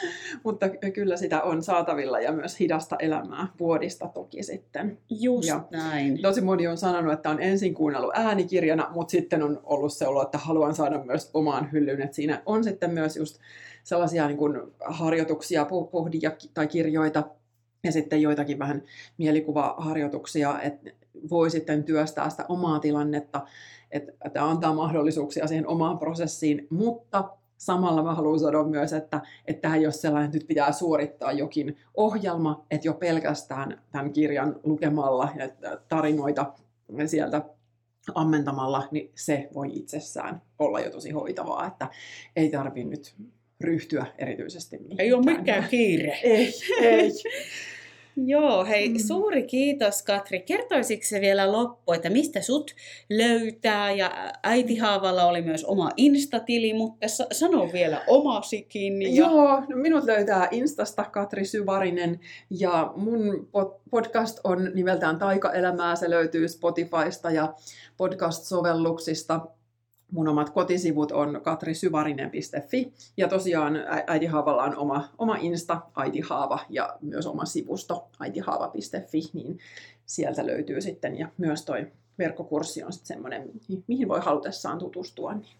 mutta 0.44 0.68
kyllä 0.68 1.16
sitä 1.16 1.42
on 1.42 1.62
saatavilla 1.62 2.20
ja 2.20 2.32
myös 2.32 2.60
hidasta 2.60 2.96
elämää 2.98 3.46
vuodista 3.58 4.08
toki 4.08 4.42
sitten. 4.42 4.98
Just 5.10 5.48
ja 5.48 5.64
näin. 5.70 6.22
Tosi 6.22 6.40
moni 6.40 6.66
on 6.66 6.78
sanonut, 6.78 7.12
että 7.12 7.30
on 7.30 7.42
ensin 7.42 7.74
kuunnellut 7.74 8.12
äänikirjana, 8.14 8.90
mutta 8.94 9.10
sitten 9.10 9.42
on 9.42 9.60
ollut 9.64 9.92
se 9.92 10.06
olo, 10.06 10.22
että 10.22 10.38
haluan 10.38 10.74
saada 10.74 11.04
myös 11.04 11.30
omaan 11.34 11.72
hyllyyn. 11.72 12.02
Että 12.02 12.16
siinä 12.16 12.42
on 12.46 12.64
sitten 12.64 12.90
myös 12.90 13.16
just 13.16 13.38
sellaisia 13.84 14.26
niin 14.26 14.38
kuin 14.38 14.60
harjoituksia, 14.84 15.66
pohdia 15.90 16.32
tai 16.54 16.66
kirjoita, 16.66 17.22
ja 17.84 17.92
sitten 17.92 18.22
joitakin 18.22 18.58
vähän 18.58 18.82
mielikuvaharjoituksia, 19.18 20.60
että 20.60 20.90
voi 21.30 21.50
sitten 21.50 21.84
työstää 21.84 22.30
sitä 22.30 22.44
omaa 22.48 22.78
tilannetta 22.78 23.46
että, 23.90 24.12
että 24.24 24.44
antaa 24.44 24.74
mahdollisuuksia 24.74 25.46
siihen 25.46 25.66
omaan 25.66 25.98
prosessiin, 25.98 26.66
mutta 26.70 27.30
samalla 27.56 28.02
mä 28.02 28.14
haluan 28.14 28.40
sanoa 28.40 28.64
myös, 28.64 28.92
että, 28.92 29.20
että 29.46 29.60
tämä 29.60 29.76
ei 29.76 29.86
ole 29.86 29.92
sellainen, 29.92 30.26
että 30.26 30.38
nyt 30.38 30.46
pitää 30.46 30.72
suorittaa 30.72 31.32
jokin 31.32 31.76
ohjelma, 31.94 32.66
että 32.70 32.88
jo 32.88 32.94
pelkästään 32.94 33.82
tämän 33.92 34.12
kirjan 34.12 34.60
lukemalla 34.64 35.28
että 35.38 35.80
tarinoita 35.88 36.52
sieltä 37.06 37.42
ammentamalla, 38.14 38.88
niin 38.90 39.10
se 39.14 39.48
voi 39.54 39.70
itsessään 39.72 40.42
olla 40.58 40.80
jo 40.80 40.90
tosi 40.90 41.10
hoitavaa, 41.10 41.66
että 41.66 41.88
ei 42.36 42.50
tarvi 42.50 42.84
nyt 42.84 43.14
ryhtyä 43.60 44.06
erityisesti 44.18 44.78
mihinkään. 44.78 45.06
Ei 45.06 45.12
ole 45.12 45.36
mikään 45.36 45.68
kiire. 45.70 46.18
Ei, 46.22 46.52
ei. 46.80 47.12
Joo, 48.16 48.64
hei, 48.64 48.88
mm. 48.88 48.98
suuri 48.98 49.42
kiitos 49.42 50.02
Katri. 50.02 50.40
Kertoisitko 50.40 51.06
se 51.06 51.20
vielä 51.20 51.52
loppu, 51.52 51.92
että 51.92 52.10
mistä 52.10 52.42
sut 52.42 52.74
löytää? 53.10 53.92
Ja 53.92 54.32
äiti 54.42 54.76
Haavalla 54.76 55.24
oli 55.24 55.42
myös 55.42 55.64
oma 55.64 55.90
Insta-tili, 55.96 56.74
mutta 56.74 57.06
sano 57.32 57.72
vielä 57.72 58.02
omasikin. 58.06 59.02
Ja... 59.02 59.08
Joo, 59.08 59.60
no 59.60 59.76
minut 59.76 60.04
löytää 60.04 60.48
Instasta 60.50 61.04
Katri 61.04 61.44
Syvarinen 61.44 62.20
ja 62.50 62.92
mun 62.96 63.48
podcast 63.90 64.40
on 64.44 64.70
nimeltään 64.74 65.18
Taikaelämää. 65.18 65.96
Se 65.96 66.10
löytyy 66.10 66.48
Spotifysta 66.48 67.30
ja 67.30 67.54
podcast-sovelluksista 67.96 69.40
mun 70.10 70.28
omat 70.28 70.50
kotisivut 70.50 71.12
on 71.12 71.40
katrisyvarinen.fi 71.42 72.92
ja 73.16 73.28
tosiaan 73.28 73.76
Äiti 74.06 74.26
Haavalla 74.26 74.64
on 74.64 74.76
oma, 74.76 75.08
oma 75.18 75.36
Insta, 75.40 75.80
Äiti 75.96 76.20
Haava 76.20 76.58
ja 76.70 76.98
myös 77.00 77.26
oma 77.26 77.44
sivusto 77.44 78.08
äitihaava.fi, 78.20 79.20
niin 79.32 79.58
sieltä 80.06 80.46
löytyy 80.46 80.80
sitten 80.80 81.18
ja 81.18 81.28
myös 81.38 81.64
toi 81.64 81.86
verkkokurssi 82.18 82.82
on 82.82 82.92
sitten 82.92 83.06
semmoinen, 83.06 83.50
mihin 83.86 84.08
voi 84.08 84.20
halutessaan 84.20 84.78
tutustua. 84.78 85.34
Niin. 85.34 85.56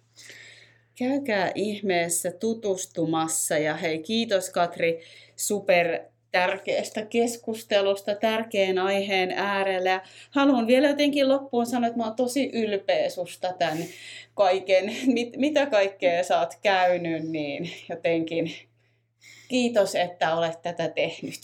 Käykää 0.98 1.52
ihmeessä 1.54 2.32
tutustumassa 2.32 3.58
ja 3.58 3.74
hei 3.74 3.98
kiitos 3.98 4.50
Katri 4.50 5.00
super 5.36 6.00
tärkeästä 6.36 7.02
keskustelusta 7.02 8.14
tärkeän 8.14 8.78
aiheen 8.78 9.30
äärellä. 9.30 10.00
Haluan 10.30 10.66
vielä 10.66 10.88
jotenkin 10.88 11.28
loppuun 11.28 11.66
sanoa, 11.66 11.86
että 11.86 11.98
mä 11.98 12.04
oon 12.04 12.16
tosi 12.16 12.50
ylpeä 12.52 13.10
susta 13.10 13.52
tämän 13.52 13.78
kaiken, 14.34 14.84
mit, 15.14 15.36
mitä 15.36 15.66
kaikkea 15.66 16.24
sä 16.24 16.40
oot 16.40 16.54
käynyt, 16.62 17.28
niin 17.28 17.70
jotenkin 17.88 18.50
kiitos, 19.48 19.94
että 19.94 20.34
olet 20.34 20.62
tätä 20.62 20.88
tehnyt. 20.88 21.40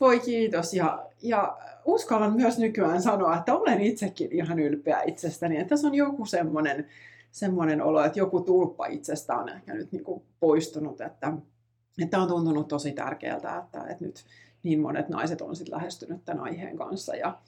Voi 0.00 0.20
kiitos 0.20 0.74
ja, 0.74 1.06
ja 1.22 1.58
uskallan 1.84 2.36
myös 2.36 2.58
nykyään 2.58 3.02
sanoa, 3.02 3.36
että 3.36 3.54
olen 3.54 3.80
itsekin 3.80 4.32
ihan 4.32 4.58
ylpeä 4.58 5.02
itsestäni. 5.06 5.56
Että 5.56 5.68
tässä 5.68 5.88
on 5.88 5.94
joku 5.94 6.26
semmoinen, 6.26 6.88
semmoinen 7.30 7.82
olo, 7.82 8.04
että 8.04 8.18
joku 8.18 8.40
tulppa 8.40 8.86
itsestä 8.86 9.34
on 9.34 9.48
ehkä 9.48 9.74
nyt 9.74 9.92
niin 9.92 10.04
kuin 10.04 10.22
poistunut, 10.40 11.00
että 11.00 11.32
että 12.02 12.18
on 12.18 12.28
tuntunut 12.28 12.68
tosi 12.68 12.92
tärkeältä, 12.92 13.56
että, 13.56 13.84
että 13.90 14.04
nyt 14.04 14.24
niin 14.62 14.80
monet 14.80 15.08
naiset 15.08 15.40
on 15.40 15.56
sit 15.56 15.68
lähestynyt 15.68 16.24
tämän 16.24 16.44
aiheen 16.44 16.76
kanssa 16.76 17.16
ja, 17.16 17.38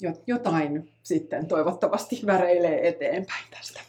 ja 0.00 0.12
jotain 0.26 0.92
sitten 1.02 1.46
toivottavasti 1.46 2.20
väreilee 2.26 2.88
eteenpäin 2.88 3.44
tästä. 3.50 3.80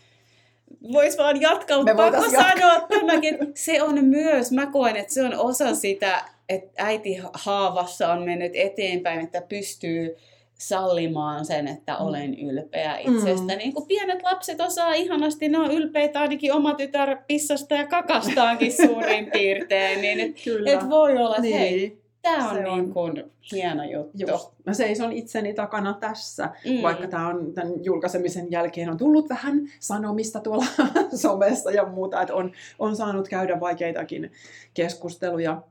Vois 0.94 1.18
vaan 1.18 1.42
jatkaa, 1.42 1.78
mutta 1.78 1.96
pakko 1.96 2.30
sanoa 2.30 2.88
tämäkin. 2.88 3.38
Se 3.56 3.84
on 3.84 4.06
myös, 4.06 4.52
mä 4.52 4.66
koen, 4.66 4.96
että 4.96 5.14
se 5.14 5.24
on 5.24 5.36
osa 5.38 5.76
sitä, 5.76 6.26
että 6.50 6.72
äiti 6.78 7.18
haavassa 7.34 8.12
on 8.14 8.24
mennyt 8.24 8.52
eteenpäin, 8.56 9.20
että 9.20 9.42
pystyy 9.42 10.18
sallimaan 10.58 11.46
sen, 11.46 11.68
että 11.68 11.94
mm. 11.94 12.06
olen 12.06 12.40
ylpeä 12.40 12.98
itsestä. 12.98 13.54
Mm. 13.54 13.58
Niin 13.58 13.74
kuin 13.74 13.88
pienet 13.88 14.24
lapset 14.24 14.62
osaa 14.62 14.94
ihanasti, 14.94 15.50
ne 15.50 15.60
on 15.60 15.72
ylpeitä 15.72 16.20
ainakin 16.20 16.54
oma 16.54 16.74
tytär 16.74 17.18
pissasta 17.28 17.76
ja 17.76 17.88
kakastaankin 17.88 18.72
suurin 18.88 19.26
piirtein. 19.34 20.02
Niin 20.02 20.20
et, 20.20 20.36
et 20.66 20.90
voi 20.90 21.18
olla, 21.18 21.36
että 21.36 21.42
niin. 21.42 21.58
hei, 21.58 22.02
tämä 22.22 22.50
on, 22.50 22.66
on 22.66 22.80
niin 22.80 22.94
kuin 22.94 23.24
hieno 23.52 23.84
juttu. 23.84 24.32
Just. 24.32 24.50
Mä 24.66 24.74
seison 24.74 25.12
itseni 25.12 25.54
takana 25.54 25.94
tässä, 25.94 26.50
mm. 26.66 26.82
vaikka 26.82 27.08
tämä 27.08 27.28
on 27.28 27.54
tämän 27.54 27.84
julkaisemisen 27.84 28.52
jälkeen 28.52 28.90
on 28.90 28.98
tullut 28.98 29.30
vähän 29.30 29.62
sanomista 29.80 30.40
tuolla 30.40 30.66
somessa 31.16 31.72
ja 31.72 31.86
muuta, 31.86 32.22
että 32.22 32.36
on, 32.36 32.52
on 32.80 32.96
saanut 32.96 33.28
käydä 33.28 33.60
vaikeitakin 33.60 34.32
keskusteluja, 34.74 35.62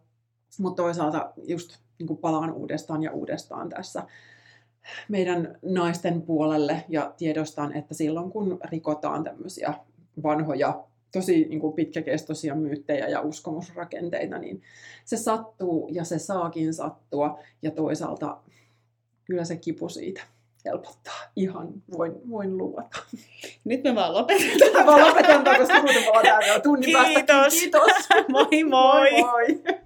mutta 0.58 0.82
toisaalta 0.82 1.32
just 1.42 1.78
niin 1.98 2.06
kuin 2.06 2.18
palaan 2.18 2.52
uudestaan 2.52 3.02
ja 3.02 3.12
uudestaan 3.12 3.68
tässä 3.68 4.02
meidän 5.08 5.58
naisten 5.62 6.22
puolelle 6.22 6.84
ja 6.88 7.14
tiedostan, 7.16 7.76
että 7.76 7.94
silloin 7.94 8.30
kun 8.30 8.58
rikotaan 8.64 9.24
tämmöisiä 9.24 9.74
vanhoja, 10.22 10.84
tosi 11.12 11.46
niin 11.48 11.60
kuin 11.60 11.72
pitkäkestoisia 11.72 12.54
myyttejä 12.54 13.08
ja 13.08 13.20
uskomusrakenteita, 13.20 14.38
niin 14.38 14.62
se 15.04 15.16
sattuu 15.16 15.88
ja 15.92 16.04
se 16.04 16.18
saakin 16.18 16.74
sattua 16.74 17.38
ja 17.62 17.70
toisaalta 17.70 18.38
kyllä 19.24 19.44
se 19.44 19.56
kipu 19.56 19.88
siitä 19.88 20.22
helpottaa. 20.64 21.14
Ihan 21.36 21.68
voin, 21.98 22.12
voin 22.30 22.58
luvata. 22.58 22.98
Nyt 23.64 23.84
me 23.84 23.94
vaan 23.94 24.14
lopetetaan. 24.14 24.86
Mä 24.86 25.08
lopetan, 25.08 25.44
koska 25.58 25.80
muuten 25.80 26.02
me 26.02 26.08
ollaan 26.08 26.24
täällä 26.24 26.60
tunnin 26.60 26.96
Kiitos. 27.06 27.54
Kiitos. 27.60 27.90
moi 28.28 28.64
moi. 28.64 29.10
moi, 29.10 29.20
moi. 29.20 29.85